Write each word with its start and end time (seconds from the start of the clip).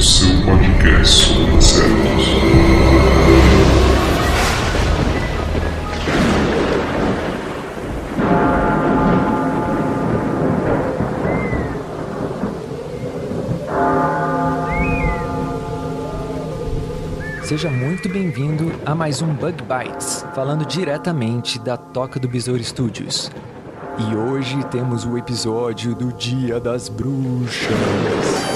seu 0.00 0.28
podcast 0.44 1.26
sobre 1.26 1.54
insetos. 1.56 2.28
Seja 17.42 17.68
muito 17.68 18.08
bem-vindo 18.08 18.72
a 18.86 18.94
mais 18.94 19.20
um 19.20 19.34
Bug 19.34 19.56
Bites, 19.64 20.24
falando 20.32 20.64
diretamente 20.64 21.58
da 21.58 21.76
Toca 21.76 22.20
do 22.20 22.28
Besouro 22.28 22.62
Studios. 22.62 23.32
E 23.98 24.14
hoje 24.14 24.62
temos 24.66 25.04
o 25.04 25.18
episódio 25.18 25.92
do 25.92 26.12
Dia 26.12 26.60
das 26.60 26.88
Bruxas. 26.88 28.47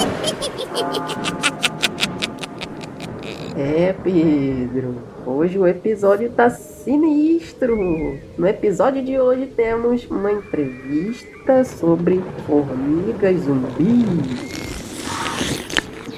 É, 3.56 3.92
Pedro. 4.02 4.94
Hoje 5.26 5.58
o 5.58 5.66
episódio 5.66 6.30
tá 6.30 6.48
sinistro. 6.50 7.76
No 8.38 8.46
episódio 8.46 9.04
de 9.04 9.18
hoje 9.18 9.46
temos 9.46 10.04
uma 10.10 10.32
entrevista 10.32 11.64
sobre 11.64 12.20
formigas 12.46 13.40
zumbis. 13.40 14.52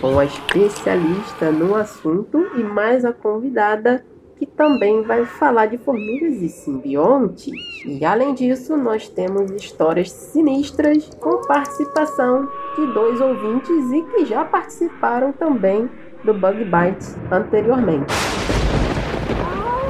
Com 0.01 0.19
a 0.19 0.25
especialista 0.25 1.51
no 1.51 1.75
assunto 1.75 2.47
e 2.57 2.63
mais 2.63 3.05
a 3.05 3.13
convidada 3.13 4.05
que 4.37 4.47
também 4.47 5.03
vai 5.03 5.25
falar 5.25 5.67
de 5.67 5.79
formigas 5.79 6.43
e 6.43 6.49
simbiontes. 6.49 7.53
E 7.87 8.05
além 8.05 8.35
disso, 8.35 8.77
nós 8.77 9.09
temos 9.09 9.51
histórias 9.51 10.11
sinistras 10.11 11.11
com 11.21 11.43
participação 11.43 12.49
de 12.77 12.87
dois 12.93 13.21
ouvintes 13.21 13.93
e 13.93 14.03
que 14.03 14.27
já 14.27 14.45
participaram 14.45 15.33
também 15.33 15.89
do 16.25 16.33
Bug 16.33 16.65
Bites 16.65 17.17
anteriormente. 17.31 18.13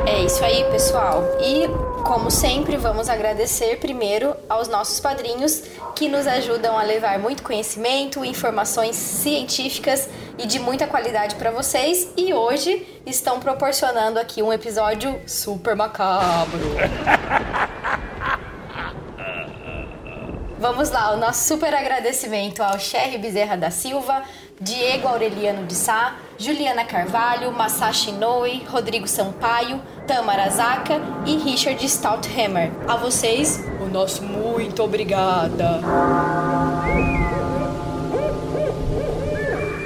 É 0.06 0.22
isso 0.22 0.45
aí, 0.45 0.65
pessoal. 0.70 1.25
E, 1.41 1.67
como 2.05 2.31
sempre, 2.31 2.77
vamos 2.77 3.09
agradecer 3.09 3.78
primeiro 3.78 4.34
aos 4.48 4.69
nossos 4.69 5.00
padrinhos 5.00 5.62
que 5.95 6.09
nos 6.09 6.27
ajudam 6.27 6.77
a 6.78 6.83
levar 6.83 7.19
muito 7.19 7.42
conhecimento, 7.42 8.25
informações 8.25 8.97
científicas 8.97 10.09
e 10.38 10.46
de 10.46 10.58
muita 10.58 10.86
qualidade 10.86 11.34
para 11.36 11.50
vocês. 11.50 12.08
E 12.16 12.32
hoje 12.32 12.86
estão 13.06 13.40
proporcionando 13.40 14.18
aqui 14.18 14.42
um 14.42 14.52
episódio 14.52 15.20
super 15.26 15.74
macabro. 15.74 16.60
Vamos 20.58 20.91
lá, 20.91 21.12
o 21.12 21.18
nosso 21.18 21.46
super 21.46 21.74
agradecimento 21.74 22.62
ao 22.62 22.78
Sherry 22.78 23.18
Bezerra 23.18 23.54
da 23.54 23.70
Silva, 23.70 24.22
Diego 24.58 25.06
Aureliano 25.06 25.66
de 25.66 25.74
Sá, 25.74 26.16
Juliana 26.38 26.86
Carvalho, 26.86 27.53
Masashi 27.53 28.09
Inoue, 28.09 28.64
Rodrigo 28.66 29.06
Sampaio, 29.06 29.82
Tamara 30.06 30.48
Zaka 30.48 31.00
e 31.26 31.36
Richard 31.36 31.84
Stouthammer. 31.86 32.70
A 32.88 32.97
vocês, 32.97 33.62
o 33.78 33.86
nosso 33.86 34.22
muito 34.22 34.82
obrigada. 34.82 35.80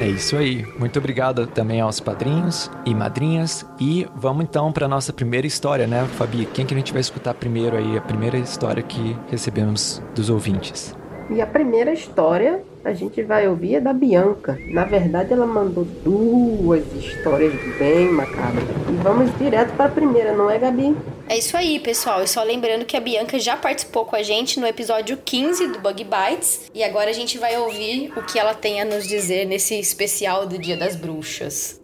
É 0.08 0.10
isso 0.10 0.36
aí. 0.38 0.66
Muito 0.78 0.98
obrigado 0.98 1.46
também 1.46 1.82
aos 1.82 2.00
padrinhos 2.00 2.70
e 2.86 2.94
madrinhas. 2.94 3.66
E 3.78 4.06
vamos 4.16 4.44
então 4.44 4.72
para 4.72 4.88
nossa 4.88 5.12
primeira 5.12 5.46
história, 5.46 5.86
né, 5.86 6.08
Fabi? 6.16 6.46
Quem 6.46 6.64
que 6.64 6.72
a 6.72 6.76
gente 6.78 6.92
vai 6.92 7.02
escutar 7.02 7.34
primeiro 7.34 7.76
aí? 7.76 7.98
A 7.98 8.00
primeira 8.00 8.38
história 8.38 8.82
que 8.82 9.14
recebemos 9.30 10.02
dos 10.14 10.30
ouvintes. 10.30 10.97
E 11.30 11.40
a 11.42 11.46
primeira 11.46 11.92
história 11.92 12.62
a 12.84 12.92
gente 12.92 13.22
vai 13.22 13.46
ouvir 13.46 13.76
é 13.76 13.80
da 13.80 13.92
Bianca. 13.92 14.58
Na 14.68 14.84
verdade, 14.84 15.32
ela 15.32 15.46
mandou 15.46 15.84
duas 15.84 16.82
histórias 16.94 17.52
bem 17.78 18.10
macabras. 18.10 18.64
E 18.88 18.92
vamos 19.02 19.36
direto 19.38 19.74
para 19.74 19.86
a 19.86 19.90
primeira, 19.90 20.32
não 20.32 20.50
é, 20.50 20.58
Gabi? 20.58 20.96
É 21.28 21.36
isso 21.36 21.56
aí, 21.56 21.78
pessoal. 21.78 22.22
E 22.22 22.28
só 22.28 22.42
lembrando 22.42 22.86
que 22.86 22.96
a 22.96 23.00
Bianca 23.00 23.38
já 23.38 23.56
participou 23.56 24.06
com 24.06 24.16
a 24.16 24.22
gente 24.22 24.58
no 24.58 24.66
episódio 24.66 25.18
15 25.22 25.68
do 25.68 25.80
Bug 25.80 26.02
Bites. 26.04 26.70
E 26.74 26.82
agora 26.82 27.10
a 27.10 27.12
gente 27.12 27.36
vai 27.36 27.58
ouvir 27.58 28.10
o 28.16 28.22
que 28.22 28.38
ela 28.38 28.54
tem 28.54 28.80
a 28.80 28.84
nos 28.84 29.06
dizer 29.06 29.44
nesse 29.44 29.78
especial 29.78 30.46
do 30.46 30.56
Dia 30.56 30.76
das 30.76 30.96
Bruxas. 30.96 31.78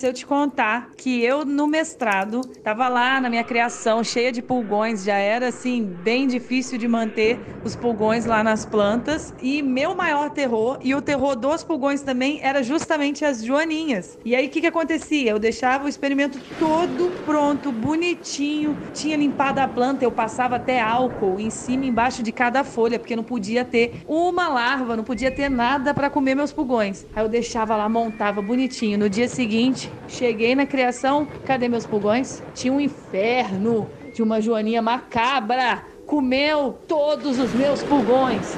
Se 0.00 0.06
eu 0.06 0.12
te 0.14 0.24
contar 0.24 0.92
que 0.96 1.24
eu 1.24 1.44
no 1.44 1.66
mestrado 1.66 2.42
tava 2.62 2.88
lá 2.88 3.20
na 3.20 3.28
minha 3.28 3.42
criação 3.42 4.04
cheia 4.04 4.30
de 4.30 4.40
pulgões, 4.40 5.02
já 5.02 5.16
era 5.16 5.48
assim 5.48 5.84
bem 5.84 6.28
difícil 6.28 6.78
de 6.78 6.86
manter 6.86 7.56
os 7.64 7.74
pulgões 7.74 8.24
lá 8.24 8.44
nas 8.44 8.64
plantas 8.64 9.34
e 9.42 9.60
meu 9.60 9.96
maior 9.96 10.30
terror 10.30 10.78
e 10.84 10.94
o 10.94 11.02
terror 11.02 11.34
dos 11.34 11.64
pulgões 11.64 12.00
também 12.02 12.38
era 12.40 12.62
justamente 12.62 13.24
as 13.24 13.42
joaninhas. 13.42 14.16
E 14.24 14.36
aí 14.36 14.46
o 14.46 14.50
que 14.50 14.60
que 14.60 14.68
acontecia? 14.68 15.32
Eu 15.32 15.38
deixava 15.40 15.86
o 15.86 15.88
experimento 15.88 16.40
todo 16.56 17.10
pronto, 17.24 17.72
bonitinho, 17.72 18.78
tinha 18.92 19.16
limpado 19.16 19.60
a 19.60 19.66
planta, 19.66 20.04
eu 20.04 20.12
passava 20.12 20.56
até 20.56 20.80
álcool 20.80 21.40
em 21.40 21.50
cima 21.50 21.84
e 21.84 21.88
embaixo 21.88 22.22
de 22.22 22.30
cada 22.32 22.62
folha, 22.62 22.98
porque 23.00 23.16
não 23.16 23.24
podia 23.24 23.64
ter 23.64 24.02
uma 24.06 24.48
larva, 24.48 24.96
não 24.96 25.04
podia 25.04 25.30
ter 25.30 25.48
nada 25.48 25.92
para 25.92 26.08
comer 26.08 26.36
meus 26.36 26.52
pulgões. 26.52 27.06
Aí 27.12 27.24
eu 27.24 27.28
deixava 27.28 27.76
lá, 27.76 27.88
montava 27.88 28.40
bonitinho. 28.40 28.98
No 28.98 29.08
dia 29.10 29.28
seguinte, 29.28 29.87
cheguei 30.06 30.54
na 30.54 30.66
criação, 30.66 31.26
cadê 31.44 31.68
meus 31.68 31.86
pulgões? 31.86 32.42
Tinha 32.54 32.72
um 32.72 32.80
inferno 32.80 33.88
de 34.14 34.22
uma 34.22 34.40
joaninha 34.40 34.82
macabra. 34.82 35.82
Comeu 36.06 36.78
todos 36.86 37.38
os 37.38 37.52
meus 37.52 37.82
pulgões. 37.82 38.56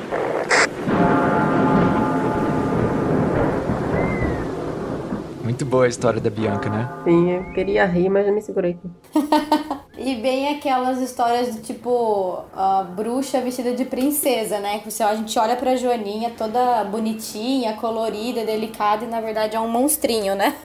Muito 5.42 5.64
boa 5.64 5.84
a 5.84 5.88
história 5.88 6.20
da 6.20 6.30
Bianca, 6.30 6.70
né? 6.70 6.88
Sim, 7.04 7.32
eu 7.32 7.44
queria 7.52 7.84
rir, 7.84 8.08
mas 8.08 8.26
eu 8.26 8.32
me 8.32 8.40
segurei. 8.40 8.78
E 10.10 10.16
bem 10.16 10.48
aquelas 10.48 11.00
histórias 11.00 11.54
do 11.54 11.62
tipo 11.62 12.42
a 12.52 12.82
bruxa 12.82 13.40
vestida 13.40 13.72
de 13.72 13.84
princesa, 13.84 14.58
né? 14.58 14.80
Que 14.80 14.90
você, 14.90 15.04
a 15.04 15.14
gente 15.14 15.38
olha 15.38 15.54
pra 15.54 15.76
Joaninha 15.76 16.32
toda 16.36 16.82
bonitinha, 16.82 17.76
colorida, 17.76 18.44
delicada 18.44 19.04
e 19.04 19.08
na 19.08 19.20
verdade 19.20 19.54
é 19.54 19.60
um 19.60 19.68
monstrinho, 19.68 20.34
né? 20.34 20.56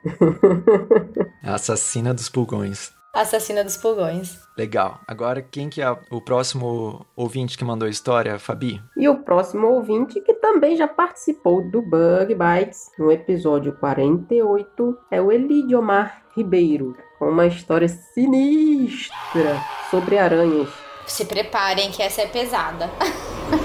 A 1.46 1.54
assassina 1.54 2.12
dos 2.12 2.28
pulgões. 2.28 2.95
Assassina 3.16 3.64
dos 3.64 3.78
pulgões. 3.78 4.38
Legal. 4.58 5.00
Agora, 5.08 5.42
quem 5.42 5.70
que 5.70 5.82
é 5.82 5.90
o 6.12 6.20
próximo 6.20 7.06
ouvinte 7.16 7.58
que 7.58 7.64
mandou 7.64 7.88
a 7.88 7.90
história, 7.90 8.38
Fabi? 8.38 8.82
E 8.98 9.08
o 9.08 9.24
próximo 9.24 9.68
ouvinte, 9.68 10.20
que 10.20 10.34
também 10.34 10.76
já 10.76 10.86
participou 10.86 11.64
do 11.72 11.82
Bug 11.82 12.36
Bites 12.36 12.92
no 13.00 13.10
episódio 13.10 13.72
48, 13.80 14.98
é 15.10 15.22
o 15.22 15.32
Elidiomar 15.32 16.24
Ribeiro, 16.36 16.94
com 17.18 17.30
uma 17.30 17.48
história 17.48 17.88
sinistra 17.88 19.62
sobre 19.90 20.18
aranhas. 20.18 20.68
Se 21.08 21.24
preparem 21.24 21.92
que 21.92 22.04
essa 22.04 22.22
é 22.22 22.28
pesada. 22.28 22.90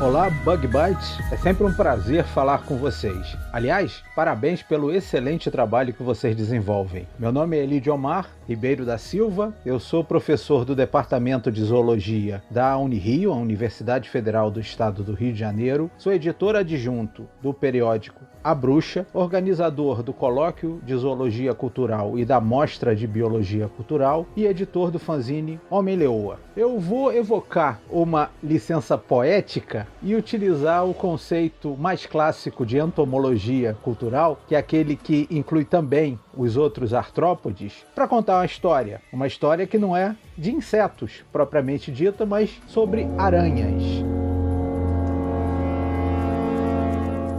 Olá, 0.00 0.30
Bug 0.30 0.64
Bites. 0.68 1.18
É 1.32 1.36
sempre 1.36 1.66
um 1.66 1.74
prazer 1.74 2.22
falar 2.22 2.62
com 2.62 2.76
vocês. 2.76 3.36
Aliás, 3.52 4.00
parabéns 4.14 4.62
pelo 4.62 4.92
excelente 4.92 5.50
trabalho 5.50 5.92
que 5.92 6.04
vocês 6.04 6.36
desenvolvem. 6.36 7.08
Meu 7.18 7.32
nome 7.32 7.58
é 7.58 7.64
Elidio 7.64 7.92
Omar 7.92 8.30
Ribeiro 8.48 8.86
da 8.86 8.96
Silva. 8.96 9.52
Eu 9.66 9.80
sou 9.80 10.04
professor 10.04 10.64
do 10.64 10.76
Departamento 10.76 11.50
de 11.50 11.64
Zoologia 11.64 12.40
da 12.48 12.78
Unirio, 12.78 13.32
a 13.32 13.36
Universidade 13.36 14.08
Federal 14.08 14.52
do 14.52 14.60
Estado 14.60 15.02
do 15.02 15.14
Rio 15.14 15.32
de 15.32 15.40
Janeiro. 15.40 15.90
Sou 15.98 16.12
editor 16.12 16.54
adjunto 16.54 17.28
do 17.42 17.52
periódico 17.52 18.22
A 18.42 18.54
Bruxa, 18.54 19.06
organizador 19.12 20.02
do 20.02 20.12
Colóquio 20.12 20.80
de 20.84 20.94
Zoologia 20.96 21.54
Cultural 21.54 22.18
e 22.18 22.24
da 22.24 22.40
Mostra 22.40 22.94
de 22.94 23.06
Biologia 23.06 23.68
Cultural 23.68 24.26
e 24.36 24.46
editor 24.46 24.90
do 24.90 24.98
fanzine 24.98 25.60
Homem 25.68 25.96
Leoa. 25.96 26.38
Eu 26.56 26.78
vou 26.78 27.12
evocar 27.12 27.80
uma 27.90 28.30
licença 28.42 28.96
poética 28.96 29.86
e 30.02 30.14
utilizar 30.14 30.86
o 30.86 30.94
conceito 30.94 31.76
mais 31.76 32.06
clássico 32.06 32.64
de 32.64 32.78
entomologia 32.78 33.76
cultural, 33.82 34.40
que 34.46 34.54
é 34.54 34.58
aquele 34.58 34.96
que 34.96 35.26
inclui 35.30 35.64
também 35.64 36.18
os 36.36 36.56
outros 36.56 36.94
artrópodes, 36.94 37.84
para 37.94 38.08
contar 38.08 38.38
uma 38.38 38.46
história. 38.46 39.00
Uma 39.12 39.26
história 39.26 39.66
que 39.66 39.78
não 39.78 39.96
é 39.96 40.14
de 40.36 40.52
insetos 40.52 41.24
propriamente 41.32 41.90
dita, 41.90 42.24
mas 42.24 42.60
sobre 42.66 43.08
aranhas. 43.18 43.82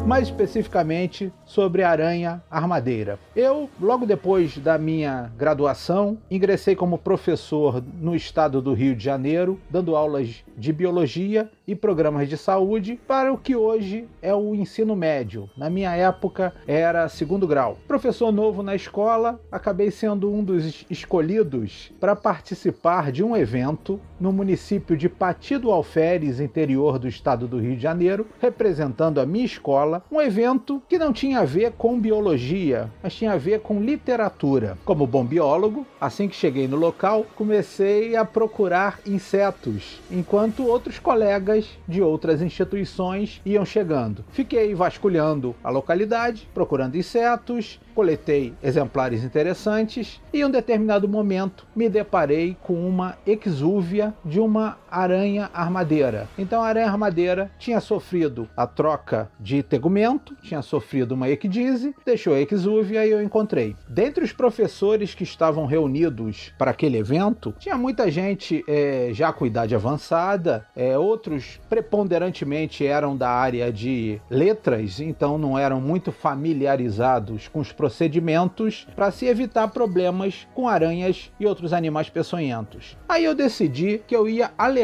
Mais 0.09 0.27
especificamente 0.27 1.31
sobre 1.45 1.83
aranha 1.83 2.41
armadeira. 2.49 3.19
Eu, 3.35 3.69
logo 3.79 4.07
depois 4.07 4.57
da 4.57 4.75
minha 4.75 5.31
graduação, 5.37 6.17
ingressei 6.31 6.75
como 6.75 6.97
professor 6.97 7.83
no 8.01 8.15
estado 8.15 8.59
do 8.59 8.73
Rio 8.73 8.95
de 8.95 9.03
Janeiro, 9.03 9.59
dando 9.69 9.95
aulas 9.95 10.43
de 10.57 10.73
biologia 10.73 11.47
e 11.67 11.75
programas 11.75 12.27
de 12.27 12.35
saúde 12.35 12.99
para 13.07 13.31
o 13.31 13.37
que 13.37 13.55
hoje 13.55 14.07
é 14.19 14.33
o 14.33 14.55
ensino 14.55 14.95
médio. 14.95 15.47
Na 15.55 15.69
minha 15.69 15.95
época 15.95 16.53
era 16.67 17.07
segundo 17.07 17.45
grau. 17.45 17.77
Professor 17.87 18.31
novo 18.31 18.63
na 18.63 18.73
escola, 18.75 19.39
acabei 19.51 19.91
sendo 19.91 20.33
um 20.33 20.43
dos 20.43 20.87
escolhidos 20.89 21.93
para 21.99 22.15
participar 22.15 23.11
de 23.11 23.23
um 23.23 23.37
evento 23.37 23.99
no 24.19 24.33
município 24.33 24.97
de 24.97 25.07
Pati 25.07 25.57
do 25.57 25.71
Alferes, 25.71 26.39
interior 26.39 26.97
do 26.97 27.07
estado 27.07 27.47
do 27.47 27.59
Rio 27.59 27.75
de 27.75 27.83
Janeiro, 27.83 28.25
representando 28.41 29.21
a 29.21 29.25
minha 29.25 29.45
escola, 29.45 29.98
um 30.11 30.21
evento 30.21 30.81
que 30.87 30.97
não 30.97 31.13
tinha 31.13 31.39
a 31.39 31.45
ver 31.45 31.73
com 31.77 31.99
biologia, 31.99 32.89
mas 33.01 33.15
tinha 33.15 33.33
a 33.33 33.37
ver 33.37 33.61
com 33.61 33.81
literatura. 33.81 34.77
Como 34.85 35.07
bom 35.07 35.25
biólogo, 35.25 35.85
assim 35.99 36.27
que 36.27 36.35
cheguei 36.35 36.67
no 36.67 36.77
local, 36.77 37.25
comecei 37.35 38.15
a 38.15 38.25
procurar 38.25 38.99
insetos, 39.05 39.99
enquanto 40.11 40.65
outros 40.65 40.99
colegas 40.99 41.69
de 41.87 42.01
outras 42.01 42.41
instituições 42.41 43.41
iam 43.45 43.65
chegando. 43.65 44.23
Fiquei 44.31 44.73
vasculhando 44.73 45.55
a 45.63 45.69
localidade, 45.69 46.47
procurando 46.53 46.97
insetos, 46.97 47.79
coletei 47.93 48.53
exemplares 48.63 49.23
interessantes 49.23 50.21
e 50.31 50.39
em 50.39 50.45
um 50.45 50.49
determinado 50.51 51.07
momento 51.07 51.67
me 51.75 51.89
deparei 51.89 52.55
com 52.61 52.87
uma 52.87 53.17
exúvia 53.25 54.13
de 54.23 54.39
uma 54.39 54.77
aranha 54.91 55.49
armadeira. 55.53 56.27
Então 56.37 56.61
a 56.61 56.67
aranha 56.67 56.87
armadeira 56.87 57.51
tinha 57.57 57.79
sofrido 57.79 58.47
a 58.55 58.65
troca 58.65 59.29
de 59.39 59.63
tegumento, 59.63 60.35
tinha 60.41 60.61
sofrido 60.61 61.13
uma 61.13 61.29
ecdise, 61.29 61.95
deixou 62.05 62.33
a 62.33 62.41
exúvia 62.41 63.05
e 63.05 63.11
eu 63.11 63.21
encontrei. 63.21 63.75
Dentre 63.87 64.23
os 64.23 64.33
professores 64.33 65.13
que 65.13 65.23
estavam 65.23 65.65
reunidos 65.65 66.53
para 66.57 66.71
aquele 66.71 66.97
evento, 66.97 67.53
tinha 67.59 67.77
muita 67.77 68.09
gente 68.09 68.63
é, 68.67 69.09
já 69.13 69.31
com 69.31 69.45
idade 69.45 69.75
avançada, 69.75 70.65
é, 70.75 70.97
outros 70.97 71.59
preponderantemente 71.69 72.85
eram 72.85 73.15
da 73.15 73.29
área 73.29 73.71
de 73.71 74.19
letras, 74.29 74.99
então 74.99 75.37
não 75.37 75.57
eram 75.57 75.79
muito 75.79 76.11
familiarizados 76.11 77.47
com 77.47 77.59
os 77.59 77.71
procedimentos 77.71 78.87
para 78.95 79.11
se 79.11 79.25
evitar 79.25 79.67
problemas 79.67 80.47
com 80.53 80.67
aranhas 80.67 81.31
e 81.39 81.45
outros 81.45 81.73
animais 81.73 82.09
peçonhentos. 82.09 82.97
Aí 83.07 83.23
eu 83.23 83.35
decidi 83.35 84.01
que 84.07 84.15
eu 84.15 84.27
ia 84.27 84.51
alertar 84.57 84.78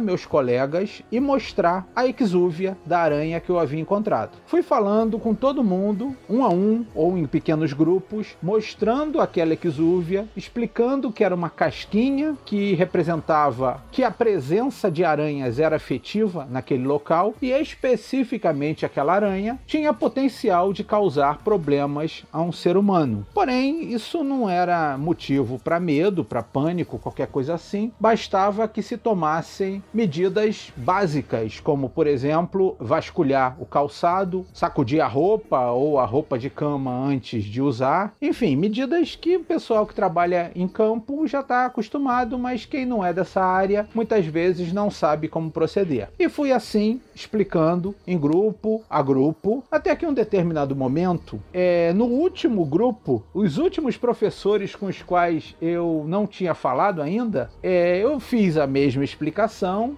meus 0.00 0.24
colegas 0.24 1.02
e 1.10 1.20
mostrar 1.20 1.86
a 1.94 2.06
exúvia 2.06 2.76
da 2.84 3.00
aranha 3.00 3.40
que 3.40 3.50
eu 3.50 3.58
havia 3.58 3.80
encontrado. 3.80 4.38
Fui 4.46 4.62
falando 4.62 5.18
com 5.18 5.34
todo 5.34 5.62
mundo, 5.62 6.16
um 6.28 6.44
a 6.44 6.48
um 6.48 6.84
ou 6.94 7.16
em 7.16 7.26
pequenos 7.26 7.72
grupos, 7.72 8.36
mostrando 8.42 9.20
aquela 9.20 9.56
exúvia, 9.62 10.26
explicando 10.36 11.12
que 11.12 11.24
era 11.24 11.34
uma 11.34 11.50
casquinha 11.50 12.36
que 12.44 12.74
representava 12.74 13.82
que 13.90 14.02
a 14.02 14.10
presença 14.10 14.90
de 14.90 15.04
aranhas 15.04 15.58
era 15.58 15.76
efetiva 15.76 16.46
naquele 16.50 16.84
local 16.84 17.34
e 17.40 17.50
especificamente 17.50 18.84
aquela 18.86 19.14
aranha 19.14 19.58
tinha 19.66 19.92
potencial 19.92 20.72
de 20.72 20.84
causar 20.84 21.38
problemas 21.38 22.24
a 22.32 22.40
um 22.40 22.52
ser 22.52 22.76
humano. 22.76 23.26
Porém, 23.34 23.92
isso 23.92 24.22
não 24.22 24.48
era 24.48 24.96
motivo 24.98 25.58
para 25.58 25.80
medo, 25.80 26.24
para 26.24 26.42
pânico, 26.42 26.98
qualquer 26.98 27.28
coisa 27.28 27.54
assim. 27.54 27.92
Bastava 27.98 28.68
que 28.68 28.82
se 28.82 28.96
tomassem 29.36 29.82
medidas 29.92 30.72
básicas, 30.76 31.60
como 31.60 31.88
por 31.90 32.06
exemplo, 32.06 32.76
vasculhar 32.78 33.56
o 33.60 33.66
calçado, 33.66 34.46
sacudir 34.52 35.00
a 35.00 35.06
roupa 35.06 35.70
ou 35.72 35.98
a 35.98 36.04
roupa 36.04 36.38
de 36.38 36.48
cama 36.48 36.90
antes 36.90 37.44
de 37.44 37.60
usar. 37.60 38.14
Enfim, 38.20 38.56
medidas 38.56 39.14
que 39.14 39.36
o 39.36 39.44
pessoal 39.44 39.86
que 39.86 39.94
trabalha 39.94 40.50
em 40.54 40.66
campo 40.66 41.26
já 41.26 41.40
está 41.40 41.66
acostumado, 41.66 42.38
mas 42.38 42.64
quem 42.64 42.86
não 42.86 43.04
é 43.04 43.12
dessa 43.12 43.42
área 43.42 43.88
muitas 43.94 44.24
vezes 44.26 44.72
não 44.72 44.90
sabe 44.90 45.28
como 45.28 45.50
proceder. 45.50 46.08
E 46.18 46.28
fui 46.28 46.52
assim 46.52 47.00
explicando 47.14 47.94
em 48.06 48.18
grupo 48.18 48.82
a 48.88 49.02
grupo, 49.02 49.64
até 49.70 49.94
que 49.94 50.06
um 50.06 50.14
determinado 50.14 50.74
momento, 50.74 51.40
é, 51.52 51.92
no 51.92 52.06
último 52.06 52.64
grupo, 52.64 53.22
os 53.34 53.58
últimos 53.58 53.96
professores 53.96 54.74
com 54.74 54.86
os 54.86 55.02
quais 55.02 55.54
eu 55.60 56.04
não 56.06 56.26
tinha 56.26 56.54
falado 56.54 57.02
ainda, 57.02 57.50
é, 57.62 57.98
eu 57.98 58.18
fiz 58.20 58.56
a 58.56 58.66
mesma 58.66 59.04
explicação, 59.04 59.25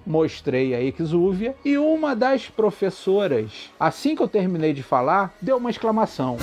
mostrei 0.06 0.74
a 0.74 0.82
exúvia 0.82 1.54
e 1.64 1.78
uma 1.78 2.14
das 2.14 2.48
professoras, 2.48 3.70
assim 3.78 4.14
que 4.14 4.22
eu 4.22 4.28
terminei 4.28 4.72
de 4.72 4.82
falar, 4.82 5.34
deu 5.40 5.56
uma 5.56 5.70
exclamação. 5.70 6.36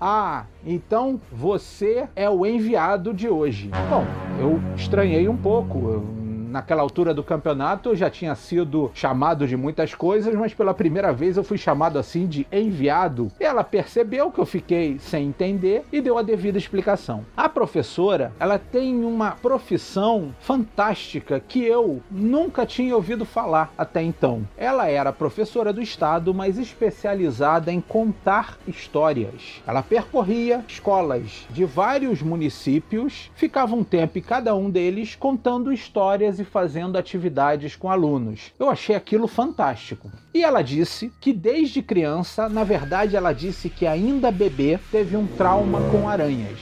Ah, 0.00 0.46
então 0.64 1.20
você 1.30 2.08
é 2.16 2.28
o 2.28 2.46
enviado 2.46 3.12
de 3.12 3.28
hoje. 3.28 3.70
Bom, 3.90 4.06
eu 4.40 4.60
estranhei 4.74 5.28
um 5.28 5.36
pouco. 5.36 5.78
Eu 5.90 6.19
naquela 6.50 6.82
altura 6.82 7.14
do 7.14 7.22
campeonato 7.22 7.90
eu 7.90 7.96
já 7.96 8.10
tinha 8.10 8.34
sido 8.34 8.90
chamado 8.94 9.46
de 9.46 9.56
muitas 9.56 9.94
coisas, 9.94 10.34
mas 10.34 10.52
pela 10.52 10.74
primeira 10.74 11.12
vez 11.12 11.36
eu 11.36 11.44
fui 11.44 11.56
chamado 11.56 11.98
assim 11.98 12.26
de 12.26 12.46
enviado. 12.50 13.30
Ela 13.38 13.62
percebeu 13.62 14.30
que 14.30 14.40
eu 14.40 14.46
fiquei 14.46 14.98
sem 14.98 15.28
entender 15.28 15.84
e 15.92 16.00
deu 16.00 16.18
a 16.18 16.22
devida 16.22 16.58
explicação. 16.58 17.24
A 17.36 17.48
professora, 17.48 18.32
ela 18.38 18.58
tem 18.58 19.04
uma 19.04 19.32
profissão 19.32 20.34
fantástica 20.40 21.40
que 21.40 21.64
eu 21.64 22.02
nunca 22.10 22.66
tinha 22.66 22.94
ouvido 22.94 23.24
falar 23.24 23.72
até 23.78 24.02
então. 24.02 24.46
Ela 24.56 24.88
era 24.88 25.12
professora 25.12 25.72
do 25.72 25.80
estado, 25.80 26.34
mas 26.34 26.58
especializada 26.58 27.70
em 27.70 27.80
contar 27.80 28.58
histórias. 28.66 29.62
Ela 29.66 29.82
percorria 29.82 30.64
escolas 30.66 31.46
de 31.50 31.64
vários 31.64 32.22
municípios, 32.22 33.30
ficava 33.34 33.74
um 33.74 33.84
tempo 33.84 34.18
em 34.18 34.22
cada 34.22 34.54
um 34.54 34.70
deles 34.70 35.14
contando 35.14 35.72
histórias 35.72 36.39
e 36.40 36.44
fazendo 36.44 36.96
atividades 36.96 37.76
com 37.76 37.90
alunos. 37.90 38.52
Eu 38.58 38.68
achei 38.68 38.96
aquilo 38.96 39.26
fantástico. 39.26 40.10
E 40.34 40.42
ela 40.42 40.62
disse 40.62 41.12
que 41.20 41.32
desde 41.32 41.82
criança, 41.82 42.48
na 42.48 42.64
verdade, 42.64 43.16
ela 43.16 43.32
disse 43.32 43.68
que 43.68 43.86
ainda 43.86 44.30
bebê 44.30 44.78
teve 44.90 45.16
um 45.16 45.26
trauma 45.26 45.80
com 45.90 46.08
aranhas. 46.08 46.58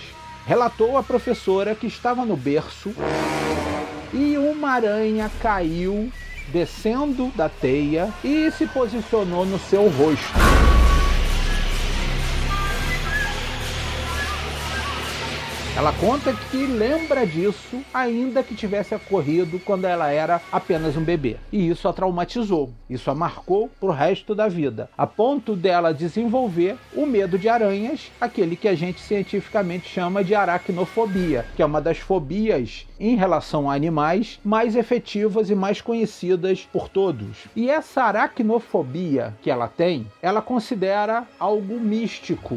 Relatou 0.46 0.96
a 0.96 1.02
professora 1.02 1.74
que 1.74 1.86
estava 1.86 2.24
no 2.24 2.36
berço 2.36 2.94
e 4.12 4.38
uma 4.38 4.70
aranha 4.70 5.30
caiu 5.40 6.10
descendo 6.52 7.30
da 7.36 7.48
teia 7.48 8.12
e 8.24 8.50
se 8.50 8.66
posicionou 8.66 9.44
no 9.44 9.58
seu 9.58 9.88
rosto. 9.88 10.77
Ela 15.78 15.92
conta 15.92 16.34
que 16.50 16.66
lembra 16.66 17.24
disso, 17.24 17.80
ainda 17.94 18.42
que 18.42 18.56
tivesse 18.56 18.96
ocorrido 18.96 19.60
quando 19.60 19.84
ela 19.84 20.10
era 20.10 20.40
apenas 20.50 20.96
um 20.96 21.04
bebê. 21.04 21.36
E 21.52 21.68
isso 21.68 21.86
a 21.86 21.92
traumatizou, 21.92 22.72
isso 22.90 23.08
a 23.08 23.14
marcou 23.14 23.70
pro 23.78 23.92
resto 23.92 24.34
da 24.34 24.48
vida, 24.48 24.90
a 24.98 25.06
ponto 25.06 25.54
dela 25.54 25.94
desenvolver 25.94 26.76
o 26.96 27.06
medo 27.06 27.38
de 27.38 27.48
aranhas, 27.48 28.10
aquele 28.20 28.56
que 28.56 28.66
a 28.66 28.74
gente 28.74 29.00
cientificamente 29.00 29.88
chama 29.88 30.24
de 30.24 30.34
aracnofobia, 30.34 31.46
que 31.54 31.62
é 31.62 31.66
uma 31.66 31.80
das 31.80 31.98
fobias 31.98 32.84
em 32.98 33.14
relação 33.14 33.70
a 33.70 33.74
animais 33.76 34.40
mais 34.44 34.74
efetivas 34.74 35.48
e 35.48 35.54
mais 35.54 35.80
conhecidas 35.80 36.68
por 36.72 36.88
todos. 36.88 37.44
E 37.54 37.70
essa 37.70 38.02
aracnofobia 38.02 39.32
que 39.40 39.48
ela 39.48 39.68
tem, 39.68 40.08
ela 40.20 40.42
considera 40.42 41.24
algo 41.38 41.78
místico. 41.78 42.56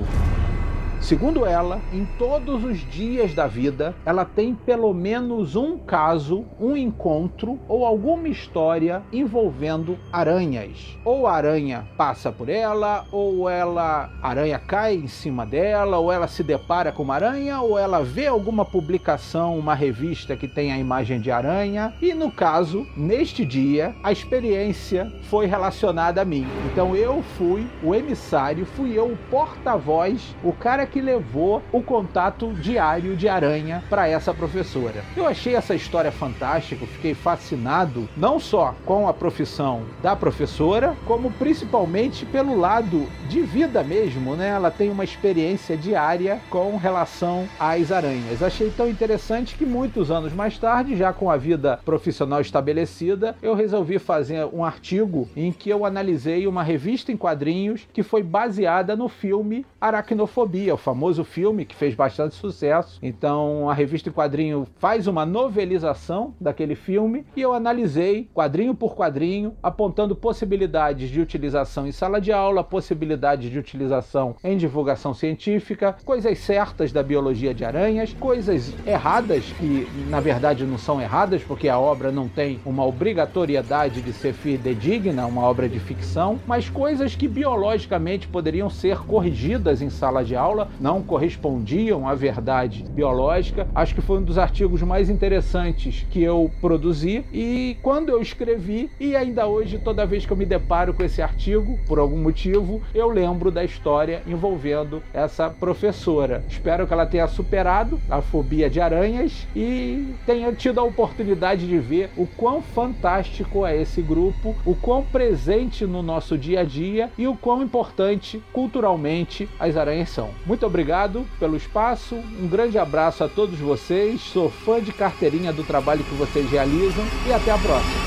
Segundo 1.01 1.47
ela, 1.47 1.81
em 1.91 2.05
todos 2.19 2.63
os 2.63 2.77
dias 2.91 3.33
da 3.33 3.47
vida, 3.47 3.95
ela 4.05 4.23
tem 4.23 4.53
pelo 4.53 4.93
menos 4.93 5.55
um 5.55 5.75
caso, 5.75 6.45
um 6.59 6.77
encontro 6.77 7.59
ou 7.67 7.85
alguma 7.87 8.27
história 8.27 9.01
envolvendo 9.11 9.97
aranhas. 10.13 10.95
Ou 11.03 11.25
a 11.25 11.33
aranha 11.33 11.87
passa 11.97 12.31
por 12.31 12.47
ela, 12.47 13.03
ou 13.11 13.49
ela 13.49 14.11
a 14.21 14.29
aranha 14.29 14.59
cai 14.59 14.93
em 14.93 15.07
cima 15.07 15.43
dela, 15.43 15.97
ou 15.97 16.11
ela 16.11 16.27
se 16.27 16.43
depara 16.43 16.91
com 16.91 17.01
uma 17.01 17.15
aranha, 17.15 17.59
ou 17.61 17.79
ela 17.79 18.03
vê 18.03 18.27
alguma 18.27 18.63
publicação, 18.63 19.57
uma 19.57 19.73
revista 19.73 20.37
que 20.37 20.47
tem 20.47 20.71
a 20.71 20.77
imagem 20.77 21.19
de 21.19 21.31
aranha. 21.31 21.93
E 21.99 22.13
no 22.13 22.31
caso, 22.31 22.85
neste 22.95 23.43
dia, 23.43 23.95
a 24.03 24.11
experiência 24.11 25.11
foi 25.23 25.47
relacionada 25.47 26.21
a 26.21 26.25
mim. 26.25 26.45
Então 26.71 26.95
eu 26.95 27.23
fui 27.37 27.67
o 27.83 27.95
emissário, 27.95 28.67
fui 28.67 28.93
eu 28.93 29.07
o 29.07 29.17
porta-voz, 29.31 30.35
o 30.43 30.53
cara 30.53 30.90
que 30.91 31.01
levou 31.01 31.61
o 31.71 31.81
contato 31.81 32.53
diário 32.53 33.15
de 33.15 33.27
aranha 33.27 33.83
para 33.89 34.07
essa 34.07 34.33
professora. 34.33 35.03
Eu 35.15 35.25
achei 35.25 35.55
essa 35.55 35.73
história 35.73 36.11
fantástica, 36.11 36.85
fiquei 36.85 37.13
fascinado 37.13 38.09
não 38.15 38.39
só 38.39 38.75
com 38.85 39.07
a 39.07 39.13
profissão 39.13 39.83
da 40.01 40.15
professora, 40.15 40.95
como 41.05 41.31
principalmente 41.31 42.25
pelo 42.25 42.57
lado 42.57 43.07
de 43.29 43.41
vida 43.41 43.83
mesmo, 43.83 44.35
né? 44.35 44.49
Ela 44.49 44.69
tem 44.69 44.89
uma 44.89 45.03
experiência 45.03 45.77
diária 45.77 46.41
com 46.49 46.75
relação 46.77 47.47
às 47.59 47.91
aranhas. 47.91 48.43
Achei 48.43 48.69
tão 48.69 48.89
interessante 48.89 49.55
que 49.55 49.65
muitos 49.65 50.11
anos 50.11 50.33
mais 50.33 50.57
tarde, 50.57 50.95
já 50.95 51.13
com 51.13 51.29
a 51.29 51.37
vida 51.37 51.79
profissional 51.85 52.41
estabelecida, 52.41 53.35
eu 53.41 53.55
resolvi 53.55 53.97
fazer 53.97 54.45
um 54.51 54.63
artigo 54.63 55.27
em 55.35 55.51
que 55.51 55.69
eu 55.69 55.85
analisei 55.85 56.47
uma 56.47 56.63
revista 56.63 57.11
em 57.11 57.17
quadrinhos 57.17 57.87
que 57.93 58.03
foi 58.03 58.21
baseada 58.21 58.95
no 58.95 59.07
filme 59.07 59.65
Aracnofobia, 59.79 60.75
famoso 60.81 61.23
filme 61.23 61.65
que 61.65 61.75
fez 61.75 61.95
bastante 61.95 62.35
sucesso. 62.35 62.99
Então, 63.01 63.69
a 63.69 63.73
revista 63.73 64.09
em 64.09 64.11
quadrinho 64.11 64.67
faz 64.77 65.07
uma 65.07 65.25
novelização 65.25 66.33
daquele 66.39 66.75
filme 66.75 67.25
e 67.35 67.41
eu 67.41 67.53
analisei 67.53 68.29
quadrinho 68.33 68.75
por 68.75 68.95
quadrinho, 68.95 69.53
apontando 69.61 70.15
possibilidades 70.15 71.09
de 71.09 71.21
utilização 71.21 71.87
em 71.87 71.91
sala 71.91 72.19
de 72.19 72.31
aula, 72.31 72.63
possibilidades 72.63 73.49
de 73.49 73.57
utilização 73.57 74.35
em 74.43 74.57
divulgação 74.57 75.13
científica, 75.13 75.95
coisas 76.03 76.39
certas 76.39 76.91
da 76.91 77.03
biologia 77.03 77.53
de 77.53 77.63
aranhas, 77.63 78.13
coisas 78.13 78.73
erradas 78.85 79.45
que 79.53 79.87
na 80.09 80.19
verdade 80.19 80.65
não 80.65 80.77
são 80.77 80.99
erradas 80.99 81.43
porque 81.43 81.69
a 81.69 81.79
obra 81.79 82.11
não 82.11 82.27
tem 82.27 82.59
uma 82.65 82.85
obrigatoriedade 82.85 84.01
de 84.01 84.13
ser 84.13 84.33
fidedigna, 84.33 85.25
uma 85.25 85.43
obra 85.43 85.69
de 85.69 85.79
ficção, 85.79 86.39
mas 86.47 86.69
coisas 86.69 87.15
que 87.15 87.27
biologicamente 87.27 88.27
poderiam 88.27 88.69
ser 88.69 88.97
corrigidas 88.99 89.81
em 89.81 89.89
sala 89.89 90.23
de 90.23 90.35
aula, 90.35 90.69
não 90.79 91.01
correspondiam 91.01 92.07
à 92.07 92.15
verdade 92.15 92.85
biológica. 92.91 93.67
Acho 93.73 93.95
que 93.95 94.01
foi 94.01 94.19
um 94.19 94.23
dos 94.23 94.37
artigos 94.37 94.81
mais 94.81 95.09
interessantes 95.09 96.05
que 96.09 96.21
eu 96.21 96.51
produzi 96.59 97.23
e 97.31 97.77
quando 97.81 98.09
eu 98.09 98.21
escrevi 98.21 98.89
e 98.99 99.15
ainda 99.15 99.47
hoje 99.47 99.79
toda 99.79 100.05
vez 100.05 100.25
que 100.25 100.33
eu 100.33 100.37
me 100.37 100.45
deparo 100.45 100.93
com 100.93 101.03
esse 101.03 101.21
artigo, 101.21 101.79
por 101.85 101.99
algum 101.99 102.17
motivo, 102.17 102.81
eu 102.93 103.09
lembro 103.09 103.51
da 103.51 103.63
história 103.63 104.21
envolvendo 104.27 105.01
essa 105.13 105.49
professora. 105.49 106.43
Espero 106.47 106.87
que 106.87 106.93
ela 106.93 107.05
tenha 107.05 107.27
superado 107.27 107.99
a 108.09 108.21
fobia 108.21 108.69
de 108.69 108.79
aranhas 108.79 109.47
e 109.55 110.13
tenha 110.25 110.51
tido 110.53 110.79
a 110.79 110.83
oportunidade 110.83 111.67
de 111.67 111.77
ver 111.77 112.09
o 112.15 112.25
quão 112.25 112.61
fantástico 112.61 113.65
é 113.65 113.79
esse 113.81 114.01
grupo, 114.01 114.55
o 114.65 114.75
quão 114.75 115.03
presente 115.03 115.85
no 115.85 116.01
nosso 116.01 116.37
dia 116.37 116.61
a 116.61 116.63
dia 116.63 117.09
e 117.17 117.27
o 117.27 117.35
quão 117.35 117.61
importante 117.61 118.41
culturalmente 118.51 119.49
as 119.59 119.77
aranhas 119.77 120.09
são. 120.09 120.29
Muito 120.51 120.65
obrigado 120.65 121.25
pelo 121.39 121.55
espaço, 121.55 122.13
um 122.13 122.45
grande 122.45 122.77
abraço 122.77 123.23
a 123.23 123.29
todos 123.29 123.57
vocês, 123.57 124.19
sou 124.19 124.49
fã 124.49 124.81
de 124.81 124.91
carteirinha 124.91 125.53
do 125.53 125.63
trabalho 125.63 126.03
que 126.03 126.13
vocês 126.13 126.51
realizam 126.51 127.05
e 127.25 127.31
até 127.31 127.51
a 127.51 127.57
próxima. 127.57 128.01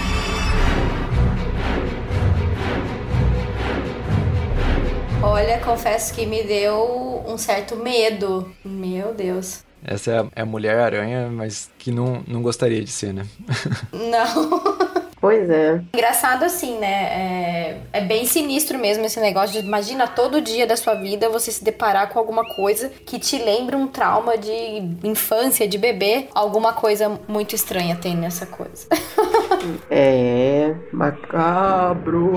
Olha, 5.23 5.59
confesso 5.61 6.13
que 6.13 6.27
me 6.27 6.43
deu 6.43 7.25
um 7.27 7.39
certo 7.39 7.77
medo. 7.77 8.53
Meu 8.63 9.15
Deus. 9.15 9.65
Essa 9.83 10.11
é 10.11 10.19
a, 10.19 10.27
é 10.37 10.43
a 10.43 10.47
Mulher-Aranha, 10.47 11.31
mas 11.31 11.71
que 11.79 11.91
não, 11.91 12.23
não 12.29 12.43
gostaria 12.43 12.85
de 12.85 12.91
ser, 12.91 13.15
né? 13.15 13.27
Não. 13.91 14.75
Pois 15.25 15.49
é. 15.49 15.81
Engraçado 15.95 16.45
assim, 16.45 16.77
né? 16.79 16.87
É, 16.87 17.81
é, 17.95 18.01
bem 18.03 18.27
sinistro 18.27 18.79
mesmo 18.79 19.07
esse 19.07 19.19
negócio 19.19 19.59
de 19.59 19.67
imagina 19.67 20.07
todo 20.07 20.39
dia 20.39 20.67
da 20.67 20.77
sua 20.77 20.97
vida 20.97 21.31
você 21.31 21.51
se 21.51 21.65
deparar 21.65 22.11
com 22.11 22.19
alguma 22.19 22.45
coisa 22.45 22.91
que 23.07 23.19
te 23.19 23.39
lembra 23.39 23.75
um 23.75 23.87
trauma 23.87 24.37
de 24.37 24.53
infância, 25.03 25.67
de 25.67 25.79
bebê. 25.79 26.29
Alguma 26.35 26.75
coisa 26.75 27.19
muito 27.27 27.55
estranha 27.55 27.97
tem 27.97 28.15
nessa 28.15 28.45
coisa. 28.45 28.87
é, 29.91 30.75
macabro. 30.93 32.31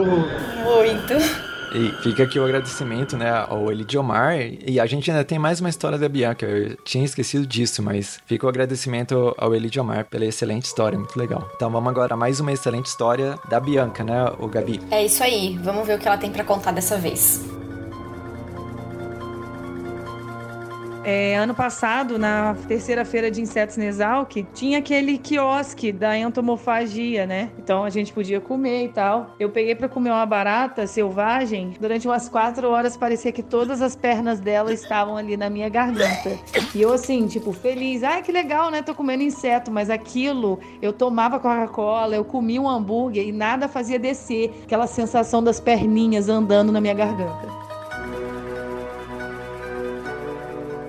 Muito. 0.63 1.57
E 1.74 1.91
fica 2.01 2.24
aqui 2.24 2.39
o 2.39 2.45
agradecimento, 2.45 3.17
né, 3.17 3.29
ao 3.29 3.71
Elidiomar. 3.71 4.38
E 4.65 4.79
a 4.79 4.86
gente 4.86 5.09
ainda 5.12 5.24
tem 5.24 5.38
mais 5.38 5.59
uma 5.59 5.69
história 5.69 5.97
da 5.97 6.07
Bianca. 6.07 6.45
Eu 6.45 6.75
tinha 6.77 7.03
esquecido 7.03 7.45
disso, 7.45 7.83
mas 7.83 8.19
fica 8.25 8.45
o 8.45 8.50
agradecimento 8.50 9.33
ao 9.38 9.53
Elidiomar 9.53 10.05
pela 10.05 10.25
excelente 10.25 10.65
história, 10.65 10.97
muito 10.97 11.17
legal. 11.17 11.50
Então 11.55 11.69
vamos 11.69 11.89
agora 11.89 12.13
a 12.13 12.17
mais 12.17 12.39
uma 12.39 12.51
excelente 12.51 12.86
história 12.86 13.38
da 13.50 13.59
Bianca, 13.59 14.03
né, 14.03 14.31
o 14.39 14.47
Gabi? 14.47 14.79
É 14.91 15.05
isso 15.05 15.24
aí. 15.24 15.57
Vamos 15.62 15.86
ver 15.86 15.97
o 15.97 16.00
que 16.00 16.07
ela 16.07 16.17
tem 16.17 16.31
para 16.31 16.43
contar 16.43 16.71
dessa 16.71 16.97
vez. 16.97 17.45
É, 21.10 21.38
ano 21.38 21.56
passado, 21.56 22.20
na 22.20 22.54
terceira 22.68 23.06
feira 23.06 23.32
de 23.32 23.42
insetos 23.42 23.78
Nesalc, 23.78 24.46
tinha 24.54 24.80
aquele 24.80 25.18
quiosque 25.18 25.90
da 25.90 26.18
entomofagia, 26.18 27.26
né? 27.26 27.50
Então 27.58 27.86
a 27.86 27.90
gente 27.90 28.12
podia 28.12 28.42
comer 28.42 28.84
e 28.84 28.90
tal. 28.90 29.34
Eu 29.40 29.50
peguei 29.50 29.74
para 29.74 29.88
comer 29.88 30.10
uma 30.10 30.26
barata 30.26 30.86
selvagem. 30.86 31.78
Durante 31.80 32.06
umas 32.06 32.28
quatro 32.28 32.70
horas 32.70 32.98
parecia 32.98 33.32
que 33.32 33.42
todas 33.42 33.82
as 33.82 33.96
pernas 33.96 34.42
dela 34.42 34.74
estavam 34.74 35.16
ali 35.16 35.38
na 35.38 35.50
minha 35.50 35.70
garganta. 35.70 36.38
E 36.76 36.82
eu 36.82 36.92
assim, 36.92 37.26
tipo, 37.26 37.54
feliz. 37.54 38.04
Ai, 38.04 38.22
que 38.22 38.34
legal, 38.34 38.70
né? 38.70 38.82
Tô 38.82 38.94
comendo 38.94 39.24
inseto. 39.24 39.72
Mas 39.72 39.90
aquilo, 39.90 40.60
eu 40.82 40.92
tomava 40.92 41.40
Coca-Cola, 41.40 42.18
eu 42.18 42.26
comia 42.26 42.62
um 42.62 42.68
hambúrguer 42.68 43.26
e 43.26 43.32
nada 43.32 43.70
fazia 43.70 43.98
descer 43.98 44.54
aquela 44.66 44.88
sensação 44.88 45.42
das 45.42 45.58
perninhas 45.58 46.28
andando 46.28 46.70
na 46.70 46.82
minha 46.82 46.94
garganta. 46.94 47.66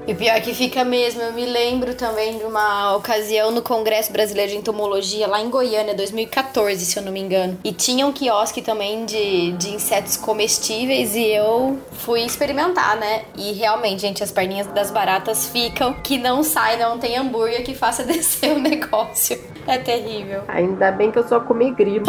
E 0.08 0.14
pior 0.14 0.40
que 0.40 0.54
fica 0.54 0.86
mesmo, 0.86 1.20
eu 1.20 1.34
me 1.34 1.44
lembro 1.44 1.94
também 1.94 2.38
de 2.38 2.44
uma 2.44 2.96
ocasião 2.96 3.50
no 3.50 3.60
Congresso 3.60 4.10
Brasileiro 4.10 4.52
de 4.52 4.56
Entomologia, 4.56 5.26
lá 5.26 5.38
em 5.38 5.50
Goiânia, 5.50 5.94
2014, 5.94 6.82
se 6.82 6.98
eu 6.98 7.02
não 7.02 7.12
me 7.12 7.20
engano. 7.20 7.58
E 7.62 7.72
tinha 7.72 8.06
um 8.06 8.12
quiosque 8.12 8.62
também 8.62 9.04
de, 9.04 9.52
de 9.52 9.68
insetos 9.68 10.16
comestíveis 10.16 11.14
e 11.14 11.26
eu 11.26 11.78
fui 11.92 12.22
experimentar, 12.22 12.96
né? 12.96 13.24
E 13.36 13.52
realmente, 13.52 14.00
gente, 14.00 14.24
as 14.24 14.32
perninhas 14.32 14.66
das 14.68 14.90
baratas 14.90 15.46
ficam 15.46 15.92
que 15.92 16.16
não 16.16 16.42
sai, 16.42 16.78
não 16.78 16.98
tem 16.98 17.18
hambúrguer 17.18 17.62
que 17.62 17.74
faça 17.74 18.02
descer 18.08 18.56
o 18.56 18.58
negócio. 18.58 19.38
É 19.66 19.76
terrível. 19.76 20.40
Ainda 20.48 20.90
bem 20.90 21.10
que 21.10 21.18
eu 21.18 21.28
só 21.28 21.38
comi 21.38 21.70
grilo. 21.70 22.06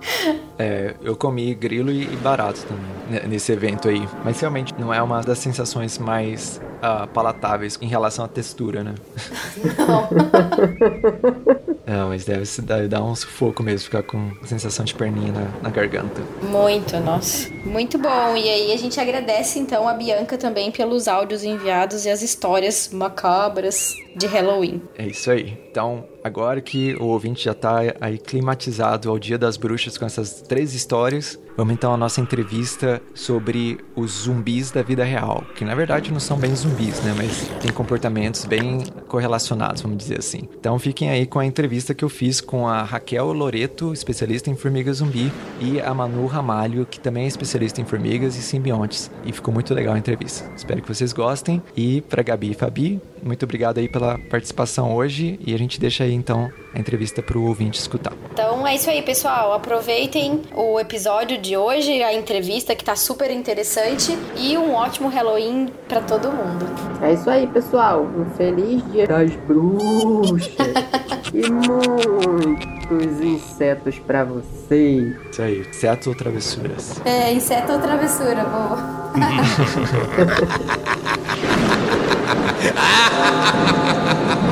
é, 0.58 0.94
eu 1.02 1.14
comi 1.14 1.54
grilo 1.54 1.90
e, 1.90 2.04
e 2.04 2.16
barato 2.16 2.62
também 2.62 3.28
nesse 3.28 3.52
evento 3.52 3.90
aí. 3.90 4.08
Mas 4.24 4.40
realmente 4.40 4.72
não 4.78 4.94
é 4.94 5.02
uma 5.02 5.20
das 5.20 5.36
sensações 5.36 5.98
mais 5.98 6.58
uh, 6.82 7.06
palatáveis 7.08 7.78
em 7.80 7.86
relação 7.86 8.24
à 8.24 8.28
textura, 8.28 8.82
né? 8.82 8.94
Não. 9.78 10.08
Não, 11.86 12.08
mas 12.08 12.24
deve, 12.24 12.44
deve 12.62 12.88
dar 12.88 13.02
um 13.02 13.14
sufoco 13.14 13.62
mesmo, 13.62 13.84
ficar 13.84 14.02
com 14.02 14.32
sensação 14.44 14.84
de 14.84 14.94
perninha 14.94 15.32
na, 15.32 15.48
na, 15.62 15.70
garganta. 15.70 16.22
Muito, 16.42 16.98
nossa. 17.00 17.50
Muito 17.64 17.98
bom. 17.98 18.36
E 18.36 18.48
aí 18.48 18.72
a 18.72 18.76
gente 18.76 19.00
agradece 19.00 19.58
então 19.58 19.88
a 19.88 19.92
Bianca 19.92 20.38
também 20.38 20.70
pelos 20.70 21.08
áudios 21.08 21.44
enviados 21.44 22.06
e 22.06 22.10
as 22.10 22.22
histórias 22.22 22.88
macabras 22.92 23.94
de 24.16 24.26
Halloween. 24.26 24.80
É 24.96 25.06
isso 25.06 25.30
aí. 25.30 25.58
Então, 25.70 26.04
agora 26.22 26.60
que 26.60 26.94
o 26.96 27.06
ouvinte 27.06 27.44
já 27.44 27.52
está 27.52 27.80
aí 28.00 28.18
climatizado 28.18 29.10
ao 29.10 29.18
Dia 29.18 29.38
das 29.38 29.56
Bruxas 29.56 29.98
com 29.98 30.04
essas 30.04 30.42
três 30.42 30.74
histórias, 30.74 31.38
vamos 31.56 31.74
então 31.74 31.92
à 31.92 31.96
nossa 31.96 32.20
entrevista 32.20 33.00
sobre 33.14 33.78
os 33.94 34.22
zumbis 34.22 34.70
da 34.70 34.82
vida 34.82 35.04
real, 35.04 35.44
que 35.54 35.64
na 35.64 35.74
verdade 35.74 36.12
não 36.12 36.20
são 36.20 36.38
bem 36.38 36.54
zumbis, 36.54 37.00
né, 37.02 37.14
mas 37.16 37.48
têm 37.60 37.72
comportamentos 37.72 38.44
bem 38.44 38.84
correlacionados, 39.08 39.82
vamos 39.82 39.98
dizer 39.98 40.18
assim. 40.18 40.48
Então, 40.58 40.78
fiquem 40.78 41.10
aí 41.10 41.26
com 41.26 41.38
a 41.38 41.46
entrevista 41.46 41.94
que 41.94 42.04
eu 42.04 42.08
fiz 42.08 42.40
com 42.40 42.66
a 42.66 42.82
Raquel 42.82 43.32
Loreto, 43.32 43.92
especialista 43.92 44.50
em 44.50 44.56
formigas 44.56 44.98
zumbi, 44.98 45.32
e 45.60 45.80
a 45.80 45.92
Manu 45.92 46.26
Ramalho, 46.26 46.86
que 46.86 46.98
também 46.98 47.24
é 47.24 47.26
especialista 47.26 47.80
em 47.80 47.84
formigas 47.84 48.36
e 48.36 48.42
simbiontes. 48.42 49.10
E 49.24 49.32
ficou 49.32 49.52
muito 49.52 49.74
legal 49.74 49.94
a 49.94 49.98
entrevista. 49.98 50.50
Espero 50.56 50.80
que 50.80 50.88
vocês 50.88 51.12
gostem. 51.12 51.62
E 51.76 52.00
para 52.02 52.22
Gabi 52.22 52.52
e 52.52 52.54
Fabi, 52.54 53.00
muito 53.22 53.44
obrigado 53.44 53.78
aí 53.78 53.88
pela 53.88 54.18
participação 54.18 54.94
hoje 54.94 55.38
e 55.46 55.54
a 55.54 55.58
gente 55.58 55.78
deixa 55.78 56.04
aí 56.04 56.11
então 56.12 56.50
a 56.74 56.78
entrevista 56.78 57.22
para 57.22 57.38
o 57.38 57.46
ouvinte 57.46 57.78
escutar. 57.78 58.12
Então 58.32 58.66
é 58.66 58.74
isso 58.74 58.88
aí, 58.88 59.02
pessoal. 59.02 59.52
Aproveitem 59.52 60.40
o 60.54 60.80
episódio 60.80 61.38
de 61.38 61.56
hoje, 61.56 62.02
a 62.02 62.14
entrevista 62.14 62.74
que 62.74 62.84
tá 62.84 62.96
super 62.96 63.30
interessante 63.30 64.16
e 64.36 64.56
um 64.56 64.74
ótimo 64.74 65.08
Halloween 65.08 65.68
para 65.88 66.00
todo 66.00 66.32
mundo. 66.32 66.66
É 67.02 67.12
isso 67.12 67.28
aí, 67.28 67.46
pessoal. 67.46 68.04
Um 68.04 68.24
feliz 68.36 68.82
dia 68.90 69.06
das 69.06 69.30
bruxas 69.36 70.48
e 71.34 71.50
muitos 71.50 73.20
insetos 73.20 73.98
para 73.98 74.24
vocês. 74.24 75.14
Isso 75.30 75.42
aí, 75.42 75.60
inseto 75.60 76.10
ou 76.10 76.16
travessuras? 76.16 77.00
É, 77.04 77.32
inseto 77.32 77.72
ou 77.72 77.78
travessura, 77.78 78.44
boa. 78.44 79.02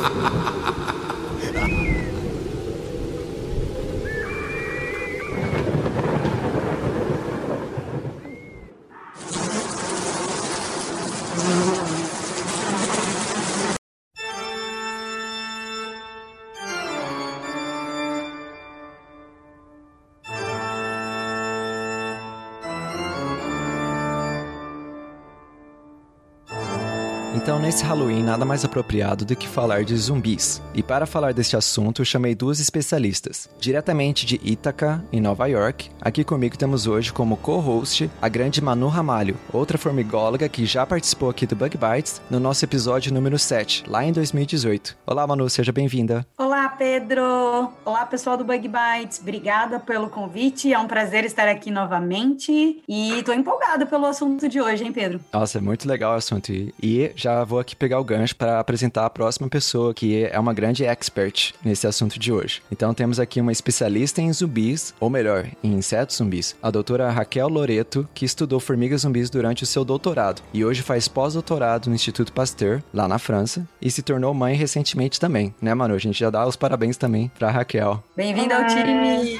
Então, 27.33 27.59
nesse 27.59 27.85
Halloween, 27.85 28.23
nada 28.23 28.43
mais 28.43 28.65
apropriado 28.65 29.23
do 29.23 29.37
que 29.37 29.47
falar 29.47 29.85
de 29.85 29.95
zumbis. 29.95 30.61
E 30.73 30.83
para 30.83 31.05
falar 31.05 31.33
deste 31.33 31.55
assunto, 31.55 32.03
chamei 32.03 32.35
duas 32.35 32.59
especialistas. 32.59 33.49
Diretamente 33.57 34.25
de 34.25 34.39
Ítaca, 34.43 35.01
em 35.13 35.21
Nova 35.21 35.47
York, 35.47 35.89
aqui 36.01 36.25
comigo 36.25 36.57
temos 36.57 36.87
hoje 36.87 37.13
como 37.13 37.37
co-host 37.37 38.11
a 38.21 38.27
grande 38.27 38.61
Manu 38.61 38.89
Ramalho, 38.89 39.37
outra 39.53 39.77
formigóloga 39.77 40.49
que 40.49 40.65
já 40.65 40.85
participou 40.85 41.29
aqui 41.29 41.47
do 41.47 41.55
Bug 41.55 41.77
Bites 41.77 42.21
no 42.29 42.37
nosso 42.39 42.65
episódio 42.65 43.13
número 43.13 43.39
7, 43.39 43.85
lá 43.87 44.03
em 44.03 44.11
2018. 44.11 44.97
Olá, 45.07 45.25
Manu, 45.25 45.49
seja 45.49 45.71
bem-vinda. 45.71 46.27
Olá, 46.37 46.50
Pedro. 46.69 47.71
Olá, 47.83 48.05
pessoal 48.05 48.37
do 48.37 48.43
Bug 48.43 48.67
Bites. 48.67 49.19
Obrigada 49.19 49.79
pelo 49.79 50.09
convite. 50.09 50.73
É 50.73 50.79
um 50.79 50.87
prazer 50.87 51.23
estar 51.25 51.47
aqui 51.47 51.71
novamente 51.71 52.81
e 52.87 53.23
tô 53.23 53.33
empolgada 53.33 53.85
pelo 53.85 54.05
assunto 54.05 54.47
de 54.47 54.61
hoje, 54.61 54.83
hein, 54.83 54.91
Pedro? 54.91 55.19
Nossa, 55.31 55.57
é 55.57 55.61
muito 55.61 55.87
legal 55.87 56.13
o 56.13 56.17
assunto. 56.17 56.51
E 56.51 57.11
já 57.15 57.43
vou 57.43 57.59
aqui 57.59 57.75
pegar 57.75 57.99
o 57.99 58.03
gancho 58.03 58.35
para 58.35 58.59
apresentar 58.59 59.05
a 59.05 59.09
próxima 59.09 59.47
pessoa 59.49 59.93
que 59.93 60.25
é 60.25 60.39
uma 60.39 60.53
grande 60.53 60.85
expert 60.85 61.53
nesse 61.63 61.87
assunto 61.87 62.19
de 62.19 62.31
hoje. 62.31 62.61
Então 62.71 62.93
temos 62.93 63.19
aqui 63.19 63.41
uma 63.41 63.51
especialista 63.51 64.21
em 64.21 64.31
zumbis, 64.31 64.93
ou 64.99 65.09
melhor, 65.09 65.47
em 65.63 65.73
insetos 65.73 66.17
zumbis, 66.17 66.55
a 66.61 66.71
doutora 66.71 67.09
Raquel 67.09 67.47
Loreto, 67.47 68.07
que 68.13 68.25
estudou 68.25 68.59
formigas 68.59 69.01
zumbis 69.01 69.29
durante 69.29 69.63
o 69.63 69.67
seu 69.67 69.83
doutorado 69.83 70.41
e 70.53 70.63
hoje 70.63 70.81
faz 70.81 71.07
pós-doutorado 71.07 71.89
no 71.89 71.95
Instituto 71.95 72.33
Pasteur, 72.33 72.81
lá 72.93 73.07
na 73.07 73.19
França, 73.19 73.67
e 73.81 73.89
se 73.89 74.01
tornou 74.01 74.33
mãe 74.33 74.55
recentemente 74.55 75.19
também, 75.19 75.53
né, 75.61 75.73
Manu? 75.73 75.95
A 75.95 75.99
gente 75.99 76.19
já 76.19 76.29
dá 76.29 76.50
os 76.51 76.55
parabéns 76.55 76.97
também 76.97 77.31
para 77.37 77.49
Raquel. 77.49 78.03
Bem-vinda 78.15 78.57
ao 78.57 78.67
time! 78.67 79.39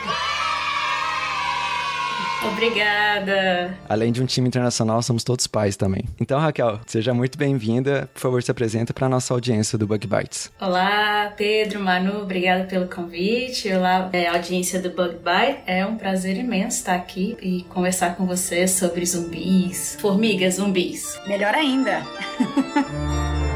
Obrigada. 2.44 3.78
Além 3.88 4.12
de 4.12 4.22
um 4.22 4.26
time 4.26 4.48
internacional, 4.48 5.04
somos 5.04 5.24
todos 5.24 5.46
pais 5.46 5.76
também. 5.76 6.06
Então, 6.20 6.40
Raquel, 6.40 6.80
seja 6.88 7.14
muito 7.14 7.38
bem-vinda. 7.38 8.10
Por 8.14 8.20
favor, 8.20 8.42
se 8.42 8.50
apresenta 8.50 8.94
para 8.94 9.06
a 9.06 9.10
nossa 9.10 9.34
audiência 9.34 9.78
do 9.78 9.86
Bug 9.86 10.08
Bites. 10.08 10.52
Olá, 10.60 11.32
Pedro, 11.38 11.80
Manu, 11.80 12.24
obrigada 12.24 12.64
pelo 12.64 12.88
convite. 12.88 13.72
Olá, 13.72 14.10
é, 14.12 14.28
audiência 14.28 14.82
do 14.82 14.90
Bug 14.90 15.18
Bite. 15.18 15.60
É 15.68 15.86
um 15.86 15.98
prazer 15.98 16.36
imenso 16.36 16.78
estar 16.78 16.96
aqui 16.96 17.38
e 17.42 17.64
conversar 17.66 18.16
com 18.16 18.26
você 18.26 18.68
sobre 18.68 19.06
zumbis, 19.06 19.98
formigas 20.00 20.56
zumbis. 20.56 21.20
Melhor 21.28 21.54
ainda. 21.54 22.02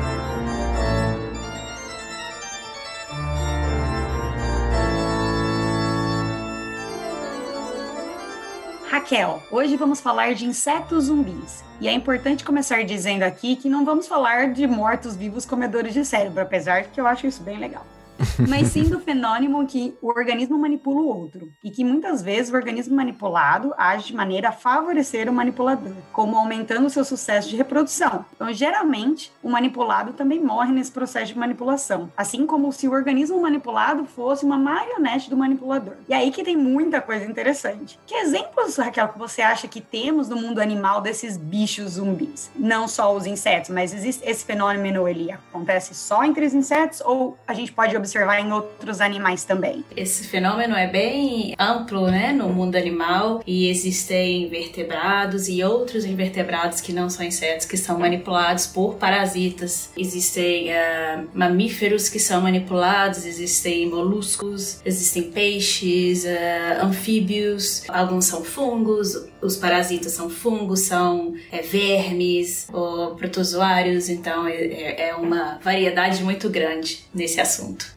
Raquel, 8.95 9.43
hoje 9.51 9.75
vamos 9.75 9.99
falar 9.99 10.33
de 10.35 10.45
insetos 10.45 11.07
zumbis. 11.07 11.65
E 11.81 11.87
é 11.89 11.91
importante 11.91 12.45
começar 12.45 12.81
dizendo 12.85 13.23
aqui 13.23 13.57
que 13.57 13.67
não 13.67 13.83
vamos 13.83 14.07
falar 14.07 14.53
de 14.53 14.65
mortos-vivos 14.65 15.45
comedores 15.45 15.93
de 15.93 16.05
cérebro, 16.05 16.41
apesar 16.41 16.83
de 16.83 16.87
que 16.87 17.01
eu 17.01 17.05
acho 17.05 17.27
isso 17.27 17.43
bem 17.43 17.59
legal. 17.59 17.85
mas 18.47 18.67
sim 18.67 18.83
do 18.83 18.99
fenômeno 18.99 19.65
que 19.65 19.95
o 20.01 20.07
organismo 20.07 20.57
manipula 20.57 21.01
o 21.01 21.07
outro 21.07 21.51
e 21.63 21.71
que 21.71 21.83
muitas 21.83 22.21
vezes 22.21 22.51
o 22.51 22.55
organismo 22.55 22.95
manipulado 22.95 23.73
age 23.77 24.07
de 24.07 24.15
maneira 24.15 24.49
a 24.49 24.51
favorecer 24.51 25.29
o 25.29 25.33
manipulador, 25.33 25.93
como 26.11 26.37
aumentando 26.37 26.89
seu 26.89 27.03
sucesso 27.03 27.49
de 27.49 27.55
reprodução. 27.55 28.25
Então, 28.35 28.51
geralmente, 28.53 29.31
o 29.41 29.49
manipulado 29.49 30.13
também 30.13 30.43
morre 30.43 30.71
nesse 30.71 30.91
processo 30.91 31.33
de 31.33 31.39
manipulação, 31.39 32.11
assim 32.15 32.45
como 32.45 32.71
se 32.71 32.87
o 32.87 32.91
organismo 32.91 33.41
manipulado 33.41 34.05
fosse 34.05 34.45
uma 34.45 34.57
marionete 34.57 35.29
do 35.29 35.37
manipulador. 35.37 35.95
E 36.07 36.13
aí 36.13 36.31
que 36.31 36.43
tem 36.43 36.57
muita 36.57 37.01
coisa 37.01 37.25
interessante. 37.25 37.99
Que 38.05 38.15
exemplos, 38.15 38.77
Raquel, 38.77 39.09
que 39.09 39.19
você 39.19 39.41
acha 39.41 39.67
que 39.67 39.81
temos 39.81 40.29
no 40.29 40.35
mundo 40.35 40.59
animal 40.59 41.01
desses 41.01 41.37
bichos 41.37 41.93
zumbis? 41.93 42.51
Não 42.55 42.87
só 42.87 43.15
os 43.15 43.25
insetos, 43.25 43.69
mas 43.69 43.93
existe 43.93 44.23
esse 44.27 44.45
fenômeno 44.45 45.07
ele 45.07 45.31
acontece 45.31 45.93
só 45.93 46.23
entre 46.23 46.45
os 46.45 46.53
insetos 46.53 47.01
ou 47.01 47.37
a 47.47 47.53
gente 47.53 47.71
pode 47.71 47.95
observar 48.05 48.39
em 48.39 48.51
outros 48.51 49.01
animais 49.01 49.43
também. 49.43 49.83
Esse 49.95 50.27
fenômeno 50.27 50.75
é 50.75 50.87
bem 50.87 51.55
amplo, 51.59 52.09
né, 52.09 52.31
no 52.31 52.49
mundo 52.49 52.75
animal 52.75 53.43
e 53.45 53.69
existem 53.69 54.43
invertebrados 54.43 55.49
e 55.49 55.63
outros 55.63 56.05
invertebrados 56.05 56.79
que 56.79 56.93
não 56.93 57.09
são 57.09 57.25
insetos 57.25 57.65
que 57.65 57.77
são 57.77 57.99
manipulados 57.99 58.67
por 58.67 58.95
parasitas. 58.95 59.89
Existem 59.97 60.69
uh, 60.69 61.27
mamíferos 61.33 62.07
que 62.07 62.19
são 62.19 62.41
manipulados, 62.41 63.25
existem 63.25 63.89
moluscos, 63.89 64.79
existem 64.85 65.23
peixes, 65.31 66.23
uh, 66.23 66.85
anfíbios, 66.85 67.83
alguns 67.89 68.25
são 68.25 68.43
fungos, 68.43 69.27
os 69.41 69.55
parasitas 69.55 70.11
são 70.11 70.29
fungos, 70.29 70.81
são 70.81 71.35
é, 71.51 71.61
vermes 71.61 72.67
ou 72.71 73.15
protozoários, 73.15 74.09
então 74.09 74.47
é, 74.47 75.09
é 75.09 75.15
uma 75.15 75.59
variedade 75.63 76.23
muito 76.23 76.49
grande 76.49 77.05
nesse 77.13 77.39
assunto. 77.39 77.94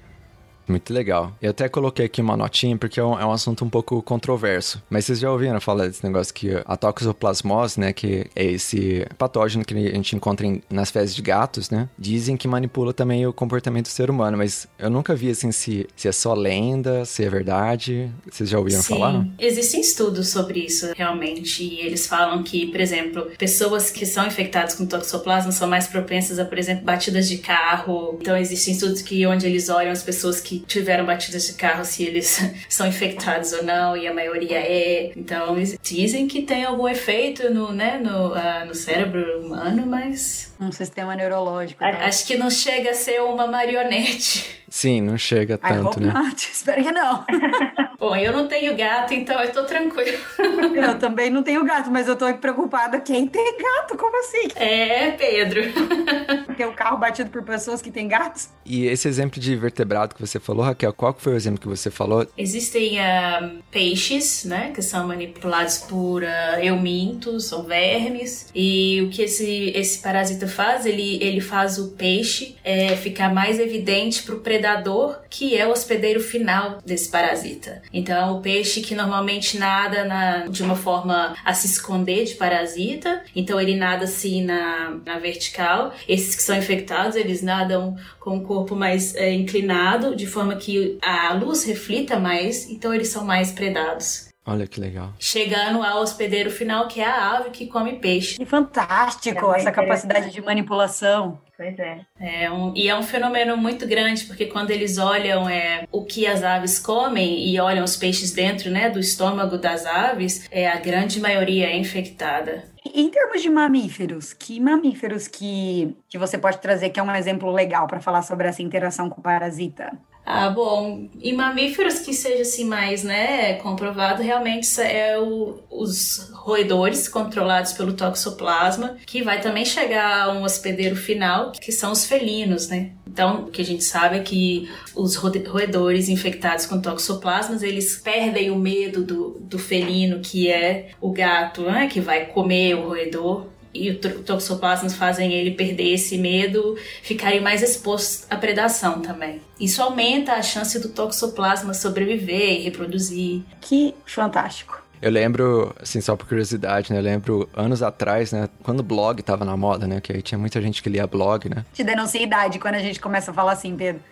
Muito 0.69 0.93
legal. 0.93 1.33
Eu 1.41 1.51
até 1.51 1.69
coloquei 1.69 2.05
aqui 2.05 2.21
uma 2.21 2.37
notinha 2.37 2.77
porque 2.77 3.01
é 3.01 3.05
um, 3.05 3.19
é 3.19 3.25
um, 3.25 3.33
assunto 3.33 3.65
um 3.65 3.71
pouco 3.71 4.03
controverso. 4.03 4.83
Mas 4.91 5.07
vocês 5.07 5.19
já 5.19 5.33
ouviram 5.33 5.61
falar 5.61 5.87
desse 5.87 6.05
negócio 6.05 6.33
que 6.35 6.51
a 6.65 6.77
toxoplasmose, 6.77 7.81
né, 7.81 7.93
que 7.93 8.27
é 8.37 8.45
esse 8.45 9.07
patógeno 9.17 9.65
que 9.65 9.75
a 9.75 9.95
gente 9.95 10.15
encontra 10.15 10.47
em, 10.47 10.63
nas 10.71 10.91
fezes 10.91 11.15
de 11.15 11.23
gatos, 11.23 11.71
né, 11.71 11.89
dizem 11.99 12.37
que 12.37 12.47
manipula 12.47 12.93
também 12.93 13.27
o 13.27 13.33
comportamento 13.33 13.87
do 13.87 13.91
ser 13.91 14.11
humano, 14.11 14.37
mas 14.37 14.69
eu 14.79 14.91
nunca 14.91 15.15
vi 15.15 15.31
assim 15.31 15.51
se, 15.51 15.87
se 15.97 16.09
é 16.09 16.13
só 16.13 16.35
lenda, 16.35 17.05
se 17.05 17.25
é 17.25 17.31
verdade. 17.31 18.11
Vocês 18.31 18.49
já 18.49 18.59
ouviram 18.59 18.83
Sim, 18.83 18.95
falar? 18.95 19.27
Existem 19.39 19.81
estudos 19.81 20.29
sobre 20.29 20.61
isso 20.61 20.93
realmente 20.95 21.65
e 21.65 21.81
eles 21.81 22.07
falam 22.07 22.43
que, 22.43 22.67
por 22.67 22.81
exemplo, 22.81 23.31
pessoas 23.39 23.91
que 23.91 24.05
são 24.05 24.27
infectadas 24.27 24.75
com 24.75 24.85
toxoplasma 24.85 25.53
são 25.53 25.69
mais 25.69 25.87
propensas 25.87 26.39
a, 26.39 26.45
por 26.45 26.59
exemplo, 26.59 26.85
batidas 26.85 27.29
de 27.29 27.39
carro. 27.39 28.19
Então 28.21 28.37
existem 28.37 28.75
estudos 28.75 29.01
que 29.01 29.27
onde 29.27 29.47
eles 29.47 29.69
olham 29.69 29.93
as 29.93 30.03
pessoas 30.03 30.41
que 30.41 30.58
tiveram 30.67 31.05
batidas 31.05 31.47
de 31.47 31.55
carro 31.55 31.85
se 31.85 32.05
eles 32.05 32.41
são 32.69 32.87
infectados 32.87 33.53
ou 33.53 33.63
não, 33.63 33.97
e 33.97 34.07
a 34.07 34.15
maioria 34.15 34.59
é. 34.59 35.13
Então, 35.17 35.57
dizem 35.83 36.27
que 36.27 36.43
tem 36.43 36.65
algum 36.65 36.89
efeito 36.89 37.53
no, 37.53 37.73
né, 37.73 37.99
no, 37.99 38.33
uh, 38.33 38.67
no 38.67 38.75
cérebro 38.75 39.41
humano, 39.41 39.87
mas. 39.87 40.53
Um 40.61 40.73
sistema 40.73 41.15
neurológico. 41.15 41.81
Tá? 41.81 42.05
Acho 42.05 42.27
que 42.27 42.37
não 42.37 42.51
chega 42.51 42.91
a 42.91 42.95
ser 42.95 43.21
uma 43.23 43.47
marionete. 43.47 44.59
Sim, 44.69 45.01
não 45.01 45.17
chega 45.17 45.57
tanto, 45.57 46.01
né? 46.01 46.13
Not. 46.13 46.37
Espero 46.53 46.83
que 46.83 46.93
não. 46.93 47.25
Bom, 47.99 48.15
eu 48.15 48.33
não 48.33 48.47
tenho 48.47 48.77
gato, 48.77 49.13
então 49.13 49.41
eu 49.43 49.53
tô 49.53 49.65
tranquilo. 49.65 50.19
Eu 50.79 50.99
também 50.99 51.31
não 51.31 51.43
tenho 51.43 51.65
gato, 51.65 51.91
mas 51.91 52.07
eu 52.07 52.15
tô 52.15 52.33
preocupada. 52.35 53.01
Quem 53.01 53.27
tem 53.27 53.57
gato? 53.59 53.97
Como 53.97 54.17
assim? 54.21 54.49
É, 54.55 55.11
Pedro. 55.13 55.63
Tem 56.57 56.67
o 56.67 56.71
um 56.71 56.75
carro 56.75 56.97
batido 56.97 57.31
por 57.31 57.43
pessoas 57.43 57.81
que 57.81 57.91
têm 57.91 58.07
gatos? 58.09 58.49
E 58.65 58.87
esse 58.87 59.09
exemplo 59.09 59.41
de 59.41 59.55
vertebrado 59.57 60.15
que 60.15 60.21
você 60.21 60.41
falou, 60.41 60.65
Raquel, 60.65 60.93
qual 60.93 61.15
foi 61.17 61.35
o 61.35 61.37
exemplo 61.37 61.61
que 61.61 61.69
você 61.69 61.91
falou? 61.91 62.27
Existem 62.37 62.99
uh, 62.99 63.63
peixes, 63.71 64.45
né, 64.45 64.73
que 64.75 64.83
são 64.83 65.07
manipulados 65.07 65.79
por 65.79 66.23
uh, 66.23 66.27
eumintos, 66.61 67.47
são 67.47 67.63
vermes. 67.63 68.51
E 68.55 69.03
o 69.03 69.11
que 69.11 69.23
esse, 69.23 69.73
esse 69.75 70.01
parasita 70.01 70.49
faz? 70.49 70.85
Ele, 70.87 71.19
ele 71.23 71.41
faz 71.41 71.79
o 71.79 71.93
peixe 71.93 72.57
é, 72.65 72.97
ficar 72.97 73.33
mais 73.33 73.59
evidente 73.59 74.23
pro 74.23 74.41
predador 74.41 74.69
predador, 74.69 75.21
que 75.31 75.57
é 75.57 75.67
o 75.67 75.71
hospedeiro 75.71 76.21
final 76.21 76.79
desse 76.85 77.09
parasita. 77.09 77.83
Então, 77.93 78.37
o 78.37 78.41
peixe 78.41 78.81
que 78.81 78.95
normalmente 78.95 79.59
nada 79.59 80.05
na, 80.05 80.47
de 80.47 80.63
uma 80.63 80.77
forma 80.77 81.35
a 81.45 81.55
se 81.55 81.67
esconder 81.67 82.25
de 82.25 82.35
parasita, 82.35 83.23
então 83.35 83.61
ele 83.61 83.77
nada 83.77 84.05
assim 84.05 84.45
na, 84.45 84.97
na 85.05 85.19
vertical. 85.19 85.93
Esses 86.09 86.35
que 86.35 86.43
são 86.43 86.57
infectados, 86.57 87.17
eles 87.17 87.43
nadam 87.43 87.97
com 88.21 88.39
o 88.39 88.43
corpo 88.43 88.75
mais 88.77 89.15
é, 89.15 89.33
inclinado, 89.33 90.15
de 90.15 90.27
forma 90.27 90.57
que 90.57 90.99
a 91.03 91.33
luz 91.33 91.65
reflita 91.65 92.19
mais, 92.19 92.69
então 92.69 92.93
eles 92.95 93.09
são 93.09 93.25
mais 93.25 93.53
predados. 93.53 94.28
Olha 94.49 94.67
que 94.67 94.81
legal. 94.81 95.13
Chegando 95.19 95.83
ao 95.83 96.01
hospedeiro 96.01 96.51
final, 96.51 96.89
que 96.89 97.03
é 97.03 97.05
a 97.05 97.37
ave 97.37 97.51
que 97.51 97.67
come 97.67 97.97
peixe. 97.97 98.39
Que 98.39 98.47
fantástico 98.47 99.53
é 99.53 99.59
essa 99.59 99.71
capacidade 99.71 100.31
de 100.31 100.41
manipulação. 100.41 101.39
Pois 101.55 101.79
é. 101.79 102.07
é 102.19 102.51
um, 102.51 102.73
e 102.75 102.89
é 102.89 102.97
um 102.97 103.03
fenômeno 103.03 103.57
muito 103.57 103.87
grande, 103.87 104.25
porque 104.25 104.47
quando 104.47 104.71
eles 104.71 104.97
olham 104.97 105.49
é, 105.49 105.87
o 105.93 106.05
que 106.05 106.27
as 106.27 106.43
aves 106.43 106.79
comem 106.79 107.47
e 107.47 107.61
olham 107.61 107.85
os 107.85 107.97
peixes 107.97 108.33
dentro 108.33 108.71
né, 108.71 108.89
do 108.89 108.99
estômago 108.99 109.59
das 109.59 109.85
aves, 109.85 110.47
é, 110.51 110.67
a 110.67 110.77
grande 110.77 111.21
maioria 111.21 111.67
é 111.67 111.77
infectada. 111.77 112.63
Em 112.95 113.11
termos 113.11 113.43
de 113.43 113.51
mamíferos, 113.51 114.33
que 114.33 114.59
mamíferos 114.61 115.29
que, 115.29 115.95
que 116.09 116.17
você 116.17 116.39
pode 116.39 116.59
trazer 116.59 116.89
que 116.89 117.01
é 117.01 117.03
um 117.03 117.15
exemplo 117.15 117.51
legal 117.51 117.87
para 117.87 118.01
falar 118.01 118.23
sobre 118.23 118.47
essa 118.47 118.63
interação 118.63 119.11
com 119.11 119.21
o 119.21 119.23
parasita? 119.23 119.93
Ah, 120.31 120.51
bom, 120.51 121.09
em 121.23 121.33
mamíferos 121.33 122.01
que 122.01 122.13
seja 122.13 122.43
assim 122.43 122.67
mais, 122.67 123.03
né, 123.03 123.55
comprovado, 123.55 124.23
realmente 124.23 124.69
é 124.79 125.19
o, 125.19 125.59
os 125.71 126.31
roedores 126.35 127.09
controlados 127.09 127.73
pelo 127.73 127.95
toxoplasma, 127.95 128.99
que 129.07 129.23
vai 129.23 129.41
também 129.41 129.65
chegar 129.65 130.25
a 130.25 130.33
um 130.35 130.43
hospedeiro 130.43 130.97
final, 130.97 131.53
que 131.53 131.73
são 131.73 131.93
os 131.93 132.05
felinos, 132.05 132.69
né? 132.69 132.91
Então, 133.07 133.45
o 133.45 133.51
que 133.51 133.63
a 133.63 133.65
gente 133.65 133.83
sabe 133.83 134.19
é 134.19 134.21
que 134.21 134.71
os 134.95 135.17
roedores 135.17 136.11
infectados 136.11 136.67
com 136.67 136.79
toxoplasmas, 136.79 137.63
eles 137.63 137.97
perdem 137.97 138.51
o 138.51 138.57
medo 138.57 139.03
do, 139.03 139.41
do 139.41 139.59
felino, 139.59 140.21
que 140.21 140.51
é 140.51 140.91
o 141.01 141.11
gato, 141.11 141.63
né, 141.63 141.89
que 141.91 142.03
vai 142.03 142.27
comer 142.27 142.75
o 142.75 142.89
roedor 142.89 143.47
e 143.73 143.91
o 143.91 143.99
toxoplasmas 143.99 144.95
fazem 144.95 145.33
ele 145.33 145.53
perder 145.53 145.95
esse 145.95 146.19
medo, 146.19 146.77
ficarem 147.03 147.41
mais 147.41 147.63
expostos 147.63 148.27
à 148.31 148.37
predação 148.37 149.01
também. 149.01 149.41
Isso 149.61 149.83
aumenta 149.83 150.33
a 150.33 150.43
chance 150.43 150.79
do 150.79 150.89
toxoplasma 150.89 151.75
sobreviver 151.75 152.61
e 152.61 152.63
reproduzir. 152.63 153.43
Que 153.61 153.95
fantástico. 154.07 154.83
Eu 155.01 155.13
lembro, 155.13 155.75
assim, 155.81 156.01
só 156.01 156.17
por 156.17 156.27
curiosidade, 156.27 156.93
né? 156.93 156.99
Eu 156.99 157.03
lembro 157.03 157.49
anos 157.55 157.83
atrás, 157.83 158.33
né? 158.33 158.49
Quando 158.65 158.81
o 158.81 158.83
blog 158.83 159.23
tava 159.23 159.45
na 159.45 159.57
moda, 159.57 159.87
né? 159.87 160.01
Que 160.01 160.13
aí 160.13 160.23
tinha 160.23 160.39
muita 160.39 160.61
gente 160.61 160.83
que 160.83 160.89
lia 160.89 161.07
blog, 161.07 161.49
né? 161.49 161.65
Te 161.73 161.85
denuncia 161.85 162.21
a 162.21 162.25
idade 162.25 162.59
quando 162.59 162.75
a 162.75 162.81
gente 162.81 162.99
começa 162.99 163.31
a 163.31 163.35
falar 163.35 163.53
assim, 163.53 163.77
Pedro. 163.77 164.03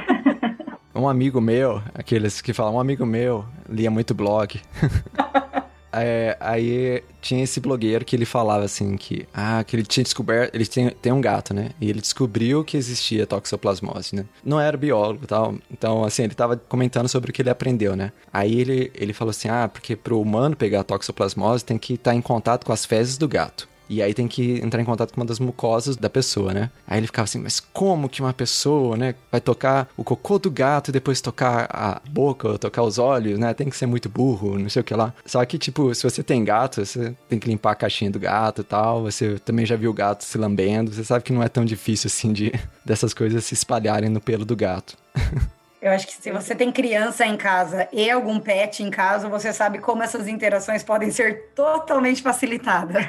um 0.94 1.06
amigo 1.06 1.42
meu, 1.42 1.82
aqueles 1.94 2.40
que 2.40 2.54
falam, 2.54 2.76
um 2.76 2.80
amigo 2.80 3.04
meu 3.04 3.44
lia 3.68 3.90
muito 3.90 4.14
blog. 4.14 4.60
É, 5.96 6.36
aí 6.40 7.02
tinha 7.20 7.42
esse 7.42 7.58
blogueiro 7.60 8.04
que 8.04 8.14
ele 8.14 8.24
falava 8.24 8.64
assim 8.64 8.96
que, 8.96 9.26
ah, 9.32 9.64
que 9.64 9.74
ele 9.74 9.84
tinha 9.84 10.04
descoberto, 10.04 10.54
ele 10.54 10.66
tem, 10.66 10.90
tem 10.90 11.12
um 11.12 11.20
gato, 11.20 11.54
né? 11.54 11.70
E 11.80 11.88
ele 11.88 12.00
descobriu 12.00 12.64
que 12.64 12.76
existia 12.76 13.26
toxoplasmose, 13.26 14.14
né? 14.14 14.24
Não 14.44 14.60
era 14.60 14.76
biólogo 14.76 15.26
tal, 15.26 15.54
então 15.70 16.04
assim, 16.04 16.24
ele 16.24 16.34
tava 16.34 16.56
comentando 16.56 17.08
sobre 17.08 17.30
o 17.30 17.32
que 17.32 17.42
ele 17.42 17.50
aprendeu, 17.50 17.96
né? 17.96 18.12
Aí 18.32 18.60
ele, 18.60 18.92
ele 18.94 19.12
falou 19.12 19.30
assim, 19.30 19.48
ah, 19.48 19.68
porque 19.68 19.96
pro 19.96 20.20
humano 20.20 20.54
pegar 20.56 20.84
toxoplasmose 20.84 21.64
tem 21.64 21.78
que 21.78 21.94
estar 21.94 22.10
tá 22.10 22.16
em 22.16 22.20
contato 22.20 22.64
com 22.64 22.72
as 22.72 22.84
fezes 22.84 23.16
do 23.16 23.28
gato. 23.28 23.68
E 23.88 24.02
aí 24.02 24.12
tem 24.12 24.26
que 24.26 24.60
entrar 24.60 24.80
em 24.80 24.84
contato 24.84 25.12
com 25.12 25.20
uma 25.20 25.26
das 25.26 25.38
mucosas 25.38 25.96
da 25.96 26.10
pessoa, 26.10 26.52
né? 26.52 26.70
Aí 26.86 26.98
ele 26.98 27.06
ficava 27.06 27.24
assim, 27.24 27.38
mas 27.38 27.60
como 27.60 28.08
que 28.08 28.20
uma 28.20 28.32
pessoa, 28.32 28.96
né, 28.96 29.14
vai 29.30 29.40
tocar 29.40 29.88
o 29.96 30.04
cocô 30.04 30.38
do 30.38 30.50
gato 30.50 30.88
e 30.88 30.92
depois 30.92 31.20
tocar 31.20 31.68
a 31.70 32.00
boca 32.10 32.48
ou 32.48 32.58
tocar 32.58 32.82
os 32.82 32.98
olhos, 32.98 33.38
né? 33.38 33.54
Tem 33.54 33.68
que 33.68 33.76
ser 33.76 33.86
muito 33.86 34.08
burro, 34.08 34.58
não 34.58 34.68
sei 34.68 34.80
o 34.80 34.84
que 34.84 34.94
lá. 34.94 35.12
Só 35.24 35.44
que, 35.44 35.58
tipo, 35.58 35.94
se 35.94 36.02
você 36.02 36.22
tem 36.22 36.44
gato, 36.44 36.84
você 36.84 37.14
tem 37.28 37.38
que 37.38 37.48
limpar 37.48 37.72
a 37.72 37.76
caixinha 37.76 38.10
do 38.10 38.18
gato 38.18 38.62
e 38.62 38.64
tal. 38.64 39.02
Você 39.02 39.38
também 39.38 39.64
já 39.64 39.76
viu 39.76 39.90
o 39.90 39.94
gato 39.94 40.24
se 40.24 40.38
lambendo. 40.38 40.92
Você 40.92 41.04
sabe 41.04 41.24
que 41.24 41.32
não 41.32 41.42
é 41.42 41.48
tão 41.48 41.64
difícil 41.64 42.08
assim 42.08 42.32
de 42.32 42.52
dessas 42.84 43.14
coisas 43.14 43.44
se 43.44 43.54
espalharem 43.54 44.10
no 44.10 44.20
pelo 44.20 44.44
do 44.44 44.56
gato. 44.56 44.96
Eu 45.86 45.92
acho 45.92 46.04
que 46.04 46.14
se 46.14 46.32
você 46.32 46.52
tem 46.52 46.72
criança 46.72 47.24
em 47.24 47.36
casa 47.36 47.86
e 47.92 48.10
algum 48.10 48.40
pet 48.40 48.82
em 48.82 48.90
casa, 48.90 49.28
você 49.28 49.52
sabe 49.52 49.78
como 49.78 50.02
essas 50.02 50.26
interações 50.26 50.82
podem 50.82 51.12
ser 51.12 51.52
totalmente 51.54 52.22
facilitadas. 52.22 53.04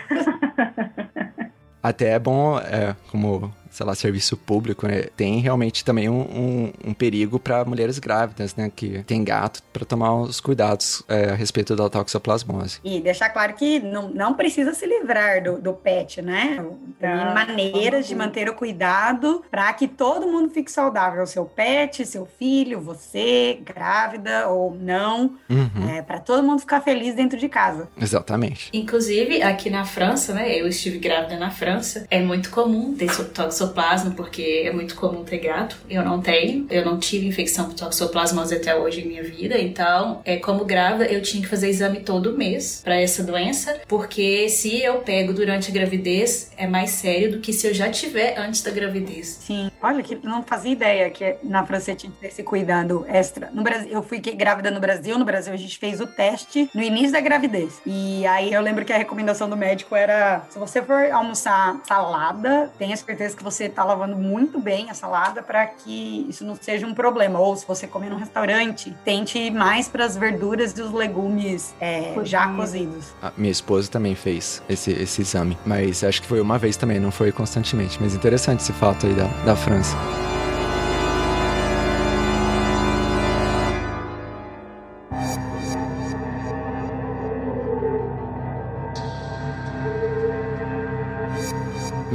Até 1.82 2.10
é 2.10 2.20
bom, 2.20 2.60
é, 2.60 2.96
como 3.10 3.52
sei 3.78 3.86
lá, 3.86 3.94
serviço 3.94 4.36
público, 4.36 4.88
né? 4.88 5.04
Tem 5.16 5.40
realmente 5.40 5.86
também 5.86 6.10
um, 6.10 6.22
um, 6.22 6.74
um 6.84 6.94
perigo 6.96 7.38
para 7.38 7.64
mulheres 7.64 8.00
grávidas, 8.00 8.56
né? 8.56 8.72
Que 8.76 9.04
tem 9.04 9.24
gato 9.24 9.62
para 9.72 9.86
tomar 9.86 10.16
os 10.16 10.40
cuidados 10.40 11.04
é, 11.08 11.30
a 11.30 11.36
respeito 11.36 11.76
da 11.76 11.88
toxoplasmose. 11.88 12.80
E 12.84 13.00
deixar 13.00 13.30
claro 13.30 13.54
que 13.54 13.80
não, 13.80 14.10
não 14.10 14.34
precisa 14.34 14.74
se 14.74 14.84
livrar 14.88 15.44
do, 15.44 15.62
do 15.62 15.74
pet, 15.74 16.24
né? 16.24 16.66
Tem 17.00 17.08
ah, 17.08 17.34
maneiras 17.36 18.08
de 18.08 18.16
manter 18.16 18.50
o 18.50 18.56
cuidado 18.56 19.44
para 19.52 19.72
que 19.74 19.88
todo 19.88 20.26
mundo 20.26 20.50
fique 20.50 20.72
saudável. 20.72 21.24
Seu 21.28 21.46
pet, 21.46 22.04
seu 22.04 22.26
filho, 22.26 22.82
você, 22.82 23.60
grávida 23.64 24.48
ou 24.48 24.74
não. 24.74 25.36
Uhum. 25.48 25.90
É, 25.96 26.02
para 26.02 26.20
todo 26.20 26.42
mundo 26.42 26.62
ficar 26.62 26.82
feliz 26.82 27.14
dentro 27.14 27.38
de 27.38 27.48
casa. 27.48 27.88
Exatamente. 28.02 28.72
Inclusive, 28.74 29.44
aqui 29.44 29.70
na 29.70 29.86
França, 29.86 30.34
né? 30.34 30.60
Eu 30.60 30.68
estive 30.68 30.98
grávida 30.98 31.38
na 31.38 31.52
França. 31.52 32.08
É 32.10 32.20
muito 32.20 32.50
comum 32.50 32.96
ter 32.96 33.16
toxoplasmose 33.28 33.67
toxoplasma, 33.68 34.12
porque 34.12 34.64
é 34.66 34.72
muito 34.72 34.96
comum 34.96 35.24
ter 35.24 35.40
gato. 35.40 35.78
Eu 35.90 36.04
não 36.04 36.22
tenho. 36.22 36.66
Eu 36.70 36.86
não 36.86 36.98
tive 36.98 37.28
infecção 37.28 37.66
por 37.66 37.74
toxoplasmose 37.76 38.56
até 38.56 38.76
hoje 38.76 39.02
em 39.02 39.08
minha 39.08 39.24
vida. 39.24 39.58
Então, 39.58 40.22
é, 40.26 40.38
como 40.38 40.66
grávida, 40.66 41.06
eu 41.06 41.22
tinha 41.22 41.42
que 41.42 41.50
fazer 41.50 41.70
exame 41.70 42.00
todo 42.02 42.38
mês 42.38 42.82
para 42.84 43.00
essa 43.00 43.24
doença, 43.24 43.82
porque 43.88 44.50
se 44.50 44.82
eu 44.82 45.00
pego 45.00 45.34
durante 45.34 45.70
a 45.70 45.74
gravidez, 45.74 46.52
é 46.58 46.68
mais 46.68 46.92
sério 46.92 47.32
do 47.32 47.40
que 47.40 47.54
se 47.54 47.68
eu 47.68 47.74
já 47.74 47.90
tiver 47.90 48.38
antes 48.38 48.62
da 48.62 48.72
gravidez. 48.72 49.40
Sim. 49.42 49.72
Olha, 49.82 50.02
que 50.02 50.18
não 50.24 50.44
fazia 50.44 50.72
ideia 50.72 51.10
que 51.10 51.36
na 51.44 51.66
França 51.66 51.96
tinha 51.96 52.12
que 52.12 52.18
ter 52.18 52.28
esse 52.28 52.44
cuidado 52.44 53.06
extra. 53.08 53.50
No 53.54 53.64
Brasil, 53.64 53.90
eu 53.92 54.04
fui 54.04 54.20
grávida 54.20 54.72
no 54.72 54.80
Brasil. 54.80 55.18
No 55.18 55.26
Brasil, 55.26 55.54
a 55.54 55.58
gente 55.58 55.78
fez 55.78 56.00
o 56.02 56.08
teste 56.08 56.70
no 56.74 56.82
início 56.82 57.12
da 57.12 57.20
gravidez. 57.20 57.82
E 57.86 58.26
aí 58.26 58.54
eu 58.54 58.62
lembro 58.62 58.86
que 58.86 58.94
a 58.94 58.98
recomendação 58.98 59.50
do 59.50 59.58
médico 59.58 59.96
era: 59.96 60.42
se 60.50 60.58
você 60.58 60.82
for 60.82 61.12
almoçar 61.12 61.82
salada, 61.86 62.72
tenha 62.78 62.96
certeza 62.96 63.36
que 63.36 63.44
você 63.44 63.57
está 63.66 63.84
lavando 63.84 64.16
muito 64.16 64.60
bem 64.60 64.90
a 64.90 64.94
salada 64.94 65.42
para 65.42 65.66
que 65.66 66.26
isso 66.30 66.46
não 66.46 66.56
seja 66.56 66.86
um 66.86 66.94
problema. 66.94 67.40
Ou 67.40 67.56
se 67.56 67.66
você 67.66 67.88
comer 67.88 68.10
num 68.10 68.18
restaurante, 68.18 68.96
tente 69.04 69.38
ir 69.38 69.52
mais 69.52 69.88
para 69.88 70.06
as 70.06 70.16
verduras 70.16 70.78
e 70.78 70.82
os 70.82 70.92
legumes 70.92 71.76
é, 71.80 72.14
já 72.24 72.48
cozidos. 72.54 73.14
A 73.22 73.32
minha 73.38 73.52
esposa 73.52 73.90
também 73.90 74.16
fez 74.16 74.62
esse, 74.70 74.92
esse 74.92 75.22
exame, 75.22 75.58
mas 75.66 76.04
acho 76.04 76.22
que 76.22 76.28
foi 76.28 76.42
uma 76.42 76.58
vez 76.58 76.78
também, 76.78 77.00
não 77.00 77.12
foi 77.12 77.32
constantemente. 77.32 77.98
Mas 78.02 78.16
interessante 78.16 78.62
esse 78.62 78.74
fato 78.74 79.06
aí 79.06 79.14
da, 79.14 79.28
da 79.46 79.56
França. 79.56 79.96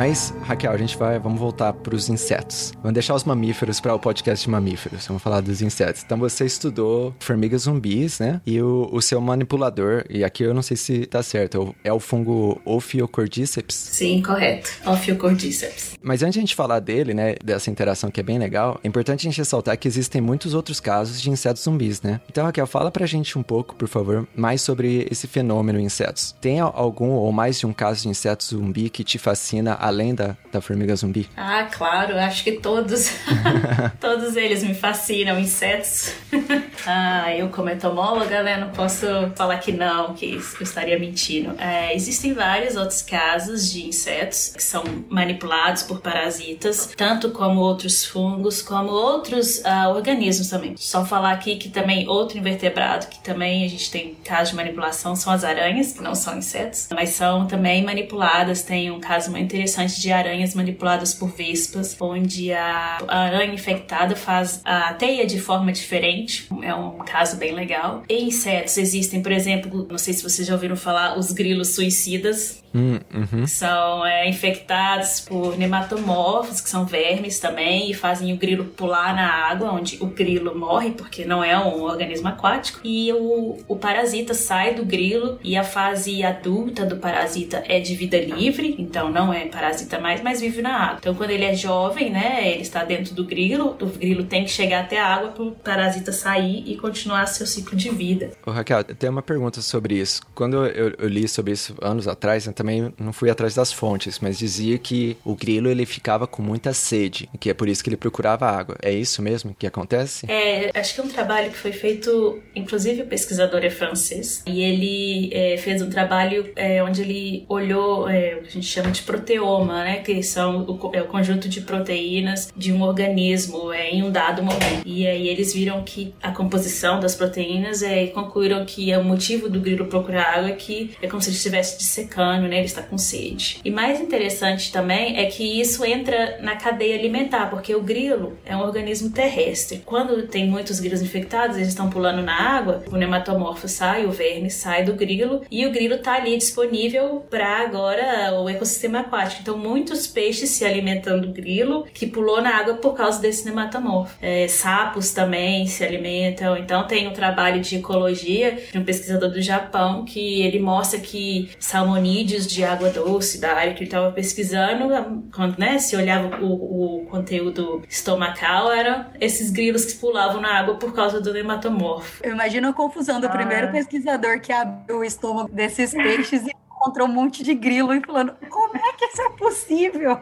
Mas, 0.03 0.35
Raquel, 0.53 0.71
a 0.71 0.77
gente 0.77 0.99
vai, 0.99 1.19
vamos 1.19 1.41
voltar 1.41 1.73
para 1.73 1.95
os 1.95 2.11
insetos. 2.11 2.75
Vamos 2.83 2.93
deixar 2.93 3.15
os 3.15 3.25
mamíferos 3.25 3.81
para 3.81 3.95
o 3.95 3.99
podcast 3.99 4.45
de 4.45 4.51
mamíferos. 4.51 5.07
Vamos 5.07 5.23
falar 5.23 5.41
dos 5.41 5.62
insetos. 5.62 6.03
Então, 6.05 6.19
você 6.19 6.45
estudou 6.45 7.15
formigas 7.21 7.62
zumbis, 7.62 8.19
né? 8.19 8.38
E 8.45 8.61
o, 8.61 8.87
o 8.93 9.01
seu 9.01 9.19
manipulador, 9.19 10.05
e 10.11 10.23
aqui 10.23 10.43
eu 10.43 10.53
não 10.53 10.61
sei 10.61 10.77
se 10.77 11.07
tá 11.07 11.23
certo, 11.23 11.75
é 11.83 11.91
o 11.91 11.99
fungo 11.99 12.61
Ophiocordyceps? 12.67 13.75
Sim, 13.75 14.21
correto. 14.21 14.71
Ophiocordyceps. 14.85 15.99
Mas 16.03 16.23
antes 16.23 16.35
de 16.35 16.41
a 16.41 16.43
gente 16.43 16.55
falar 16.55 16.81
dele, 16.81 17.15
né, 17.15 17.37
dessa 17.43 17.71
interação 17.71 18.11
que 18.11 18.21
é 18.21 18.23
bem 18.23 18.38
legal, 18.38 18.79
é 18.85 18.88
importante 18.88 19.27
a 19.27 19.31
gente 19.31 19.38
ressaltar 19.38 19.79
que 19.79 19.88
existem 19.88 20.21
muitos 20.21 20.53
outros 20.53 20.81
casos 20.81 21.23
de 21.23 21.31
insetos 21.31 21.62
zumbis, 21.62 22.03
né? 22.03 22.21
Então, 22.29 22.45
Raquel, 22.45 22.67
fala 22.67 22.91
pra 22.91 23.07
gente 23.07 23.38
um 23.38 23.43
pouco, 23.43 23.75
por 23.75 23.88
favor, 23.88 24.29
mais 24.37 24.61
sobre 24.61 25.09
esse 25.11 25.27
fenômeno 25.27 25.81
insetos. 25.81 26.37
Tem 26.43 26.61
algum 26.61 27.12
ou 27.12 27.33
mais 27.33 27.59
de 27.59 27.67
um 27.67 27.73
caso 27.73 28.03
de 28.03 28.11
inseto 28.11 28.45
zumbi 28.45 28.91
que 28.91 29.03
te 29.03 29.17
fascina 29.17 29.79
além 29.81 30.15
da, 30.15 30.37
da 30.51 30.61
formiga 30.61 30.95
zumbi? 30.95 31.29
Ah, 31.37 31.65
claro, 31.65 32.19
acho 32.19 32.45
que 32.45 32.53
todos. 32.53 33.11
todos 34.01 34.37
eles 34.37 34.63
me 34.63 34.75
fascinam, 34.75 35.39
insetos. 35.39 36.13
ah, 36.87 37.35
eu 37.35 37.49
como 37.49 37.71
entomóloga, 37.71 38.43
né, 38.43 38.59
não 38.59 38.71
posso 38.71 39.07
falar 39.35 39.59
que 39.59 39.73
não, 39.73 40.15
que 40.15 40.35
eu 40.35 40.63
estaria 40.63 40.99
mentindo. 40.99 41.55
É, 41.59 41.95
existem 41.95 42.35
vários 42.35 42.77
outros 42.77 43.03
casos 43.03 43.71
de 43.71 43.87
insetos 43.87 44.53
que 44.55 44.63
são 44.63 44.85
manipulados 45.09 45.83
por 45.83 46.01
parasitas, 46.01 46.93
tanto 46.97 47.31
como 47.31 47.61
outros 47.61 48.05
fungos, 48.05 48.61
como 48.61 48.91
outros 48.91 49.59
uh, 49.59 49.89
organismos 49.95 50.49
também. 50.49 50.75
Só 50.77 51.05
falar 51.05 51.33
aqui 51.33 51.57
que 51.57 51.69
também 51.69 52.09
outro 52.09 52.39
invertebrado 52.39 53.07
que 53.07 53.21
também 53.21 53.65
a 53.65 53.69
gente 53.69 53.91
tem 53.91 54.15
caso 54.25 54.51
de 54.51 54.57
manipulação 54.57 55.17
são 55.17 55.33
as 55.33 55.45
aranhas, 55.45 55.93
que 55.93 56.03
não 56.03 56.15
são 56.15 56.39
insetos, 56.39 56.89
mas 56.93 57.11
são 57.11 57.47
também 57.47 57.83
manipuladas. 57.83 58.63
Tem 58.63 58.91
um 58.91 59.01
caso 59.01 59.31
muito 59.31 59.45
interessante 59.45 60.01
de 60.01 60.13
aranhas 60.33 60.55
manipuladas 60.55 61.12
por 61.12 61.29
vespas, 61.29 61.97
onde 62.01 62.53
a 62.53 62.99
aranha 63.07 63.53
infectada 63.53 64.16
faz 64.16 64.62
a 64.64 64.95
teia 64.95 65.27
de 65.27 65.38
forma 65.38 65.71
diferente. 65.71 66.49
É 66.62 66.75
um 66.75 66.99
caso 66.99 67.37
bem 67.37 67.53
legal. 67.53 68.03
E 68.09 68.25
insetos 68.25 68.79
existem, 68.79 69.23
por 69.23 69.33
exemplo, 69.33 69.87
não 69.90 69.99
sei 69.99 70.14
se 70.14 70.23
vocês 70.23 70.49
já 70.49 70.55
ouviram 70.55 70.77
falar, 70.77 71.18
os 71.18 71.31
grilos 71.33 71.75
suicidas. 71.75 72.62
Hum, 72.75 72.99
uhum. 73.12 73.47
São 73.47 74.05
é, 74.07 74.27
infectados 74.29 75.21
por 75.21 75.59
nematomorfos, 75.59 76.61
que 76.61 76.71
são 76.71 76.87
vermes 76.87 77.38
também, 77.38 77.90
e 77.90 77.95
fazem 77.95 78.33
o 78.33 78.37
grilo 78.38 78.64
pular 78.64 79.14
na 79.14 79.29
água, 79.51 79.71
onde 79.73 79.99
o 80.01 80.07
grilo 80.07 80.59
morre, 80.59 80.92
porque 80.92 81.25
não 81.25 81.45
é 81.45 81.59
um 81.59 81.83
organismo 81.83 82.29
aquático. 82.29 82.81
E 82.83 83.12
o, 83.12 83.59
o 83.68 83.77
parasita 83.77 84.33
sai 84.33 84.75
do 84.75 84.85
grilo, 84.85 85.38
e 85.45 85.57
a 85.57 85.64
fase 85.64 86.25
adulta 86.25 86.87
do 86.87 86.97
parasita 86.97 87.62
é 87.66 87.79
de 87.79 87.95
vida 87.95 88.18
livre, 88.18 88.75
então 88.79 89.11
não 89.11 89.33
é 89.33 89.47
parasita 89.47 90.01
mais, 90.01 90.12
mas 90.22 90.40
vive 90.40 90.62
na 90.62 90.77
água. 90.77 90.98
Então, 91.01 91.14
quando 91.14 91.31
ele 91.31 91.44
é 91.44 91.55
jovem, 91.55 92.11
né, 92.11 92.51
ele 92.51 92.62
está 92.62 92.85
dentro 92.85 93.14
do 93.14 93.25
grilo, 93.25 93.77
o 93.81 93.87
grilo 93.87 94.25
tem 94.25 94.44
que 94.44 94.51
chegar 94.51 94.81
até 94.81 94.98
a 94.98 95.07
água 95.07 95.29
para 95.31 95.42
o 95.42 95.53
parasita 95.53 96.12
sair 96.12 96.64
e 96.66 96.77
continuar 96.77 97.27
seu 97.27 97.46
ciclo 97.46 97.77
de 97.77 97.90
vida. 97.90 98.31
Ô, 98.46 98.51
Raquel, 98.51 98.79
eu 98.88 98.94
tenho 98.94 99.12
uma 99.12 99.22
pergunta 99.22 99.61
sobre 99.61 99.94
isso. 99.94 100.20
Quando 100.35 100.66
eu, 100.66 100.94
eu 100.98 101.09
li 101.09 101.27
sobre 101.29 101.53
isso 101.53 101.75
anos 101.81 102.09
atrás, 102.09 102.44
então 102.44 102.53
também 102.53 102.92
não 102.98 103.12
fui 103.12 103.31
atrás 103.31 103.55
das 103.55 103.72
fontes, 103.72 104.18
mas 104.20 104.38
dizia 104.38 104.79
que 104.79 105.16
o 105.25 105.35
grilo 105.35 105.68
ele 105.68 105.85
ficava 105.87 106.27
com 106.27 106.42
muita 106.42 106.72
sede, 106.72 107.29
que 107.40 107.51
é 107.51 107.55
por 107.55 107.68
isso 107.68 107.83
que 107.83 107.88
ele 107.88 107.96
procurava 107.96 108.46
água. 108.46 108.77
É 108.81 108.92
isso 108.92 109.20
mesmo 109.22 109.55
que 109.59 109.66
acontece? 109.66 110.27
É, 110.31 110.70
acho 110.79 110.94
que 110.94 111.01
é 111.01 111.05
um 111.05 111.09
trabalho 111.09 111.51
que 111.51 111.57
foi 111.57 111.72
feito, 111.72 112.40
inclusive 112.55 113.03
o 113.03 113.07
pesquisador 113.07 113.64
é 113.64 113.70
francês, 113.70 114.42
e 114.46 114.62
ele 114.62 115.31
é, 115.33 115.57
fez 115.57 115.83
um 115.83 115.90
trabalho 115.90 116.51
é, 116.57 116.83
onde 116.83 117.03
ele 117.03 117.44
olhou 117.48 118.09
é, 118.09 118.37
o 118.37 118.42
que 118.42 118.48
a 118.48 118.51
gente 118.51 118.66
chama 118.66 118.90
de 118.90 119.03
proteoma 119.03 119.83
né? 119.83 120.02
Que 120.03 120.23
são 120.23 120.62
o, 120.62 120.91
é 120.93 121.03
o 121.03 121.07
conjunto 121.07 121.49
de 121.49 121.61
proteínas 121.61 122.53
de 122.57 122.73
um 122.73 122.83
organismo 122.83 123.73
é, 123.73 123.91
em 123.91 124.03
um 124.03 124.11
dado 124.11 124.43
momento. 124.43 124.83
E 124.85 125.07
aí 125.07 125.29
eles 125.29 125.55
viram 125.55 125.83
que 125.83 126.15
a 126.23 126.31
composição 126.33 127.01
das 127.01 127.15
proteínas 127.15 127.83
é, 127.83 128.05
e 128.05 128.09
concluíram 128.09 128.65
que 128.65 128.91
é 128.91 128.99
o 128.99 129.05
motivo 129.05 129.49
do 129.49 129.61
grilo 129.61 129.87
procurar 129.87 130.38
água 130.38 130.51
é 130.51 130.53
que 130.53 130.93
é 131.01 131.07
como 131.07 131.23
se 131.23 131.29
ele 131.29 131.37
estivesse 131.37 131.79
dissecando, 131.79 132.49
né? 132.49 132.57
Ele 132.57 132.67
está 132.67 132.83
com 132.83 132.99
sede. 132.99 133.61
E 133.65 133.71
mais 133.71 134.01
interessante 134.01 134.73
também 134.73 135.19
é 135.19 135.27
que 135.27 135.61
isso 135.61 135.85
entra 135.85 136.38
na 136.41 136.57
cadeia 136.57 136.97
alimentar, 136.99 137.51
porque 137.51 137.75
o 137.75 137.83
grilo 137.83 138.37
é 138.45 138.57
um 138.57 138.61
organismo 138.61 139.11
terrestre. 139.11 139.83
Quando 139.85 140.27
tem 140.27 140.47
muitos 140.49 140.81
grilos 140.81 141.03
infectados, 141.03 141.57
eles 141.57 141.69
estão 141.69 141.91
pulando 141.91 142.23
na 142.23 142.35
água, 142.35 142.83
o 142.91 142.97
nematomorfo 142.97 143.69
sai, 143.69 144.07
o 144.07 144.11
verme 144.11 144.51
sai 144.51 144.85
do 144.85 144.95
grilo 144.95 145.43
e 145.51 145.67
o 145.67 145.71
grilo 145.71 145.95
está 145.95 146.15
ali 146.15 146.37
disponível 146.37 147.25
para 147.31 147.62
agora 147.62 148.41
o 148.41 148.49
ecossistema 148.49 149.01
aquático. 149.01 149.43
Então, 149.43 149.59
muitos 149.93 150.07
peixes 150.07 150.51
se 150.51 150.65
alimentando 150.65 151.27
do 151.27 151.33
grilo 151.33 151.85
que 151.93 152.07
pulou 152.07 152.41
na 152.41 152.57
água 152.57 152.75
por 152.75 152.95
causa 152.95 153.21
desse 153.21 153.45
nematomorfo. 153.45 154.17
É, 154.23 154.49
sapos 154.49 155.13
também 155.13 155.67
se 155.67 155.85
alimentam. 155.85 156.57
Então, 156.57 156.87
tem 156.87 157.07
um 157.07 157.13
trabalho 157.13 157.61
de 157.61 157.77
ecologia 157.77 158.59
de 158.73 158.79
um 158.79 158.85
pesquisador 158.85 159.31
do 159.31 159.43
Japão 159.43 160.05
que 160.05 160.43
ele 160.43 160.59
mostra 160.59 160.99
que 160.99 161.51
salmonídeos 161.59 162.47
de 162.47 162.65
água 162.65 162.89
doce 162.89 163.39
da 163.39 163.53
área 163.53 163.75
que 163.75 163.81
ele 163.81 163.87
estava 163.87 164.11
pesquisando, 164.11 165.29
quando 165.35 165.59
né, 165.59 165.79
se 165.79 165.95
olhava 165.95 166.43
o, 166.43 167.03
o 167.03 167.07
conteúdo 167.07 167.83
estomacal, 167.89 168.73
eram 168.73 169.07
esses 169.21 169.51
grilos 169.51 169.85
que 169.85 169.95
pulavam 169.99 170.41
na 170.41 170.59
água 170.59 170.77
por 170.77 170.95
causa 170.95 171.21
do 171.21 171.33
nematomorfo. 171.33 172.25
Eu 172.25 172.33
imagino 172.33 172.69
a 172.69 172.73
confusão 172.73 173.21
do 173.21 173.27
ah. 173.27 173.31
primeiro 173.31 173.71
pesquisador 173.71 174.41
que 174.41 174.53
abriu 174.53 174.99
o 174.99 175.05
estômago 175.05 175.51
desses 175.53 175.93
peixes 175.93 176.47
e 176.47 176.62
encontrou 176.83 177.07
um 177.07 177.12
monte 177.12 177.45
de 177.45 177.55
grilo 177.55 177.95
e 177.95 178.01
falando: 178.01 178.35
como 178.51 178.77
é 178.77 178.92
que 178.95 179.05
isso 179.07 179.23
é 179.23 179.31
possível? 179.31 180.18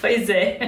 Pois 0.00 0.30
é. 0.30 0.58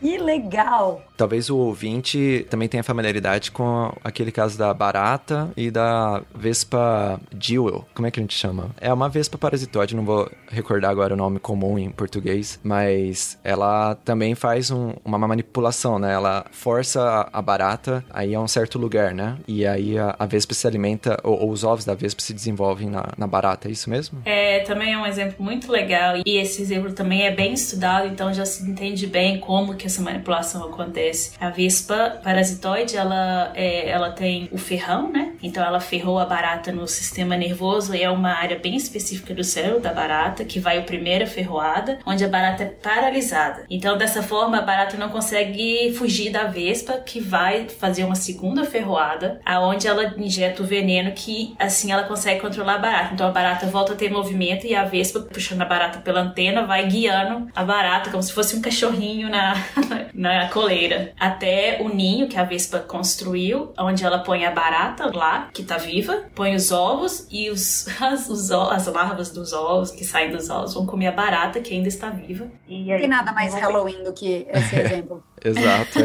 Que 0.00 0.16
legal. 0.18 1.02
Talvez 1.20 1.50
o 1.50 1.56
ouvinte 1.58 2.46
também 2.48 2.66
tenha 2.66 2.82
familiaridade 2.82 3.50
com 3.50 3.92
aquele 4.02 4.32
caso 4.32 4.56
da 4.56 4.72
barata 4.72 5.50
e 5.54 5.70
da 5.70 6.22
vespa 6.34 7.20
jewel. 7.38 7.84
Como 7.92 8.06
é 8.06 8.10
que 8.10 8.18
a 8.18 8.22
gente 8.22 8.34
chama? 8.34 8.70
É 8.80 8.90
uma 8.90 9.06
vespa 9.06 9.36
parasitóide, 9.36 9.94
não 9.94 10.02
vou 10.02 10.30
recordar 10.50 10.90
agora 10.90 11.12
o 11.12 11.16
nome 11.18 11.38
comum 11.38 11.78
em 11.78 11.90
português, 11.90 12.58
mas 12.64 13.38
ela 13.44 13.96
também 13.96 14.34
faz 14.34 14.70
um, 14.70 14.94
uma 15.04 15.18
manipulação, 15.18 15.98
né? 15.98 16.10
Ela 16.10 16.46
força 16.52 17.28
a 17.30 17.42
barata 17.42 18.02
aí 18.08 18.34
a 18.34 18.40
um 18.40 18.48
certo 18.48 18.78
lugar, 18.78 19.12
né? 19.12 19.36
E 19.46 19.66
aí 19.66 19.98
a, 19.98 20.16
a 20.18 20.24
vespa 20.24 20.54
se 20.54 20.66
alimenta, 20.66 21.20
ou, 21.22 21.38
ou, 21.38 21.50
os 21.50 21.64
ovos 21.64 21.84
da 21.84 21.92
vespa 21.92 22.22
se 22.22 22.32
desenvolvem 22.32 22.88
na, 22.88 23.12
na 23.18 23.26
barata, 23.26 23.68
é 23.68 23.70
isso 23.70 23.90
mesmo? 23.90 24.22
É, 24.24 24.60
também 24.60 24.94
é 24.94 24.96
um 24.96 25.04
exemplo 25.04 25.36
muito 25.38 25.70
legal 25.70 26.14
e 26.24 26.38
esse 26.38 26.62
exemplo 26.62 26.94
também 26.94 27.26
é 27.26 27.30
bem 27.30 27.52
estudado, 27.52 28.08
então 28.08 28.32
já 28.32 28.46
se 28.46 28.66
entende 28.66 29.06
bem 29.06 29.38
como 29.38 29.74
que 29.74 29.86
essa 29.86 30.00
manipulação 30.00 30.64
acontece. 30.64 31.09
A 31.40 31.50
vespa 31.50 32.20
parasitoide, 32.22 32.96
ela, 32.96 33.52
é, 33.54 33.88
ela 33.88 34.10
tem 34.10 34.48
o 34.52 34.58
ferrão, 34.58 35.10
né? 35.10 35.32
Então 35.42 35.64
ela 35.64 35.80
ferrou 35.80 36.18
a 36.18 36.24
barata 36.24 36.70
no 36.72 36.86
sistema 36.86 37.36
nervoso 37.36 37.94
e 37.94 38.02
é 38.02 38.10
uma 38.10 38.32
área 38.32 38.58
bem 38.58 38.76
específica 38.76 39.34
do 39.34 39.42
cérebro 39.42 39.80
da 39.80 39.92
barata, 39.92 40.44
que 40.44 40.60
vai 40.60 40.78
a 40.78 40.82
primeira 40.82 41.26
ferroada, 41.26 41.98
onde 42.06 42.24
a 42.24 42.28
barata 42.28 42.62
é 42.62 42.66
paralisada. 42.66 43.64
Então 43.70 43.96
dessa 43.96 44.22
forma 44.22 44.58
a 44.58 44.62
barata 44.62 44.96
não 44.96 45.08
consegue 45.08 45.92
fugir 45.96 46.30
da 46.30 46.44
vespa, 46.44 46.94
que 46.94 47.20
vai 47.20 47.68
fazer 47.68 48.04
uma 48.04 48.14
segunda 48.14 48.64
ferroada, 48.64 49.40
aonde 49.44 49.86
ela 49.86 50.14
injeta 50.18 50.62
o 50.62 50.66
veneno 50.66 51.12
que 51.12 51.54
assim 51.58 51.92
ela 51.92 52.04
consegue 52.04 52.40
controlar 52.40 52.74
a 52.74 52.78
barata. 52.78 53.14
Então 53.14 53.26
a 53.26 53.32
barata 53.32 53.66
volta 53.66 53.92
a 53.92 53.96
ter 53.96 54.10
movimento 54.10 54.66
e 54.66 54.74
a 54.74 54.84
vespa 54.84 55.20
puxando 55.20 55.62
a 55.62 55.64
barata 55.64 56.00
pela 56.00 56.20
antena 56.20 56.64
vai 56.66 56.86
guiando 56.86 57.48
a 57.54 57.64
barata 57.64 58.10
como 58.10 58.22
se 58.22 58.32
fosse 58.32 58.56
um 58.56 58.60
cachorrinho 58.60 59.28
na, 59.28 59.54
na 60.12 60.48
coleira 60.48 60.99
até 61.18 61.78
o 61.82 61.88
ninho 61.88 62.28
que 62.28 62.38
a 62.38 62.44
vespa 62.44 62.78
construiu, 62.78 63.72
onde 63.78 64.04
ela 64.04 64.18
põe 64.20 64.44
a 64.44 64.50
barata 64.50 65.10
lá, 65.14 65.48
que 65.52 65.62
tá 65.62 65.76
viva, 65.76 66.24
põe 66.34 66.54
os 66.54 66.70
ovos 66.70 67.26
e 67.30 67.50
os, 67.50 67.86
as, 68.00 68.28
os, 68.28 68.50
as 68.50 68.86
larvas 68.86 69.30
dos 69.30 69.52
ovos 69.52 69.90
que 69.90 70.04
saem 70.04 70.30
dos 70.30 70.48
ovos 70.50 70.74
vão 70.74 70.86
comer 70.86 71.08
a 71.08 71.12
barata 71.12 71.60
que 71.60 71.74
ainda 71.74 71.88
está 71.88 72.10
viva. 72.10 72.46
E 72.68 72.92
aí, 72.92 73.00
Tem 73.00 73.08
nada 73.08 73.32
mais 73.32 73.54
Halloween 73.54 74.02
do 74.04 74.12
que 74.12 74.46
esse 74.52 74.76
exemplo. 74.76 75.22
Exato. 75.42 75.98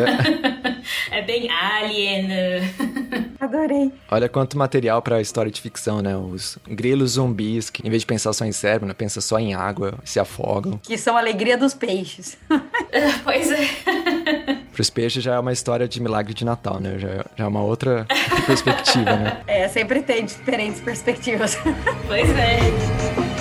É. 1.12 1.19
é 1.19 1.21
bem 1.21 1.49
alien. 1.51 2.29
Adorei. 3.38 3.91
Olha 4.10 4.29
quanto 4.29 4.58
material 4.58 5.01
para 5.01 5.19
história 5.19 5.51
de 5.51 5.60
ficção, 5.60 6.01
né? 6.01 6.15
Os 6.15 6.58
grilos 6.65 7.12
zumbis 7.12 7.69
que, 7.69 7.86
em 7.86 7.89
vez 7.89 8.03
de 8.03 8.05
pensar 8.05 8.31
só 8.31 8.45
em 8.45 8.53
cérebro, 8.53 8.88
né, 8.88 8.93
pensa 8.93 9.19
só 9.19 9.38
em 9.38 9.53
água, 9.53 9.95
se 10.05 10.19
afogam. 10.19 10.79
Que 10.81 10.97
são 10.97 11.17
a 11.17 11.19
alegria 11.19 11.58
dos 11.58 11.73
peixes. 11.73 12.38
pois 13.25 13.51
é. 13.51 13.67
Para 14.75 14.81
os 14.81 14.89
peixes 14.89 15.23
já 15.23 15.35
é 15.35 15.39
uma 15.39 15.53
história 15.53 15.88
de 15.88 16.01
milagre 16.01 16.33
de 16.33 16.43
Natal, 16.43 16.81
né? 16.81 16.99
Já, 16.99 17.07
já 17.38 17.45
é 17.45 17.47
uma 17.47 17.63
outra 17.63 18.05
perspectiva, 18.45 19.15
né? 19.15 19.41
É, 19.47 19.69
sempre 19.69 20.01
tem 20.01 20.25
diferentes 20.25 20.81
perspectivas. 20.81 21.57
Pois 22.07 22.29
é. 22.31 23.35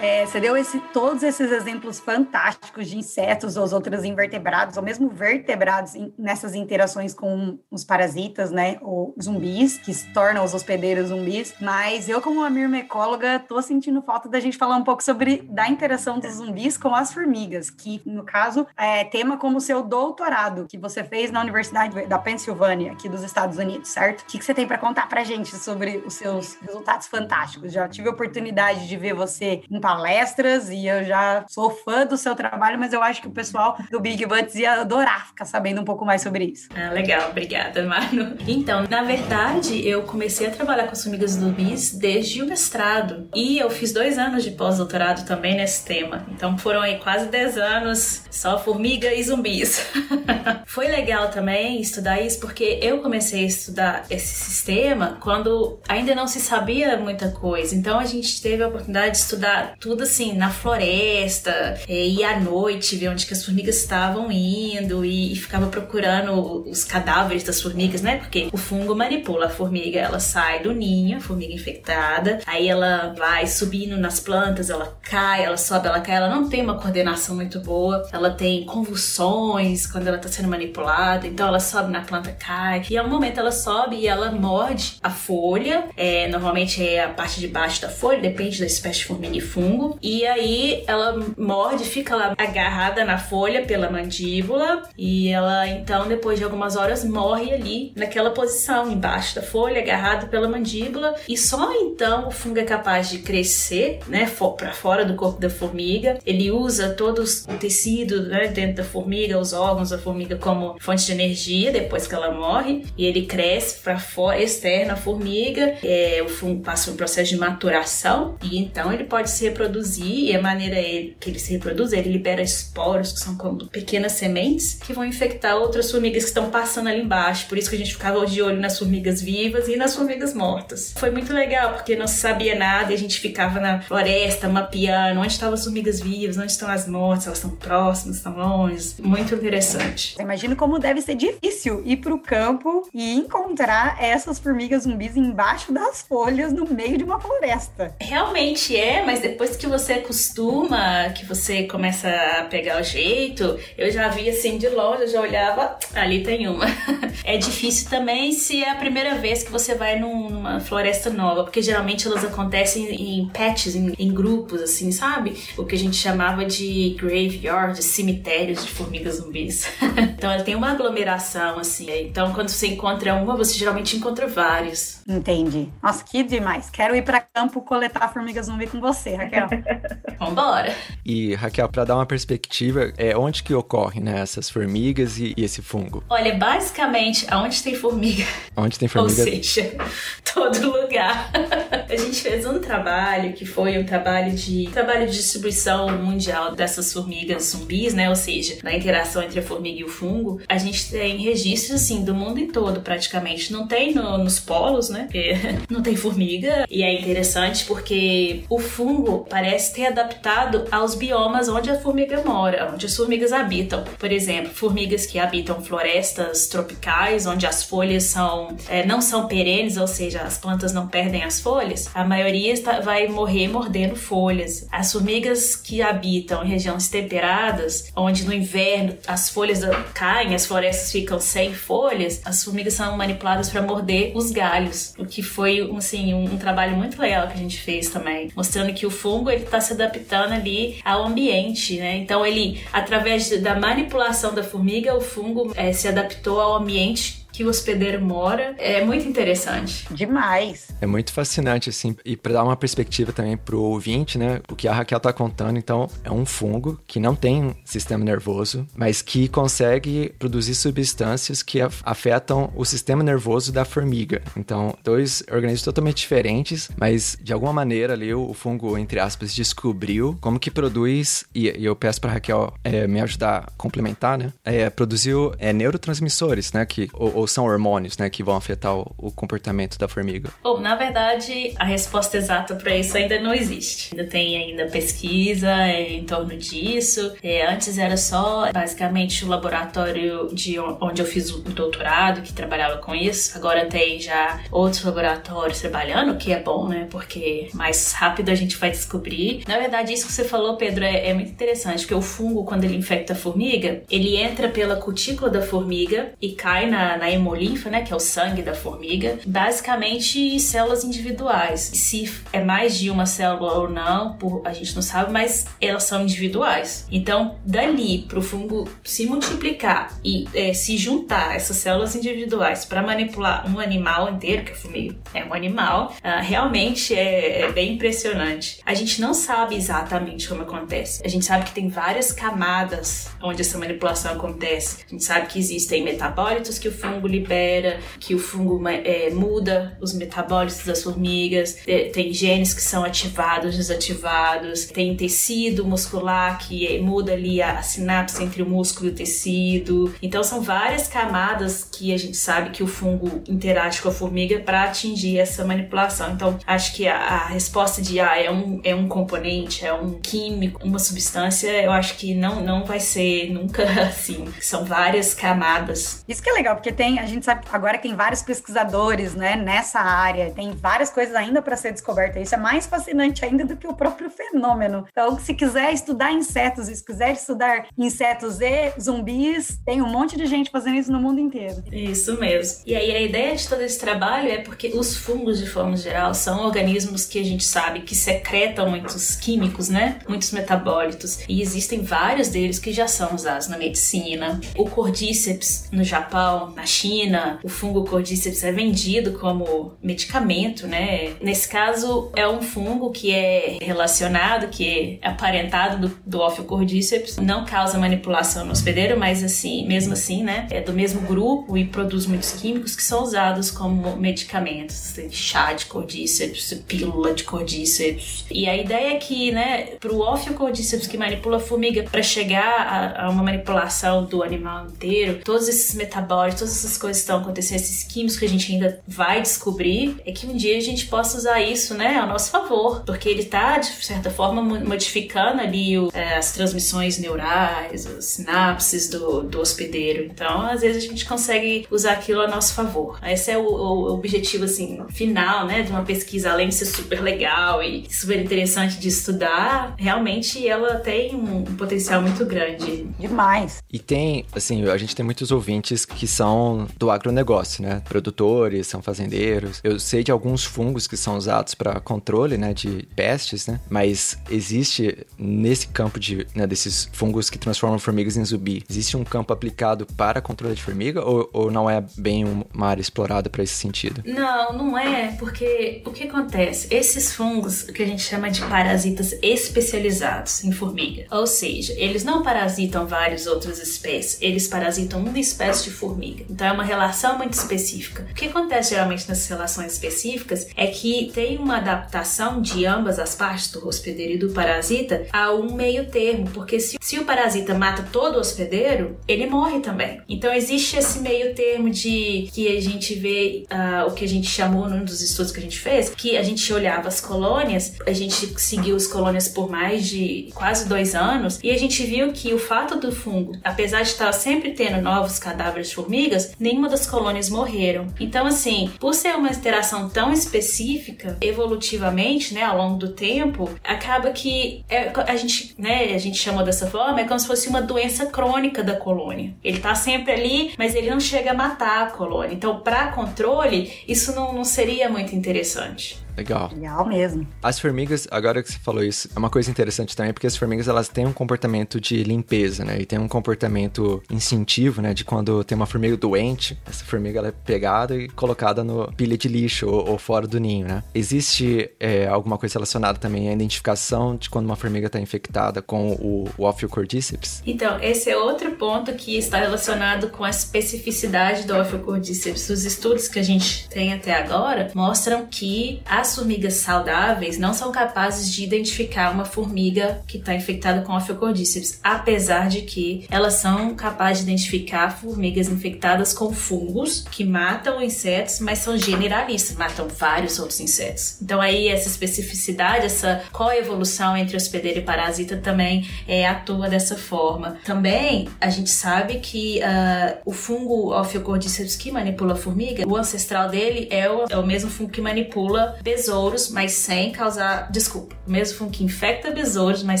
É, 0.04 0.26
você 0.26 0.38
deu 0.38 0.54
esse, 0.54 0.78
todos 0.92 1.22
esses 1.22 1.50
exemplos 1.50 1.98
fantásticos 1.98 2.88
de 2.88 2.98
insetos 2.98 3.56
ou 3.56 3.64
outros 3.72 4.04
invertebrados, 4.04 4.76
ou 4.76 4.82
mesmo 4.82 5.08
vertebrados 5.08 5.94
in, 5.94 6.12
nessas 6.18 6.54
interações 6.54 7.14
com 7.14 7.58
os 7.70 7.84
parasitas, 7.84 8.50
né? 8.50 8.76
Ou 8.82 9.14
zumbis, 9.20 9.78
que 9.78 9.94
se 9.94 10.12
tornam 10.12 10.44
os 10.44 10.52
hospedeiros 10.52 11.08
zumbis. 11.08 11.54
Mas 11.58 12.06
eu, 12.06 12.20
como 12.20 12.40
uma 12.40 12.50
mirmecóloga, 12.50 13.38
tô 13.38 13.62
sentindo 13.62 14.02
falta 14.02 14.28
da 14.28 14.38
gente 14.38 14.58
falar 14.58 14.76
um 14.76 14.84
pouco 14.84 15.02
sobre 15.02 15.38
da 15.48 15.68
interação 15.68 16.18
dos 16.18 16.34
zumbis 16.34 16.76
com 16.76 16.94
as 16.94 17.12
formigas, 17.12 17.70
que, 17.70 18.02
no 18.04 18.24
caso, 18.24 18.66
é 18.76 19.04
tema 19.04 19.38
como 19.38 19.58
seu 19.58 19.82
doutorado, 19.82 20.66
que 20.68 20.76
você 20.76 21.02
fez 21.02 21.30
na 21.30 21.40
Universidade 21.40 22.06
da 22.06 22.18
Pensilvânia, 22.18 22.92
aqui 22.92 23.08
dos 23.08 23.22
Estados 23.22 23.56
Unidos, 23.56 23.88
certo? 23.88 24.20
O 24.20 24.26
que, 24.26 24.38
que 24.38 24.44
você 24.44 24.52
tem 24.52 24.66
para 24.66 24.76
contar 24.76 25.08
pra 25.08 25.24
gente 25.24 25.56
sobre 25.56 26.02
os 26.06 26.12
seus 26.12 26.56
resultados 26.56 27.06
fantásticos? 27.06 27.72
Já 27.72 27.88
tive 27.88 28.08
a 28.08 28.12
oportunidade 28.12 28.86
de 28.86 28.96
ver 28.98 29.14
você 29.14 29.62
em 29.70 29.80
palestras 29.94 30.70
e 30.70 30.86
eu 30.86 31.04
já 31.04 31.44
sou 31.48 31.70
fã 31.70 32.04
do 32.04 32.16
seu 32.16 32.34
trabalho, 32.34 32.78
mas 32.78 32.92
eu 32.92 33.02
acho 33.02 33.22
que 33.22 33.28
o 33.28 33.30
pessoal 33.30 33.78
do 33.90 34.00
Big 34.00 34.26
Butts 34.26 34.56
ia 34.56 34.80
adorar 34.80 35.28
ficar 35.28 35.44
sabendo 35.44 35.80
um 35.80 35.84
pouco 35.84 36.04
mais 36.04 36.20
sobre 36.20 36.46
isso. 36.46 36.68
Ah, 36.74 36.90
legal, 36.90 37.30
obrigada, 37.30 37.84
Manu. 37.84 38.36
Então, 38.46 38.84
na 38.90 39.02
verdade, 39.04 39.86
eu 39.86 40.02
comecei 40.02 40.48
a 40.48 40.50
trabalhar 40.50 40.84
com 40.84 40.92
as 40.92 41.02
formigas 41.02 41.36
do 41.36 41.50
bis 41.50 41.92
desde 41.92 42.42
o 42.42 42.46
mestrado 42.46 43.28
e 43.34 43.58
eu 43.58 43.70
fiz 43.70 43.92
dois 43.92 44.18
anos 44.18 44.42
de 44.42 44.50
pós-doutorado 44.50 45.24
também 45.24 45.54
nesse 45.56 45.84
tema. 45.84 46.26
Então, 46.32 46.58
foram 46.58 46.80
aí 46.80 46.98
quase 46.98 47.26
10 47.26 47.58
anos 47.58 48.22
só 48.30 48.58
formiga 48.58 49.12
e 49.14 49.22
zumbis. 49.22 49.86
Foi 50.66 50.88
legal 50.88 51.30
também 51.30 51.80
estudar 51.80 52.20
isso 52.20 52.40
porque 52.40 52.80
eu 52.82 53.00
comecei 53.00 53.44
a 53.44 53.46
estudar 53.46 54.04
esse 54.10 54.34
sistema 54.34 55.18
quando 55.20 55.78
ainda 55.88 56.14
não 56.14 56.26
se 56.26 56.40
sabia 56.40 56.96
muita 56.96 57.30
coisa. 57.30 57.74
Então, 57.74 58.00
a 58.00 58.04
gente 58.04 58.42
teve 58.42 58.62
a 58.62 58.68
oportunidade 58.68 59.12
de 59.12 59.18
estudar 59.18 59.74
tudo 59.84 60.02
assim 60.02 60.32
na 60.32 60.48
floresta, 60.48 61.78
é, 61.86 62.06
ir 62.06 62.24
à 62.24 62.40
noite, 62.40 62.96
ver 62.96 63.10
onde 63.10 63.26
que 63.26 63.34
as 63.34 63.44
formigas 63.44 63.76
estavam 63.76 64.32
indo 64.32 65.04
e, 65.04 65.34
e 65.34 65.36
ficava 65.36 65.66
procurando 65.66 66.64
os 66.66 66.84
cadáveres 66.84 67.44
das 67.44 67.60
formigas, 67.60 68.00
né? 68.00 68.16
Porque 68.16 68.48
o 68.50 68.56
fungo 68.56 68.96
manipula 68.96 69.44
a 69.44 69.50
formiga, 69.50 70.00
ela 70.00 70.18
sai 70.18 70.62
do 70.62 70.72
ninho, 70.72 71.18
a 71.18 71.20
formiga 71.20 71.52
infectada, 71.52 72.40
aí 72.46 72.66
ela 72.66 73.14
vai 73.14 73.46
subindo 73.46 73.98
nas 73.98 74.18
plantas, 74.18 74.70
ela 74.70 74.98
cai, 75.02 75.44
ela 75.44 75.58
sobe, 75.58 75.86
ela 75.86 76.00
cai, 76.00 76.16
ela 76.16 76.30
não 76.30 76.48
tem 76.48 76.62
uma 76.62 76.78
coordenação 76.78 77.36
muito 77.36 77.60
boa, 77.60 78.08
ela 78.10 78.30
tem 78.30 78.64
convulsões 78.64 79.86
quando 79.86 80.06
ela 80.08 80.16
tá 80.16 80.30
sendo 80.30 80.48
manipulada, 80.48 81.26
então 81.26 81.46
ela 81.46 81.60
sobe 81.60 81.92
na 81.92 82.00
planta, 82.00 82.32
cai, 82.32 82.86
e 82.88 82.96
a 82.96 83.02
um 83.02 83.10
momento 83.10 83.38
ela 83.38 83.52
sobe 83.52 83.96
e 83.96 84.06
ela 84.06 84.32
morde 84.32 84.96
a 85.02 85.10
folha, 85.10 85.84
é, 85.94 86.26
normalmente 86.28 86.82
é 86.82 87.04
a 87.04 87.10
parte 87.10 87.38
de 87.38 87.48
baixo 87.48 87.82
da 87.82 87.90
folha, 87.90 88.18
depende 88.18 88.58
da 88.60 88.66
espécie 88.66 89.00
de 89.00 89.04
formiga 89.04 89.36
e 89.36 89.42
fungo. 89.42 89.73
E 90.02 90.26
aí 90.26 90.84
ela 90.86 91.24
morde, 91.36 91.84
fica 91.84 92.16
lá 92.16 92.34
agarrada 92.38 93.04
na 93.04 93.18
folha 93.18 93.64
pela 93.64 93.90
mandíbula. 93.90 94.82
E 94.96 95.28
ela, 95.28 95.68
então, 95.68 96.06
depois 96.06 96.38
de 96.38 96.44
algumas 96.44 96.76
horas, 96.76 97.04
morre 97.04 97.52
ali 97.52 97.92
naquela 97.96 98.30
posição, 98.30 98.90
embaixo 98.90 99.34
da 99.34 99.42
folha, 99.42 99.80
agarrada 99.80 100.26
pela 100.26 100.48
mandíbula. 100.48 101.14
E 101.28 101.36
só 101.36 101.72
então 101.74 102.28
o 102.28 102.30
fungo 102.30 102.58
é 102.58 102.64
capaz 102.64 103.10
de 103.10 103.18
crescer, 103.18 104.00
né, 104.06 104.30
para 104.56 104.72
fora 104.72 105.04
do 105.04 105.14
corpo 105.14 105.40
da 105.40 105.48
formiga. 105.48 106.18
Ele 106.26 106.50
usa 106.50 106.90
todos 106.90 107.44
o 107.46 107.54
tecido 107.54 108.28
né, 108.28 108.48
dentro 108.48 108.76
da 108.76 108.84
formiga, 108.84 109.38
os 109.38 109.52
órgãos 109.52 109.90
da 109.90 109.98
formiga 109.98 110.36
como 110.36 110.76
fonte 110.80 111.06
de 111.06 111.12
energia 111.12 111.72
depois 111.72 112.06
que 112.06 112.14
ela 112.14 112.30
morre. 112.30 112.84
E 112.96 113.06
ele 113.06 113.26
cresce 113.26 113.80
para 113.80 113.98
fora, 113.98 114.42
externo 114.42 114.92
à 114.92 114.96
formiga. 114.96 115.76
É, 115.82 116.22
o 116.24 116.28
fungo 116.28 116.62
passa 116.62 116.90
um 116.90 116.96
processo 116.96 117.30
de 117.30 117.36
maturação. 117.38 118.36
E 118.42 118.58
Então 118.58 118.92
ele 118.92 119.04
pode 119.04 119.30
se 119.30 119.44
reproduzir 119.44 119.63
e 119.98 120.34
a 120.34 120.40
maneira 120.40 120.76
que 121.20 121.30
ele 121.30 121.38
se 121.38 121.52
reproduz, 121.52 121.92
ele 121.92 122.10
libera 122.10 122.42
esporos, 122.42 123.12
que 123.12 123.20
são 123.20 123.36
como 123.36 123.66
pequenas 123.66 124.12
sementes, 124.12 124.74
que 124.74 124.92
vão 124.92 125.04
infectar 125.04 125.56
outras 125.56 125.90
formigas 125.90 126.24
que 126.24 126.28
estão 126.28 126.50
passando 126.50 126.88
ali 126.88 127.02
embaixo. 127.02 127.46
Por 127.48 127.58
isso 127.58 127.68
que 127.70 127.76
a 127.76 127.78
gente 127.78 127.92
ficava 127.92 128.24
de 128.26 128.42
olho 128.42 128.60
nas 128.60 128.78
formigas 128.78 129.20
vivas 129.20 129.68
e 129.68 129.76
nas 129.76 129.94
formigas 129.94 130.34
mortas. 130.34 130.94
Foi 130.96 131.10
muito 131.10 131.32
legal, 131.32 131.74
porque 131.74 131.96
não 131.96 132.06
se 132.06 132.16
sabia 132.16 132.54
nada 132.54 132.92
e 132.92 132.94
a 132.94 132.98
gente 132.98 133.18
ficava 133.18 133.60
na 133.60 133.80
floresta 133.80 134.48
mapeando 134.48 135.20
onde 135.20 135.32
estavam 135.32 135.54
as 135.54 135.64
formigas 135.64 136.00
vivas, 136.00 136.36
onde 136.36 136.52
estão 136.52 136.70
as 136.70 136.86
mortas, 136.86 137.26
elas 137.26 137.38
estão 137.38 137.50
próximas, 137.56 138.16
estão 138.16 138.36
longe. 138.36 138.94
Muito 139.00 139.34
interessante. 139.34 140.16
Imagino 140.20 140.56
como 140.56 140.78
deve 140.78 141.00
ser 141.00 141.14
difícil 141.14 141.82
ir 141.84 141.98
pro 141.98 142.18
campo 142.18 142.88
e 142.92 143.14
encontrar 143.14 144.02
essas 144.02 144.38
formigas 144.38 144.84
zumbis 144.84 145.16
embaixo 145.16 145.72
das 145.72 146.02
folhas 146.02 146.52
no 146.52 146.66
meio 146.66 146.98
de 146.98 147.04
uma 147.04 147.20
floresta. 147.20 147.94
Realmente 148.00 148.76
é, 148.76 149.04
mas 149.04 149.20
depois 149.20 149.43
que 149.50 149.66
você 149.66 149.94
acostuma, 149.94 151.10
que 151.14 151.24
você 151.24 151.64
começa 151.64 152.08
a 152.08 152.44
pegar 152.44 152.80
o 152.80 152.82
jeito, 152.82 153.58
eu 153.76 153.90
já 153.90 154.08
vi 154.08 154.28
assim 154.28 154.58
de 154.58 154.68
longe, 154.68 155.02
eu 155.02 155.08
já 155.08 155.20
olhava, 155.20 155.78
ali 155.94 156.22
tem 156.22 156.48
uma. 156.48 156.66
é 157.24 157.36
difícil 157.36 157.88
também 157.88 158.32
se 158.32 158.62
é 158.62 158.70
a 158.70 158.76
primeira 158.76 159.14
vez 159.16 159.42
que 159.42 159.50
você 159.50 159.74
vai 159.74 159.98
num, 159.98 160.30
numa 160.30 160.60
floresta 160.60 161.10
nova, 161.10 161.44
porque 161.44 161.62
geralmente 161.62 162.06
elas 162.06 162.24
acontecem 162.24 162.94
em 162.94 163.28
patches, 163.28 163.74
em, 163.74 163.94
em 163.98 164.12
grupos, 164.12 164.60
assim, 164.62 164.90
sabe? 164.92 165.36
O 165.56 165.64
que 165.64 165.74
a 165.74 165.78
gente 165.78 165.96
chamava 165.96 166.44
de 166.44 166.96
graveyard, 166.98 167.82
cemitérios 167.82 168.64
de 168.64 168.70
formigas 168.70 169.16
zumbis. 169.16 169.66
então 170.16 170.30
ela 170.30 170.42
tem 170.42 170.54
uma 170.54 170.70
aglomeração, 170.70 171.58
assim. 171.58 171.86
Então 171.90 172.32
quando 172.32 172.48
você 172.48 172.68
encontra 172.68 173.14
uma, 173.14 173.36
você 173.36 173.54
geralmente 173.54 173.96
encontra 173.96 174.26
vários. 174.26 175.00
Entendi. 175.08 175.68
Nossa, 175.82 176.04
que 176.04 176.22
demais. 176.22 176.70
Quero 176.70 176.94
ir 176.96 177.02
para 177.02 177.23
campo 177.34 177.60
coletar 177.62 178.12
formigas 178.12 178.46
zumbi 178.46 178.68
com 178.68 178.80
você, 178.80 179.16
Raquel. 179.16 179.48
Vambora. 180.20 180.72
E, 181.04 181.34
Raquel, 181.34 181.68
para 181.68 181.84
dar 181.84 181.96
uma 181.96 182.06
perspectiva, 182.06 182.92
é 182.96 183.16
onde 183.16 183.42
que 183.42 183.52
ocorrem 183.52 184.00
né, 184.00 184.20
essas 184.20 184.48
formigas 184.48 185.18
e, 185.18 185.34
e, 185.36 185.42
esse 185.42 185.60
fungo? 185.60 186.04
Olha, 186.08 186.32
basicamente, 186.36 187.26
aonde 187.28 187.60
tem 187.60 187.74
formiga. 187.74 188.24
Onde 188.56 188.78
tem 188.78 188.86
formiga? 188.86 189.20
Ou 189.20 189.26
seja, 189.26 189.74
todo 190.32 190.70
lugar. 190.70 191.32
a 191.90 191.96
gente 191.96 192.22
fez 192.22 192.46
um 192.46 192.60
trabalho 192.60 193.32
que 193.32 193.44
foi 193.44 193.78
um 193.78 193.84
trabalho 193.84 194.30
de 194.32 194.70
trabalho 194.72 195.06
de 195.06 195.16
distribuição 195.16 195.90
mundial 195.98 196.54
dessas 196.54 196.92
formigas 196.92 197.50
zumbis, 197.50 197.94
né? 197.94 198.08
Ou 198.08 198.16
seja, 198.16 198.58
na 198.62 198.72
interação 198.72 199.20
entre 199.20 199.40
a 199.40 199.42
formiga 199.42 199.80
e 199.80 199.84
o 199.84 199.88
fungo. 199.88 200.40
A 200.48 200.56
gente 200.56 200.88
tem 200.88 201.16
registros, 201.16 201.82
assim, 201.82 202.04
do 202.04 202.14
mundo 202.14 202.38
em 202.38 202.46
todo, 202.46 202.80
praticamente. 202.80 203.52
Não 203.52 203.66
tem 203.66 203.92
no, 203.92 204.18
nos 204.18 204.38
polos, 204.38 204.88
né? 204.88 205.08
Porque 205.10 205.34
não 205.68 205.82
tem 205.82 205.96
formiga. 205.96 206.64
E 206.70 206.84
é 206.84 206.94
interessante 206.94 207.23
porque 207.62 208.44
o 208.48 208.58
fungo 208.58 209.26
parece 209.28 209.74
ter 209.74 209.86
adaptado 209.86 210.64
aos 210.70 210.94
biomas 210.94 211.48
onde 211.48 211.70
a 211.70 211.78
formiga 211.78 212.22
mora, 212.24 212.70
onde 212.72 212.86
as 212.86 212.96
formigas 212.96 213.32
habitam. 213.32 213.84
Por 213.98 214.10
exemplo, 214.10 214.52
formigas 214.52 215.06
que 215.06 215.18
habitam 215.18 215.62
florestas 215.62 216.46
tropicais, 216.46 217.26
onde 217.26 217.46
as 217.46 217.62
folhas 217.62 218.04
são, 218.04 218.56
é, 218.68 218.84
não 218.86 219.00
são 219.00 219.26
perenes, 219.26 219.76
ou 219.76 219.86
seja, 219.86 220.22
as 220.22 220.38
plantas 220.38 220.72
não 220.72 220.88
perdem 220.88 221.22
as 221.22 221.40
folhas, 221.40 221.88
a 221.94 222.04
maioria 222.04 222.52
está, 222.52 222.80
vai 222.80 223.08
morrer 223.08 223.48
mordendo 223.48 223.96
folhas. 223.96 224.66
As 224.70 224.92
formigas 224.92 225.56
que 225.56 225.82
habitam 225.82 226.44
em 226.44 226.48
regiões 226.48 226.88
temperadas, 226.88 227.90
onde 227.96 228.24
no 228.24 228.32
inverno 228.32 228.96
as 229.06 229.28
folhas 229.28 229.60
caem, 229.94 230.34
as 230.34 230.46
florestas 230.46 230.90
ficam 230.90 231.20
sem 231.20 231.54
folhas, 231.54 232.20
as 232.24 232.42
formigas 232.42 232.74
são 232.74 232.96
manipuladas 232.96 233.48
para 233.48 233.62
morder 233.62 234.12
os 234.14 234.30
galhos, 234.30 234.94
o 234.98 235.06
que 235.06 235.22
foi 235.22 235.70
assim, 235.76 236.14
um, 236.14 236.24
um, 236.24 236.38
trabalho 236.38 236.76
muito 236.76 237.00
legal 237.00 237.13
que 237.22 237.34
a 237.34 237.36
gente 237.36 237.60
fez 237.60 237.88
também, 237.88 238.30
mostrando 238.36 238.72
que 238.72 238.86
o 238.86 238.90
fungo 238.90 239.30
ele 239.30 239.44
está 239.44 239.60
se 239.60 239.72
adaptando 239.72 240.32
ali 240.32 240.78
ao 240.84 241.04
ambiente, 241.04 241.78
né? 241.78 241.96
Então 241.96 242.24
ele, 242.24 242.60
através 242.72 243.30
da 243.40 243.54
manipulação 243.54 244.34
da 244.34 244.42
formiga, 244.42 244.94
o 244.96 245.00
fungo 245.00 245.52
é, 245.54 245.72
se 245.72 245.88
adaptou 245.88 246.40
ao 246.40 246.56
ambiente 246.56 247.23
que 247.34 247.42
o 247.42 247.48
hospedeiro 247.48 248.00
mora. 248.00 248.54
É 248.58 248.84
muito 248.84 249.08
interessante. 249.08 249.92
Demais. 249.92 250.68
É 250.80 250.86
muito 250.86 251.12
fascinante, 251.12 251.68
assim, 251.68 251.96
e 252.04 252.16
para 252.16 252.34
dar 252.34 252.44
uma 252.44 252.56
perspectiva 252.56 253.12
também 253.12 253.36
pro 253.36 253.60
ouvinte, 253.60 254.16
né? 254.16 254.40
O 254.48 254.54
que 254.54 254.68
a 254.68 254.72
Raquel 254.72 255.00
tá 255.00 255.12
contando, 255.12 255.58
então, 255.58 255.90
é 256.04 256.12
um 256.12 256.24
fungo 256.24 256.80
que 256.86 257.00
não 257.00 257.16
tem 257.16 257.56
sistema 257.64 258.04
nervoso, 258.04 258.64
mas 258.76 259.02
que 259.02 259.26
consegue 259.26 260.14
produzir 260.16 260.54
substâncias 260.54 261.42
que 261.42 261.58
afetam 261.82 262.52
o 262.54 262.64
sistema 262.64 263.02
nervoso 263.02 263.50
da 263.50 263.64
formiga. 263.64 264.22
Então, 264.36 264.76
dois 264.84 265.24
organismos 265.28 265.62
totalmente 265.62 265.96
diferentes, 265.96 266.70
mas 266.76 267.18
de 267.20 267.32
alguma 267.32 267.52
maneira 267.52 267.94
ali 267.94 268.14
o 268.14 268.32
fungo, 268.32 268.78
entre 268.78 269.00
aspas, 269.00 269.34
descobriu 269.34 270.16
como 270.20 270.38
que 270.38 270.52
produz, 270.52 271.24
e, 271.34 271.48
e 271.48 271.64
eu 271.64 271.74
peço 271.74 272.00
pra 272.00 272.12
Raquel 272.12 272.54
é, 272.62 272.86
me 272.86 273.00
ajudar 273.00 273.38
a 273.38 273.50
complementar, 273.56 274.16
né? 274.16 274.32
É, 274.44 274.70
produziu 274.70 275.34
é, 275.40 275.52
neurotransmissores, 275.52 276.52
né? 276.52 276.64
Que, 276.64 276.88
ou, 276.92 277.23
ou 277.24 277.28
são 277.28 277.46
hormônios, 277.46 277.96
né, 277.96 278.10
que 278.10 278.22
vão 278.22 278.36
afetar 278.36 278.76
o, 278.76 278.94
o 278.98 279.10
comportamento 279.10 279.78
da 279.78 279.88
formiga? 279.88 280.30
Bom, 280.42 280.60
na 280.60 280.76
verdade, 280.76 281.54
a 281.56 281.64
resposta 281.64 282.18
exata 282.18 282.54
para 282.54 282.76
isso 282.76 282.96
ainda 282.96 283.18
não 283.20 283.34
existe. 283.34 283.94
Ainda 283.94 284.08
tem 284.08 284.36
ainda 284.36 284.66
pesquisa 284.66 285.50
em 285.68 286.04
torno 286.04 286.36
disso. 286.36 287.14
É, 287.22 287.50
antes 287.50 287.78
era 287.78 287.96
só 287.96 288.52
basicamente 288.52 289.24
o 289.24 289.28
laboratório 289.28 290.28
de 290.32 290.58
onde 290.58 291.00
eu 291.00 291.06
fiz 291.06 291.30
o 291.30 291.38
doutorado 291.40 292.20
que 292.20 292.32
trabalhava 292.32 292.78
com 292.78 292.94
isso. 292.94 293.36
Agora 293.36 293.66
tem 293.66 293.98
já 293.98 294.40
outros 294.50 294.84
laboratórios 294.84 295.60
trabalhando, 295.60 296.12
o 296.12 296.16
que 296.16 296.32
é 296.32 296.40
bom, 296.40 296.68
né? 296.68 296.86
Porque 296.90 297.48
mais 297.54 297.92
rápido 297.92 298.28
a 298.28 298.34
gente 298.34 298.56
vai 298.58 298.70
descobrir. 298.70 299.42
Na 299.48 299.58
verdade, 299.58 299.92
isso 299.92 300.06
que 300.06 300.12
você 300.12 300.24
falou, 300.24 300.56
Pedro, 300.56 300.84
é, 300.84 301.08
é 301.08 301.14
muito 301.14 301.30
interessante, 301.30 301.80
porque 301.80 301.94
o 301.94 302.02
fungo, 302.02 302.44
quando 302.44 302.64
ele 302.64 302.76
infecta 302.76 303.14
a 303.14 303.16
formiga, 303.16 303.82
ele 303.90 304.16
entra 304.16 304.48
pela 304.48 304.76
cutícula 304.76 305.30
da 305.30 305.40
formiga 305.40 306.12
e 306.20 306.32
cai 306.32 306.68
na, 306.68 306.98
na 306.98 307.13
hemolinfa, 307.14 307.70
né, 307.70 307.82
que 307.82 307.92
é 307.92 307.96
o 307.96 308.00
sangue 308.00 308.42
da 308.42 308.54
formiga, 308.54 309.18
basicamente 309.26 310.38
células 310.40 310.84
individuais. 310.84 311.60
Se 311.60 312.12
é 312.32 312.42
mais 312.42 312.78
de 312.78 312.90
uma 312.90 313.06
célula 313.06 313.54
ou 313.58 313.68
não, 313.68 314.14
por, 314.14 314.42
a 314.44 314.52
gente 314.52 314.74
não 314.74 314.82
sabe, 314.82 315.12
mas 315.12 315.46
elas 315.60 315.84
são 315.84 316.02
individuais. 316.02 316.86
Então, 316.90 317.36
dali 317.44 318.04
para 318.08 318.18
o 318.18 318.22
fungo 318.22 318.68
se 318.82 319.06
multiplicar 319.06 319.98
e 320.04 320.26
é, 320.34 320.52
se 320.52 320.76
juntar 320.76 321.34
essas 321.34 321.56
células 321.56 321.94
individuais 321.94 322.64
para 322.64 322.82
manipular 322.82 323.50
um 323.50 323.58
animal 323.58 324.12
inteiro, 324.12 324.44
que 324.44 324.52
a 324.52 324.54
formiga 324.54 324.96
é 325.12 325.24
um 325.24 325.32
animal, 325.32 325.94
uh, 325.98 326.22
realmente 326.22 326.94
é, 326.94 327.42
é 327.42 327.52
bem 327.52 327.74
impressionante. 327.74 328.60
A 328.64 328.74
gente 328.74 329.00
não 329.00 329.14
sabe 329.14 329.54
exatamente 329.54 330.28
como 330.28 330.42
acontece. 330.42 331.02
A 331.04 331.08
gente 331.08 331.24
sabe 331.24 331.44
que 331.44 331.52
tem 331.52 331.68
várias 331.68 332.12
camadas 332.12 333.10
onde 333.22 333.40
essa 333.40 333.58
manipulação 333.58 334.12
acontece. 334.12 334.84
A 334.86 334.90
gente 334.90 335.04
sabe 335.04 335.26
que 335.26 335.38
existem 335.38 335.82
metabólitos 335.82 336.58
que 336.58 336.68
o 336.68 336.72
fungo 336.72 337.03
fungo 337.04 337.06
libera, 337.06 337.78
que 338.00 338.14
o 338.14 338.18
fungo 338.18 338.66
é, 338.68 339.10
muda 339.10 339.76
os 339.80 339.92
metabólitos 339.92 340.64
das 340.64 340.82
formigas, 340.82 341.58
é, 341.66 341.90
tem 341.90 342.12
genes 342.12 342.54
que 342.54 342.62
são 342.62 342.84
ativados, 342.84 343.56
desativados, 343.56 344.66
tem 344.66 344.96
tecido 344.96 345.64
muscular 345.64 346.38
que 346.38 346.66
é, 346.66 346.80
muda 346.80 347.12
ali 347.12 347.42
a, 347.42 347.58
a 347.58 347.62
sinapse 347.62 348.22
entre 348.22 348.42
o 348.42 348.46
músculo 348.46 348.88
e 348.88 348.92
o 348.92 348.94
tecido. 348.94 349.94
Então 350.02 350.22
são 350.22 350.40
várias 350.40 350.88
camadas 350.88 351.64
que 351.64 351.92
a 351.92 351.98
gente 351.98 352.16
sabe 352.16 352.50
que 352.50 352.62
o 352.62 352.66
fungo 352.66 353.22
interage 353.28 353.80
com 353.80 353.88
a 353.88 353.92
formiga 353.92 354.40
para 354.40 354.64
atingir 354.64 355.18
essa 355.18 355.44
manipulação. 355.44 356.12
Então 356.12 356.38
acho 356.46 356.74
que 356.74 356.88
a, 356.88 356.96
a 356.96 357.26
resposta 357.28 357.82
de 357.82 358.00
ah, 358.00 358.18
é 358.20 358.30
um, 358.30 358.60
é 358.64 358.74
um 358.74 358.88
componente, 358.88 359.64
é 359.64 359.72
um 359.72 359.98
químico, 360.00 360.60
uma 360.64 360.78
substância, 360.78 361.50
eu 361.62 361.72
acho 361.72 361.96
que 361.96 362.14
não, 362.14 362.40
não 362.40 362.64
vai 362.64 362.80
ser 362.80 363.32
nunca 363.32 363.64
assim. 363.82 364.24
São 364.40 364.64
várias 364.64 365.14
camadas. 365.14 366.04
Isso 366.08 366.22
que 366.22 366.30
é 366.30 366.32
legal, 366.32 366.54
porque 366.56 366.72
tem 366.72 366.93
a 366.98 367.06
gente 367.06 367.24
sabe 367.24 367.44
agora 367.52 367.78
tem 367.78 367.94
vários 367.94 368.22
pesquisadores, 368.22 369.14
né, 369.14 369.36
nessa 369.36 369.80
área, 369.80 370.30
tem 370.30 370.52
várias 370.52 370.90
coisas 370.90 371.14
ainda 371.14 371.42
para 371.42 371.56
ser 371.56 371.72
descoberta. 371.72 372.18
Isso 372.20 372.34
é 372.34 372.38
mais 372.38 372.66
fascinante 372.66 373.24
ainda 373.24 373.44
do 373.44 373.56
que 373.56 373.66
o 373.66 373.74
próprio 373.74 374.10
fenômeno. 374.10 374.86
Então, 374.90 375.18
se 375.18 375.34
quiser 375.34 375.72
estudar 375.72 376.12
insetos, 376.12 376.66
se 376.66 376.84
quiser 376.84 377.12
estudar 377.12 377.66
insetos 377.76 378.40
e 378.40 378.72
zumbis, 378.80 379.58
tem 379.64 379.82
um 379.82 379.88
monte 379.88 380.16
de 380.16 380.26
gente 380.26 380.50
fazendo 380.50 380.76
isso 380.76 380.92
no 380.92 381.00
mundo 381.00 381.20
inteiro. 381.20 381.62
Isso 381.70 382.18
mesmo. 382.18 382.62
E 382.66 382.74
aí 382.74 382.94
a 382.94 383.00
ideia 383.00 383.36
de 383.36 383.48
todo 383.48 383.62
esse 383.62 383.78
trabalho 383.78 384.30
é 384.30 384.38
porque 384.38 384.68
os 384.74 384.96
fungos, 384.96 385.38
de 385.38 385.48
forma 385.48 385.76
geral, 385.76 386.14
são 386.14 386.44
organismos 386.44 387.04
que 387.06 387.18
a 387.18 387.24
gente 387.24 387.44
sabe 387.44 387.80
que 387.80 387.94
secretam 387.94 388.68
muitos 388.70 389.16
químicos, 389.16 389.68
né? 389.68 389.98
Muitos 390.08 390.32
metabólitos. 390.32 391.20
E 391.28 391.42
existem 391.42 391.82
vários 391.82 392.28
deles 392.28 392.58
que 392.58 392.72
já 392.72 392.88
são 392.88 393.14
usados 393.14 393.48
na 393.48 393.58
medicina. 393.58 394.40
O 394.56 394.68
Cordyceps 394.68 395.68
no 395.72 395.84
Japão, 395.84 396.50
na 396.50 396.66
China, 396.66 396.83
China, 396.84 397.40
o 397.42 397.48
fungo 397.48 397.84
Cordyceps 397.84 398.44
é 398.44 398.52
vendido 398.52 399.12
como 399.12 399.72
medicamento, 399.82 400.66
né? 400.66 401.14
Nesse 401.18 401.48
caso, 401.48 402.10
é 402.14 402.28
um 402.28 402.42
fungo 402.42 402.90
que 402.90 403.10
é 403.10 403.56
relacionado, 403.62 404.48
que 404.48 404.98
é 405.00 405.08
aparentado 405.08 405.88
do, 405.88 405.96
do 406.04 406.20
Ophiocordyceps, 406.20 407.16
não 407.16 407.46
causa 407.46 407.78
manipulação 407.78 408.44
no 408.44 408.52
hospedeiro, 408.52 408.98
mas 408.98 409.24
assim, 409.24 409.66
mesmo 409.66 409.94
assim, 409.94 410.22
né? 410.22 410.46
É 410.50 410.60
do 410.60 410.74
mesmo 410.74 411.00
grupo 411.00 411.56
e 411.56 411.64
produz 411.64 412.06
muitos 412.06 412.32
químicos 412.32 412.76
que 412.76 412.82
são 412.82 413.02
usados 413.02 413.50
como 413.50 413.96
medicamentos. 413.96 414.92
Tem 414.92 415.10
chá 415.10 415.54
de 415.54 415.64
Cordyceps, 415.64 416.52
pílula 416.68 417.14
de 417.14 417.24
Cordyceps. 417.24 418.26
E 418.30 418.46
a 418.46 418.54
ideia 418.54 418.94
é 418.94 418.96
que, 418.96 419.32
né, 419.32 419.68
pro 419.80 420.00
Ophiocordyceps 420.00 420.86
que 420.86 420.98
manipula 420.98 421.38
a 421.38 421.40
formiga 421.40 421.82
para 421.84 422.02
chegar 422.02 422.44
a, 422.44 423.06
a 423.06 423.10
uma 423.10 423.22
manipulação 423.22 424.04
do 424.04 424.22
animal 424.22 424.66
inteiro, 424.66 425.20
todos 425.24 425.48
esses 425.48 425.74
metabólicos, 425.74 426.40
todas 426.40 426.54
essas 426.54 426.73
coisas 426.76 427.02
que 427.02 427.04
estão 427.04 427.20
acontecendo, 427.20 427.56
esses 427.56 427.84
químicos 427.84 428.18
que 428.18 428.24
a 428.24 428.28
gente 428.28 428.52
ainda 428.52 428.80
vai 428.86 429.20
descobrir, 429.20 429.96
é 430.04 430.12
que 430.12 430.26
um 430.26 430.36
dia 430.36 430.56
a 430.56 430.60
gente 430.60 430.86
possa 430.86 431.16
usar 431.16 431.40
isso, 431.40 431.74
né, 431.74 431.96
a 431.96 432.06
nosso 432.06 432.30
favor, 432.30 432.82
porque 432.84 433.08
ele 433.08 433.24
tá, 433.24 433.58
de 433.58 433.66
certa 433.84 434.10
forma, 434.10 434.42
modificando 434.42 435.40
ali 435.40 435.78
o, 435.78 435.90
é, 435.92 436.16
as 436.16 436.32
transmissões 436.32 436.98
neurais, 436.98 437.86
as 437.86 438.04
sinapses 438.04 438.88
do, 438.88 439.22
do 439.22 439.40
hospedeiro. 439.40 440.04
Então, 440.04 440.42
às 440.42 440.60
vezes 440.60 440.84
a 440.84 440.86
gente 440.86 441.04
consegue 441.04 441.66
usar 441.70 441.92
aquilo 441.92 442.20
a 442.20 442.28
nosso 442.28 442.54
favor. 442.54 442.98
Esse 443.04 443.30
é 443.30 443.38
o, 443.38 443.44
o 443.44 443.94
objetivo, 443.94 444.44
assim, 444.44 444.80
final, 444.90 445.46
né, 445.46 445.62
de 445.62 445.70
uma 445.70 445.82
pesquisa, 445.82 446.30
além 446.30 446.48
de 446.48 446.54
ser 446.54 446.66
super 446.66 447.00
legal 447.00 447.62
e 447.62 447.86
super 447.90 448.20
interessante 448.20 448.78
de 448.78 448.88
estudar, 448.88 449.74
realmente 449.78 450.46
ela 450.46 450.76
tem 450.76 451.14
um, 451.14 451.38
um 451.38 451.56
potencial 451.56 452.00
muito 452.02 452.24
grande. 452.24 452.86
Demais. 452.98 453.62
E 453.72 453.78
tem, 453.78 454.24
assim, 454.32 454.68
a 454.68 454.76
gente 454.76 454.94
tem 454.94 455.04
muitos 455.04 455.30
ouvintes 455.30 455.84
que 455.84 456.06
são 456.06 456.63
do 456.78 456.90
agronegócio, 456.90 457.62
né? 457.62 457.82
Produtores, 457.88 458.66
são 458.66 458.82
fazendeiros. 458.82 459.60
Eu 459.62 459.78
sei 459.78 460.02
de 460.02 460.10
alguns 460.10 460.44
fungos 460.44 460.86
que 460.86 460.96
são 460.96 461.16
usados 461.16 461.54
para 461.54 461.80
controle, 461.80 462.36
né, 462.36 462.52
de 462.52 462.86
pestes, 462.94 463.46
né? 463.46 463.60
Mas 463.68 464.18
existe 464.30 465.06
nesse 465.18 465.68
campo 465.68 465.98
de, 465.98 466.26
né, 466.34 466.46
desses 466.46 466.88
fungos 466.92 467.30
que 467.30 467.38
transformam 467.38 467.78
formigas 467.78 468.16
em 468.16 468.24
zumbi, 468.24 468.62
existe 468.68 468.96
um 468.96 469.04
campo 469.04 469.32
aplicado 469.32 469.86
para 469.86 470.20
controle 470.20 470.54
de 470.54 470.62
formiga 470.62 471.04
ou, 471.04 471.28
ou 471.32 471.50
não 471.50 471.68
é 471.68 471.82
bem 471.96 472.24
uma 472.24 472.66
área 472.66 472.80
explorada 472.80 473.28
para 473.30 473.42
esse 473.42 473.54
sentido? 473.54 474.02
Não, 474.04 474.52
não 474.52 474.78
é, 474.78 475.12
porque 475.18 475.82
o 475.84 475.90
que 475.90 476.04
acontece? 476.04 476.72
Esses 476.74 477.12
fungos 477.12 477.62
que 477.62 477.82
a 477.82 477.86
gente 477.86 478.02
chama 478.02 478.30
de 478.30 478.40
parasitas 478.42 479.14
especializados 479.22 480.44
em 480.44 480.52
formiga, 480.52 481.06
ou 481.10 481.26
seja, 481.26 481.72
eles 481.76 482.04
não 482.04 482.22
parasitam 482.22 482.86
várias 482.86 483.26
outras 483.26 483.58
espécies, 483.58 484.18
eles 484.20 484.46
parasitam 484.46 485.00
uma 485.00 485.18
espécie 485.18 485.64
de 485.64 485.70
formiga. 485.70 486.24
Então 486.28 486.43
é 486.44 486.52
uma 486.52 486.64
relação 486.64 487.18
muito 487.18 487.34
específica. 487.34 488.06
O 488.10 488.14
que 488.14 488.26
acontece 488.26 488.70
geralmente 488.70 489.08
nessas 489.08 489.28
relações 489.28 489.72
específicas 489.72 490.46
é 490.56 490.66
que 490.66 491.10
tem 491.12 491.38
uma 491.38 491.58
adaptação 491.58 492.40
de 492.40 492.66
ambas 492.66 492.98
as 492.98 493.14
partes, 493.14 493.50
do 493.50 493.66
hospedeiro 493.66 494.14
e 494.14 494.18
do 494.18 494.30
parasita, 494.30 495.06
a 495.12 495.32
um 495.32 495.54
meio 495.54 495.86
termo, 495.86 496.30
porque 496.30 496.60
se, 496.60 496.76
se 496.80 496.98
o 496.98 497.04
parasita 497.04 497.54
mata 497.54 497.84
todo 497.90 498.16
o 498.16 498.20
hospedeiro, 498.20 498.96
ele 499.06 499.26
morre 499.26 499.60
também. 499.60 500.00
Então 500.08 500.32
existe 500.32 500.76
esse 500.76 501.00
meio 501.00 501.34
termo 501.34 501.70
de 501.70 502.28
que 502.32 502.56
a 502.56 502.60
gente 502.60 502.94
vê 502.94 503.44
uh, 503.50 503.88
o 503.88 503.92
que 503.92 504.04
a 504.04 504.08
gente 504.08 504.28
chamou 504.28 504.68
num 504.68 504.84
dos 504.84 505.00
estudos 505.00 505.32
que 505.32 505.38
a 505.38 505.42
gente 505.42 505.58
fez, 505.58 505.90
que 505.90 506.16
a 506.16 506.22
gente 506.22 506.52
olhava 506.52 506.88
as 506.88 507.00
colônias, 507.00 507.74
a 507.86 507.92
gente 507.92 508.38
seguiu 508.40 508.76
as 508.76 508.86
colônias 508.86 509.28
por 509.28 509.50
mais 509.50 509.86
de 509.86 510.30
quase 510.34 510.68
dois 510.68 510.94
anos 510.94 511.38
e 511.42 511.50
a 511.50 511.58
gente 511.58 511.84
viu 511.84 512.12
que 512.12 512.32
o 512.32 512.38
fato 512.38 512.76
do 512.76 512.92
fungo, 512.92 513.36
apesar 513.42 513.82
de 513.82 513.88
estar 513.88 514.12
sempre 514.12 514.52
tendo 514.52 514.80
novos 514.82 515.18
cadáveres 515.18 515.68
de 515.68 515.74
formigas, 515.74 516.32
nenhuma 516.38 516.68
das 516.68 516.86
colônias 516.86 517.28
morreram. 517.28 517.86
Então, 517.98 518.26
assim, 518.26 518.70
por 518.78 518.94
ser 518.94 519.14
uma 519.14 519.30
interação 519.30 519.88
tão 519.88 520.12
específica, 520.12 521.16
evolutivamente, 521.20 522.34
né, 522.34 522.42
ao 522.42 522.56
longo 522.56 522.78
do 522.78 522.92
tempo, 522.92 523.50
acaba 523.62 524.10
que 524.10 524.64
é, 524.68 524.92
a 525.06 525.16
gente, 525.16 525.54
né, 525.58 525.94
a 525.94 525.98
gente 525.98 526.18
chama 526.18 526.42
dessa 526.42 526.66
forma, 526.66 527.00
é 527.00 527.04
como 527.04 527.18
se 527.18 527.26
fosse 527.26 527.48
uma 527.48 527.62
doença 527.62 528.06
crônica 528.06 528.62
da 528.62 528.76
colônia. 528.76 529.34
Ele 529.42 529.58
tá 529.58 529.74
sempre 529.74 530.12
ali, 530.12 530.52
mas 530.58 530.74
ele 530.74 530.90
não 530.90 531.00
chega 531.00 531.30
a 531.30 531.34
matar 531.34 531.86
a 531.86 531.90
colônia. 531.90 532.34
Então, 532.34 532.60
para 532.60 532.88
controle, 532.88 533.72
isso 533.86 534.14
não, 534.14 534.32
não 534.32 534.44
seria 534.44 534.88
muito 534.88 535.14
interessante. 535.14 536.03
Legal. 536.16 536.50
Legal 536.54 536.86
mesmo. 536.86 537.26
As 537.42 537.58
formigas, 537.58 538.06
agora 538.10 538.42
que 538.42 538.52
você 538.52 538.58
falou 538.58 538.82
isso, 538.82 539.08
é 539.14 539.18
uma 539.18 539.30
coisa 539.30 539.50
interessante 539.50 539.96
também, 539.96 540.12
porque 540.12 540.26
as 540.26 540.36
formigas 540.36 540.68
elas 540.68 540.88
têm 540.88 541.06
um 541.06 541.12
comportamento 541.12 541.80
de 541.80 542.02
limpeza, 542.02 542.64
né? 542.64 542.80
E 542.80 542.86
tem 542.86 542.98
um 542.98 543.08
comportamento 543.08 544.02
instintivo, 544.10 544.80
né? 544.80 544.94
De 544.94 545.04
quando 545.04 545.42
tem 545.44 545.56
uma 545.56 545.66
formiga 545.66 545.96
doente, 545.96 546.58
essa 546.66 546.84
formiga 546.84 547.18
ela 547.18 547.28
é 547.28 547.32
pegada 547.32 547.96
e 547.96 548.08
colocada 548.08 548.62
no 548.62 548.92
pilha 548.92 549.16
de 549.16 549.28
lixo 549.28 549.66
ou, 549.66 549.90
ou 549.90 549.98
fora 549.98 550.26
do 550.26 550.38
ninho, 550.38 550.66
né? 550.66 550.82
Existe 550.94 551.70
é, 551.80 552.06
alguma 552.06 552.38
coisa 552.38 552.54
relacionada 552.54 552.98
também 552.98 553.28
à 553.28 553.32
identificação 553.32 554.16
de 554.16 554.30
quando 554.30 554.46
uma 554.46 554.56
formiga 554.56 554.86
está 554.86 555.00
infectada 555.00 555.60
com 555.60 555.92
o, 555.92 556.28
o 556.38 556.44
Ophiocordyceps? 556.44 557.42
Então, 557.46 557.80
esse 557.80 558.10
é 558.10 558.16
outro 558.16 558.52
ponto 558.52 558.92
que 558.92 559.16
está 559.16 559.38
relacionado 559.38 560.08
com 560.10 560.24
a 560.24 560.30
especificidade 560.30 561.46
do 561.46 561.56
Ophiocordyceps. 561.56 562.48
Os 562.50 562.64
estudos 562.64 563.08
que 563.08 563.18
a 563.18 563.22
gente 563.22 563.68
tem 563.68 563.92
até 563.92 564.14
agora 564.14 564.70
mostram 564.74 565.26
que 565.26 565.82
a 565.84 566.03
as 566.04 566.14
formigas 566.14 566.56
saudáveis 566.56 567.38
não 567.38 567.54
são 567.54 567.72
capazes 567.72 568.30
de 568.30 568.44
identificar 568.44 569.10
uma 569.10 569.24
formiga 569.24 570.02
que 570.06 570.18
está 570.18 570.34
infectada 570.34 570.82
com 570.82 570.94
Ophiocordyceps, 570.94 571.80
apesar 571.82 572.46
de 572.48 572.60
que 572.60 573.06
elas 573.10 573.34
são 573.34 573.74
capazes 573.74 574.22
de 574.22 574.30
identificar 574.30 574.90
formigas 574.90 575.48
infectadas 575.48 576.12
com 576.12 576.30
fungos 576.30 577.06
que 577.10 577.24
matam 577.24 577.82
insetos, 577.82 578.38
mas 578.40 578.58
são 578.58 578.76
generalistas, 578.76 579.56
matam 579.56 579.88
vários 579.88 580.38
outros 580.38 580.60
insetos. 580.60 581.16
Então 581.22 581.40
aí 581.40 581.68
essa 581.68 581.88
especificidade, 581.88 582.84
essa 582.84 583.22
coevolução 583.32 584.14
entre 584.14 584.36
hospedeiro 584.36 584.80
e 584.80 584.82
parasita 584.82 585.38
também 585.38 585.88
é, 586.06 586.28
atua 586.28 586.68
dessa 586.68 586.96
forma. 586.96 587.56
Também 587.64 588.28
a 588.38 588.50
gente 588.50 588.68
sabe 588.68 589.20
que 589.20 589.60
uh, 589.60 590.18
o 590.26 590.32
fungo 590.32 590.94
Ophiocordyceps 590.94 591.76
que 591.76 591.90
manipula 591.90 592.34
a 592.34 592.36
formiga, 592.36 592.86
o 592.86 592.94
ancestral 592.94 593.48
dele 593.48 593.88
é 593.90 594.10
o, 594.10 594.26
é 594.28 594.36
o 594.36 594.46
mesmo 594.46 594.68
fungo 594.68 594.90
que 594.90 595.00
manipula 595.00 595.78
besouros, 595.94 596.50
mas 596.50 596.72
sem 596.72 597.12
causar. 597.12 597.70
Desculpa, 597.70 598.14
o 598.26 598.30
mesmo 598.30 598.58
fungo 598.58 598.70
que 598.70 598.84
infecta 598.84 599.30
besouros, 599.30 599.82
mas 599.82 600.00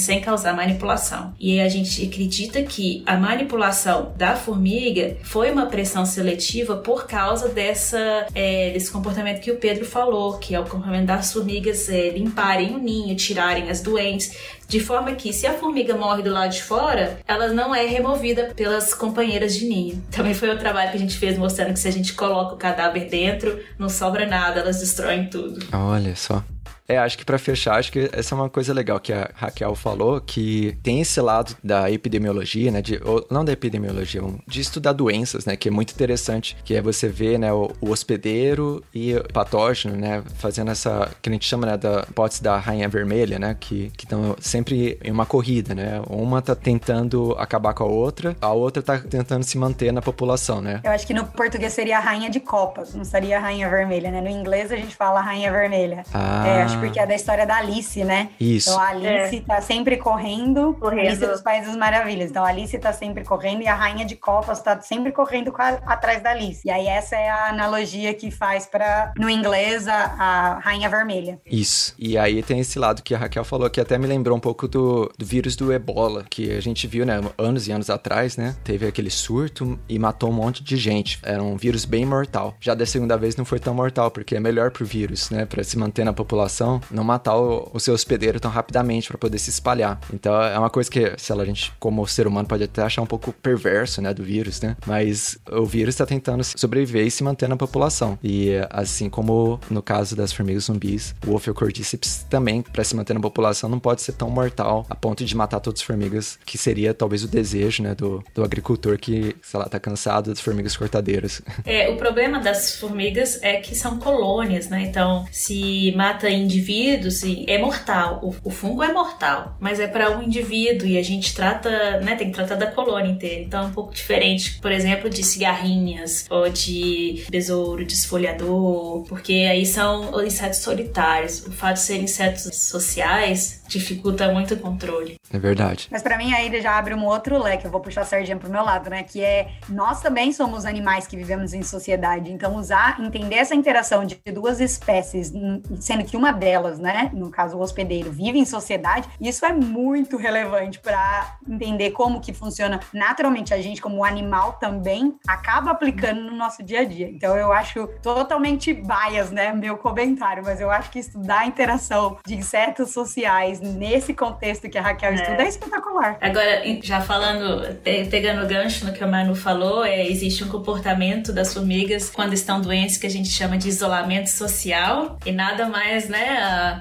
sem 0.00 0.20
causar 0.20 0.54
manipulação. 0.54 1.34
E 1.38 1.60
a 1.60 1.68
gente 1.68 2.04
acredita 2.04 2.62
que 2.62 3.02
a 3.06 3.16
manipulação 3.16 4.12
da 4.16 4.34
formiga 4.36 5.16
foi 5.22 5.50
uma 5.50 5.66
pressão 5.66 6.04
seletiva 6.04 6.76
por 6.76 7.06
causa 7.06 7.48
dessa, 7.48 8.26
é, 8.34 8.70
desse 8.70 8.90
comportamento 8.90 9.40
que 9.40 9.50
o 9.50 9.56
Pedro 9.56 9.84
falou, 9.84 10.38
que 10.38 10.54
é 10.54 10.60
o 10.60 10.64
comportamento 10.64 11.06
das 11.06 11.32
formigas 11.32 11.88
é, 11.88 12.10
limparem 12.10 12.74
o 12.74 12.78
ninho, 12.78 13.14
tirarem 13.16 13.70
as 13.70 13.80
doentes, 13.80 14.36
de 14.68 14.80
forma 14.80 15.12
que 15.12 15.32
se 15.32 15.46
a 15.46 15.54
formiga 15.54 15.96
morre 15.96 16.22
do 16.22 16.30
lado 16.30 16.52
de 16.52 16.62
fora, 16.62 17.18
ela 17.26 17.48
não 17.48 17.74
é 17.74 17.86
removida 17.86 18.52
pelas 18.54 18.94
companheiras 18.94 19.56
de 19.56 19.66
ninho. 19.66 20.02
Também 20.10 20.34
foi 20.34 20.50
o 20.50 20.58
trabalho 20.58 20.90
que 20.90 20.96
a 20.96 21.00
gente 21.00 21.16
fez 21.16 21.38
mostrando 21.38 21.72
que 21.72 21.80
se 21.80 21.88
a 21.88 21.92
gente 21.92 22.14
coloca 22.14 22.54
o 22.54 22.58
cadáver 22.58 23.08
dentro, 23.08 23.60
não 23.78 23.88
sobra 23.88 24.26
nada, 24.26 24.60
elas 24.60 24.80
destroem 24.80 25.28
tudo. 25.28 25.66
Olha 25.72 26.14
só. 26.16 26.42
É, 26.86 26.98
acho 26.98 27.16
que 27.16 27.24
para 27.24 27.38
fechar, 27.38 27.78
acho 27.78 27.90
que 27.90 28.10
essa 28.12 28.34
é 28.34 28.36
uma 28.36 28.50
coisa 28.50 28.72
legal 28.74 29.00
que 29.00 29.12
a 29.12 29.30
Raquel 29.34 29.74
falou, 29.74 30.20
que 30.20 30.76
tem 30.82 31.00
esse 31.00 31.18
lado 31.20 31.56
da 31.64 31.90
epidemiologia, 31.90 32.70
né, 32.70 32.82
de, 32.82 33.00
ou, 33.02 33.26
não 33.30 33.44
da 33.44 33.52
epidemiologia, 33.52 34.22
de 34.46 34.60
estudar 34.60 34.92
doenças, 34.92 35.46
né, 35.46 35.56
que 35.56 35.68
é 35.68 35.70
muito 35.70 35.92
interessante, 35.92 36.56
que 36.62 36.74
é 36.74 36.82
você 36.82 37.08
ver, 37.08 37.38
né, 37.38 37.52
o, 37.52 37.72
o 37.80 37.90
hospedeiro 37.90 38.84
e 38.92 39.14
o 39.14 39.32
patógeno, 39.32 39.96
né, 39.96 40.22
fazendo 40.36 40.70
essa, 40.70 41.10
que 41.22 41.30
a 41.30 41.32
gente 41.32 41.46
chama, 41.46 41.66
né, 41.66 41.76
da 41.78 42.04
hipótese 42.08 42.42
da 42.42 42.58
rainha 42.58 42.88
vermelha, 42.88 43.38
né, 43.38 43.56
que 43.58 43.90
estão 43.98 44.36
sempre 44.38 44.98
em 45.02 45.10
uma 45.10 45.24
corrida, 45.24 45.74
né, 45.74 46.02
uma 46.06 46.42
tá 46.42 46.54
tentando 46.54 47.34
acabar 47.38 47.72
com 47.72 47.84
a 47.84 47.86
outra, 47.86 48.36
a 48.42 48.52
outra 48.52 48.82
tá 48.82 48.98
tentando 48.98 49.42
se 49.42 49.56
manter 49.56 49.90
na 49.90 50.02
população, 50.02 50.60
né. 50.60 50.80
Eu 50.84 50.90
acho 50.90 51.06
que 51.06 51.14
no 51.14 51.24
português 51.24 51.72
seria 51.72 51.96
a 51.96 52.00
rainha 52.00 52.28
de 52.28 52.40
copas, 52.40 52.94
não 52.94 53.04
seria 53.04 53.38
a 53.38 53.40
rainha 53.40 53.70
vermelha, 53.70 54.10
né, 54.10 54.20
no 54.20 54.28
inglês 54.28 54.70
a 54.70 54.76
gente 54.76 54.94
fala 54.94 55.22
rainha 55.22 55.50
vermelha. 55.50 56.04
Ah. 56.12 56.46
É, 56.46 56.62
acho 56.62 56.73
porque 56.76 56.98
é 56.98 57.06
da 57.06 57.14
história 57.14 57.46
da 57.46 57.56
Alice, 57.56 58.02
né? 58.04 58.30
Isso. 58.38 58.70
Então 58.70 58.80
a 58.80 58.88
Alice 58.88 59.36
é. 59.36 59.40
tá 59.40 59.60
sempre 59.60 59.96
correndo, 59.96 60.76
correndo. 60.80 61.06
Alice 61.08 61.26
dos 61.26 61.40
Países 61.40 61.76
Maravilhas. 61.76 62.30
Então 62.30 62.44
a 62.44 62.48
Alice 62.48 62.76
tá 62.78 62.92
sempre 62.92 63.24
correndo 63.24 63.62
e 63.62 63.68
a 63.68 63.74
Rainha 63.74 64.04
de 64.04 64.16
Copas 64.16 64.60
tá 64.60 64.80
sempre 64.80 65.12
correndo 65.12 65.52
a, 65.56 65.68
atrás 65.92 66.22
da 66.22 66.30
Alice. 66.30 66.62
E 66.64 66.70
aí 66.70 66.86
essa 66.86 67.16
é 67.16 67.28
a 67.28 67.48
analogia 67.48 68.14
que 68.14 68.30
faz 68.30 68.66
para 68.66 69.12
no 69.18 69.28
inglês 69.28 69.88
a, 69.88 69.94
a, 70.18 70.58
Rainha 70.60 70.88
Vermelha. 70.88 71.40
Isso. 71.46 71.94
E 71.98 72.16
aí 72.16 72.42
tem 72.42 72.60
esse 72.60 72.78
lado 72.78 73.02
que 73.02 73.14
a 73.14 73.18
Raquel 73.18 73.44
falou 73.44 73.68
que 73.70 73.80
até 73.80 73.98
me 73.98 74.06
lembrou 74.06 74.36
um 74.36 74.40
pouco 74.40 74.66
do, 74.68 75.10
do 75.16 75.24
vírus 75.24 75.56
do 75.56 75.72
Ebola, 75.72 76.24
que 76.28 76.50
a 76.52 76.60
gente 76.60 76.86
viu, 76.86 77.04
né, 77.04 77.20
anos 77.36 77.68
e 77.68 77.72
anos 77.72 77.90
atrás, 77.90 78.36
né? 78.36 78.56
Teve 78.64 78.86
aquele 78.86 79.10
surto 79.10 79.78
e 79.88 79.98
matou 79.98 80.30
um 80.30 80.32
monte 80.32 80.62
de 80.62 80.76
gente. 80.76 81.18
Era 81.22 81.42
um 81.42 81.56
vírus 81.56 81.84
bem 81.84 82.04
mortal. 82.04 82.54
Já 82.60 82.74
da 82.74 82.86
segunda 82.86 83.16
vez 83.16 83.36
não 83.36 83.44
foi 83.44 83.58
tão 83.58 83.74
mortal, 83.74 84.10
porque 84.10 84.36
é 84.36 84.40
melhor 84.40 84.70
pro 84.70 84.84
vírus, 84.84 85.30
né, 85.30 85.44
para 85.44 85.62
se 85.62 85.78
manter 85.78 86.04
na 86.04 86.12
população 86.12 86.63
população, 86.64 86.80
não 86.90 87.04
matar 87.04 87.36
o, 87.36 87.70
o 87.72 87.80
seu 87.80 87.94
hospedeiro 87.94 88.40
tão 88.40 88.50
rapidamente 88.50 89.08
para 89.08 89.18
poder 89.18 89.38
se 89.38 89.50
espalhar. 89.50 90.00
Então 90.12 90.34
é 90.42 90.58
uma 90.58 90.70
coisa 90.70 90.90
que, 90.90 91.12
sei 91.18 91.36
lá, 91.36 91.42
a 91.42 91.46
gente, 91.46 91.72
como 91.78 92.06
ser 92.06 92.26
humano, 92.26 92.48
pode 92.48 92.64
até 92.64 92.82
achar 92.82 93.02
um 93.02 93.06
pouco 93.06 93.32
perverso, 93.32 94.00
né, 94.00 94.14
do 94.14 94.24
vírus, 94.24 94.60
né? 94.60 94.76
Mas 94.86 95.38
o 95.50 95.64
vírus 95.64 95.94
está 95.94 96.06
tentando 96.06 96.42
sobreviver 96.44 97.06
e 97.06 97.10
se 97.10 97.22
manter 97.22 97.48
na 97.48 97.56
população. 97.56 98.18
E 98.22 98.52
assim 98.70 99.10
como 99.10 99.60
no 99.70 99.82
caso 99.82 100.16
das 100.16 100.32
formigas 100.32 100.64
zumbis, 100.64 101.14
o 101.26 101.34
Ophiocordyceps 101.34 102.26
também, 102.30 102.62
para 102.62 102.84
se 102.84 102.96
manter 102.96 103.14
na 103.14 103.20
população, 103.20 103.68
não 103.68 103.78
pode 103.78 104.02
ser 104.02 104.12
tão 104.12 104.30
mortal 104.30 104.86
a 104.88 104.94
ponto 104.94 105.24
de 105.24 105.36
matar 105.36 105.60
todas 105.60 105.80
as 105.80 105.86
formigas, 105.86 106.38
que 106.44 106.56
seria 106.56 106.94
talvez 106.94 107.24
o 107.24 107.28
desejo, 107.28 107.82
né, 107.82 107.94
do, 107.94 108.24
do 108.34 108.42
agricultor 108.42 108.98
que, 108.98 109.36
sei 109.42 109.60
lá, 109.60 109.66
tá 109.66 109.78
cansado 109.78 110.30
das 110.30 110.40
formigas 110.40 110.76
cortadeiras. 110.76 111.42
É, 111.64 111.88
o 111.88 111.96
problema 111.96 112.38
das 112.38 112.76
formigas 112.78 113.42
é 113.42 113.56
que 113.56 113.74
são 113.74 113.98
colônias, 113.98 114.68
né? 114.68 114.82
Então, 114.82 115.26
se 115.30 115.92
mata 115.96 116.30
indivíduos, 116.54 117.22
é 117.46 117.58
mortal. 117.58 118.20
O, 118.22 118.34
o 118.48 118.50
fungo 118.50 118.82
é 118.82 118.92
mortal, 118.92 119.56
mas 119.60 119.80
é 119.80 119.86
para 119.86 120.16
um 120.16 120.22
indivíduo 120.22 120.86
e 120.86 120.96
a 120.98 121.02
gente 121.02 121.34
trata, 121.34 122.00
né? 122.00 122.14
Tem 122.16 122.28
que 122.28 122.34
tratar 122.34 122.54
da 122.54 122.66
colônia 122.66 123.10
inteira. 123.10 123.42
Então, 123.42 123.64
é 123.64 123.66
um 123.66 123.72
pouco 123.72 123.92
diferente, 123.92 124.58
por 124.60 124.70
exemplo, 124.70 125.10
de 125.10 125.22
cigarrinhas 125.22 126.26
ou 126.30 126.48
de 126.48 127.24
besouro 127.28 127.84
desfolhador, 127.84 129.04
porque 129.08 129.46
aí 129.50 129.66
são 129.66 130.24
insetos 130.24 130.60
solitários. 130.60 131.46
O 131.46 131.52
fato 131.52 131.74
de 131.74 131.80
serem 131.80 132.04
insetos 132.04 132.42
sociais 132.56 133.62
dificulta 133.68 134.30
muito 134.32 134.54
o 134.54 134.56
controle. 134.56 135.16
É 135.32 135.38
verdade. 135.38 135.88
Mas 135.90 136.02
para 136.02 136.16
mim 136.16 136.32
aí 136.32 136.54
já 136.60 136.78
abre 136.78 136.94
um 136.94 137.04
outro 137.04 137.42
leque, 137.42 137.64
eu 137.64 137.70
vou 137.70 137.80
puxar 137.80 138.02
a 138.02 138.04
sardinha 138.04 138.36
pro 138.36 138.50
meu 138.50 138.62
lado, 138.62 138.88
né? 138.88 139.02
Que 139.02 139.20
é 139.20 139.48
nós 139.68 140.00
também 140.00 140.32
somos 140.32 140.64
animais 140.64 141.06
que 141.06 141.16
vivemos 141.16 141.52
em 141.52 141.62
sociedade. 141.62 142.30
Então, 142.30 142.56
usar, 142.56 143.00
entender 143.00 143.36
essa 143.36 143.54
interação 143.54 144.04
de 144.04 144.16
duas 144.32 144.60
espécies, 144.60 145.32
sendo 145.80 146.04
que 146.04 146.16
uma 146.16 146.32
delas, 146.44 146.78
né, 146.78 147.10
no 147.14 147.30
caso 147.30 147.56
o 147.56 147.60
hospedeiro, 147.60 148.12
vive 148.12 148.38
em 148.38 148.44
sociedade, 148.44 149.08
isso 149.18 149.46
é 149.46 149.52
muito 149.52 150.18
relevante 150.18 150.78
para 150.78 151.38
entender 151.48 151.92
como 151.92 152.20
que 152.20 152.34
funciona 152.34 152.80
naturalmente 152.92 153.54
a 153.54 153.62
gente 153.62 153.80
como 153.80 154.04
animal 154.04 154.52
também 154.54 155.14
acaba 155.26 155.70
aplicando 155.70 156.20
no 156.20 156.36
nosso 156.36 156.62
dia 156.62 156.80
a 156.80 156.84
dia. 156.84 157.08
Então, 157.08 157.34
eu 157.34 157.50
acho 157.50 157.88
totalmente 158.02 158.74
bias, 158.74 159.30
né, 159.30 159.54
meu 159.54 159.78
comentário, 159.78 160.42
mas 160.44 160.60
eu 160.60 160.70
acho 160.70 160.90
que 160.90 160.98
estudar 160.98 161.40
a 161.40 161.46
interação 161.46 162.18
de 162.26 162.34
insetos 162.34 162.90
sociais 162.90 163.60
nesse 163.60 164.12
contexto 164.12 164.68
que 164.68 164.76
a 164.76 164.82
Raquel 164.82 165.12
é. 165.12 165.14
estuda 165.14 165.42
é 165.44 165.48
espetacular. 165.48 166.18
Agora, 166.20 166.62
já 166.82 167.00
falando, 167.00 167.74
pegando 168.10 168.44
o 168.44 168.46
gancho 168.46 168.84
no 168.84 168.92
que 168.92 169.02
a 169.02 169.06
Manu 169.06 169.34
falou, 169.34 169.82
é, 169.82 170.06
existe 170.06 170.44
um 170.44 170.48
comportamento 170.48 171.32
das 171.32 171.54
formigas 171.54 172.10
quando 172.10 172.34
estão 172.34 172.60
doentes 172.60 172.98
que 172.98 173.06
a 173.06 173.10
gente 173.10 173.30
chama 173.30 173.56
de 173.56 173.68
isolamento 173.68 174.28
social 174.28 175.18
e 175.24 175.32
nada 175.32 175.66
mais, 175.66 176.08
né, 176.08 176.33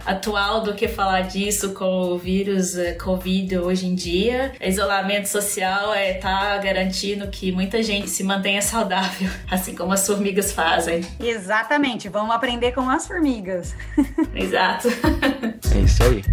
atual 0.06 0.62
do 0.62 0.74
que 0.74 0.88
falar 0.88 1.22
disso 1.22 1.74
com 1.74 2.14
o 2.14 2.18
vírus 2.18 2.78
eh, 2.78 2.94
Covid 2.94 3.58
hoje 3.60 3.88
em 3.88 3.96
dia. 3.96 4.54
Isolamento 4.62 5.28
social 5.28 5.94
é 5.94 6.14
tá 6.14 6.58
garantindo 6.58 7.28
que 7.28 7.52
muita 7.52 7.82
gente 7.82 8.10
se 8.10 8.24
mantenha 8.24 8.62
saudável, 8.64 9.30
assim 9.50 9.76
como 9.76 9.94
as 9.94 10.06
formigas 10.06 10.52
fazem. 10.52 11.02
Exatamente, 11.20 12.10
vamos 12.10 12.34
aprender 12.34 12.72
com 12.72 12.90
as 12.90 13.08
formigas. 13.08 13.76
Exato. 14.36 14.88
É 15.74 15.80
isso 15.80 16.04
aí. 16.04 16.24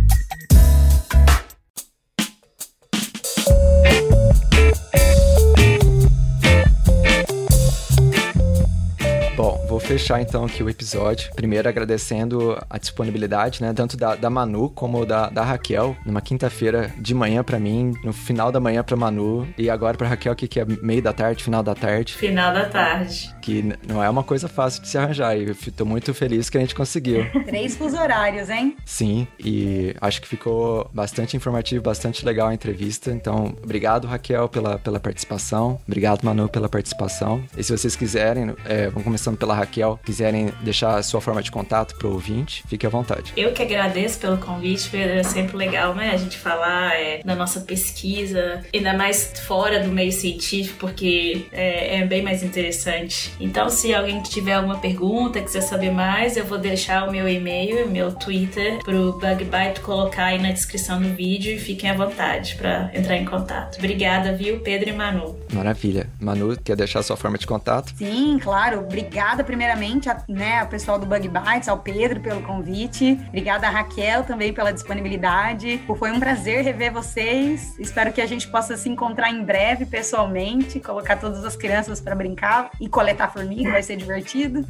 Fechar 10.11 10.21
então 10.21 10.45
aqui 10.45 10.63
o 10.63 10.69
episódio. 10.69 11.31
Primeiro 11.35 11.69
agradecendo 11.69 12.59
a 12.69 12.79
disponibilidade, 12.79 13.63
né? 13.63 13.73
Tanto 13.73 13.97
da, 13.97 14.17
da 14.17 14.29
Manu 14.29 14.69
como 14.69 15.07
da, 15.07 15.29
da 15.29 15.45
Raquel. 15.45 15.97
Numa 16.05 16.21
quinta-feira 16.21 16.93
de 16.99 17.15
manhã 17.15 17.45
para 17.45 17.61
mim, 17.61 17.95
no 18.03 18.13
final 18.13 18.51
da 18.51 18.59
manhã 18.59 18.83
pra 18.83 18.97
Manu. 18.97 19.47
E 19.57 19.71
agora 19.71 19.97
pra 19.97 20.09
Raquel, 20.09 20.35
que, 20.35 20.49
que 20.49 20.59
é 20.59 20.65
meio 20.65 21.03
da 21.03 21.13
tarde, 21.13 21.45
final 21.45 21.63
da 21.63 21.75
tarde. 21.75 22.15
Final 22.15 22.53
da 22.53 22.69
tarde. 22.69 23.33
Que 23.41 23.73
não 23.87 24.03
é 24.03 24.11
uma 24.11 24.25
coisa 24.25 24.49
fácil 24.49 24.83
de 24.83 24.89
se 24.89 24.99
arranjar. 24.99 25.37
E 25.37 25.49
eu 25.49 25.73
tô 25.77 25.85
muito 25.85 26.13
feliz 26.13 26.51
que 26.51 26.59
a 26.59 26.61
gente 26.61 26.75
conseguiu. 26.75 27.25
Três 27.47 27.77
fuso 27.77 27.97
horários, 27.97 28.51
hein? 28.51 28.77
Sim, 28.85 29.29
e 29.39 29.95
acho 30.01 30.21
que 30.21 30.27
ficou 30.27 30.91
bastante 30.93 31.37
informativo, 31.37 31.85
bastante 31.85 32.25
legal 32.25 32.49
a 32.49 32.55
entrevista. 32.55 33.13
Então, 33.13 33.55
obrigado, 33.63 34.09
Raquel, 34.09 34.49
pela, 34.49 34.79
pela 34.79 34.99
participação. 34.99 35.81
Obrigado, 35.87 36.25
Manu, 36.25 36.49
pela 36.49 36.69
participação. 36.69 37.43
E 37.57 37.63
se 37.63 37.77
vocês 37.77 37.95
quiserem, 37.95 38.55
é, 38.65 38.89
vamos 38.89 39.05
começando 39.05 39.37
pela 39.37 39.55
Raquel, 39.55 40.00
quiserem 40.05 40.53
deixar 40.63 40.97
a 40.97 41.03
sua 41.03 41.21
forma 41.21 41.43
de 41.43 41.51
contato 41.51 41.97
para 41.97 42.09
o 42.09 42.13
ouvinte, 42.13 42.65
fique 42.69 42.87
à 42.87 42.91
vontade. 42.91 43.33
Eu 43.37 43.53
que 43.53 43.63
agradeço 43.63 44.19
pelo 44.19 44.39
convite, 44.39 44.97
é 44.97 45.23
sempre 45.23 45.57
legal, 45.57 45.95
né? 45.95 46.11
A 46.13 46.17
gente 46.17 46.37
falar 46.37 46.95
é, 46.95 47.23
da 47.25 47.35
nossa 47.35 47.61
pesquisa, 47.61 48.63
ainda 48.75 48.95
mais 48.95 49.33
fora 49.47 49.81
do 49.81 49.89
meio 49.89 50.13
científico, 50.13 50.79
porque 50.79 51.47
é, 51.53 51.99
é, 51.99 52.07
bem 52.07 52.23
mais 52.23 52.43
interessante. 52.43 53.33
Então, 53.41 53.69
se 53.69 53.95
alguém 53.95 54.23
tiver 54.23 54.55
alguma 54.55 54.79
pergunta, 54.79 55.41
quiser 55.41 55.61
saber 55.61 55.91
mais, 55.91 56.37
eu 56.37 56.45
vou 56.45 56.59
deixar 56.59 57.09
o 57.09 57.13
meu 57.13 57.29
e-mail, 57.29 57.89
meu 57.89 58.13
Twitter, 58.13 58.79
pro 58.85 59.13
Bugbyte 59.13 59.81
colocar 59.81 60.27
aí 60.27 60.41
na 60.41 60.53
descrição 60.53 61.01
do 61.01 61.09
vídeo 61.15 61.53
e 61.53 61.59
fiquem 61.59 61.91
à 61.91 61.95
vontade 61.95 62.55
para 62.57 62.91
entrar 62.95 63.17
em 63.17 63.25
contato. 63.25 63.79
Obrigada, 63.79 64.33
viu, 64.33 64.61
Pedro 64.61 64.91
e 64.91 64.93
Manu? 64.93 65.39
Maravilha. 65.53 66.09
Manu, 66.21 66.57
quer 66.63 66.77
deixar 66.77 67.01
a 67.01 67.03
sua 67.03 67.17
forma 67.17 67.39
de 67.39 67.47
contato? 67.47 67.93
Sim, 67.97 68.39
claro. 68.41 68.81
Obrigada, 68.81 69.43
primeiro 69.45 69.73
primeiramente 69.91 70.09
a, 70.09 70.23
né, 70.29 70.61
ao 70.61 70.67
pessoal 70.67 70.99
do 70.99 71.07
Bug 71.07 71.29
Bites, 71.29 71.69
ao 71.69 71.79
Pedro 71.79 72.21
pelo 72.21 72.43
convite. 72.43 73.19
Obrigada 73.29 73.67
a 73.67 73.71
Raquel 73.71 74.25
também 74.25 74.53
pela 74.53 74.73
disponibilidade. 74.73 75.83
Foi 75.99 76.11
um 76.13 76.21
prazer 76.21 76.65
rever 76.65 76.93
vocês. 76.93 77.79
Espero 77.79 78.13
que 78.13 78.21
a 78.21 78.27
gente 78.27 78.49
possa 78.49 78.77
se 78.77 78.89
encontrar 78.89 79.31
em 79.31 79.43
breve 79.43 79.85
pessoalmente, 79.87 80.79
colocar 80.79 81.17
todas 81.17 81.45
as 81.45 81.57
crianças 81.57 82.01
para 82.01 82.15
brincar 82.15 82.71
e 82.81 82.89
coletar 82.89 83.33
formiga, 83.33 83.73
vai 83.73 83.83
ser 83.83 83.97
divertido. 83.97 84.65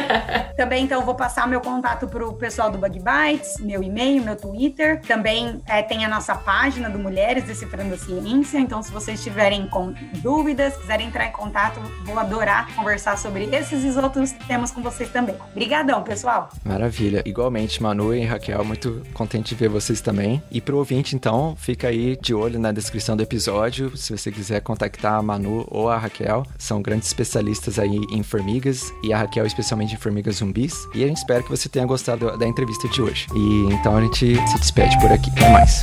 também 0.56 0.84
então 0.84 1.04
vou 1.04 1.14
passar 1.14 1.46
meu 1.48 1.60
contato 1.60 2.06
para 2.06 2.26
o 2.26 2.34
pessoal 2.34 2.70
do 2.70 2.78
Bug 2.78 2.98
Bites, 2.98 3.58
meu 3.60 3.82
e-mail, 3.82 4.22
meu 4.22 4.36
Twitter. 4.36 5.00
Também 5.02 5.62
é, 5.66 5.82
tem 5.82 6.04
a 6.04 6.08
nossa 6.08 6.34
página 6.34 6.90
do 6.90 6.98
Mulheres 6.98 7.44
Decifrando 7.44 7.94
a 7.94 7.98
Ciência. 7.98 8.58
Então, 8.58 8.82
se 8.82 8.90
vocês 8.90 9.22
tiverem 9.22 9.66
com 9.68 9.92
dúvidas, 10.22 10.76
quiserem 10.76 11.08
entrar 11.08 11.26
em 11.26 11.32
contato, 11.32 11.80
vou 12.04 12.18
adorar 12.18 12.74
conversar 12.74 13.16
sobre 13.16 13.44
esses 13.54 13.84
e 13.84 13.98
outros 13.98 14.32
temos 14.56 14.70
com 14.70 14.82
vocês 14.82 15.10
também. 15.10 15.34
Obrigadão, 15.52 16.02
pessoal. 16.02 16.48
Maravilha. 16.64 17.22
Igualmente, 17.26 17.82
Manu 17.82 18.14
e 18.14 18.24
Raquel, 18.24 18.64
muito 18.64 19.02
contente 19.12 19.50
de 19.50 19.54
ver 19.54 19.68
vocês 19.68 20.00
também. 20.00 20.42
E 20.50 20.62
pro 20.62 20.78
ouvinte, 20.78 21.14
então, 21.14 21.54
fica 21.56 21.88
aí 21.88 22.16
de 22.20 22.34
olho 22.34 22.58
na 22.58 22.72
descrição 22.72 23.16
do 23.16 23.22
episódio, 23.22 23.94
se 23.96 24.16
você 24.16 24.32
quiser 24.32 24.60
contactar 24.62 25.14
a 25.14 25.22
Manu 25.22 25.66
ou 25.70 25.90
a 25.90 25.98
Raquel. 25.98 26.44
São 26.56 26.80
grandes 26.80 27.08
especialistas 27.08 27.78
aí 27.78 28.00
em 28.10 28.22
formigas 28.22 28.92
e 29.02 29.12
a 29.12 29.18
Raquel 29.18 29.44
especialmente 29.44 29.94
em 29.94 29.98
formigas 29.98 30.36
zumbis. 30.36 30.88
E 30.94 31.04
a 31.04 31.06
gente 31.06 31.18
espera 31.18 31.42
que 31.42 31.50
você 31.50 31.68
tenha 31.68 31.84
gostado 31.84 32.36
da 32.38 32.46
entrevista 32.46 32.88
de 32.88 33.02
hoje. 33.02 33.26
E 33.34 33.74
então 33.74 33.94
a 33.96 34.00
gente 34.00 34.36
se 34.48 34.58
despede 34.58 34.98
por 35.00 35.12
aqui. 35.12 35.30
Até 35.32 35.50
mais. 35.50 35.82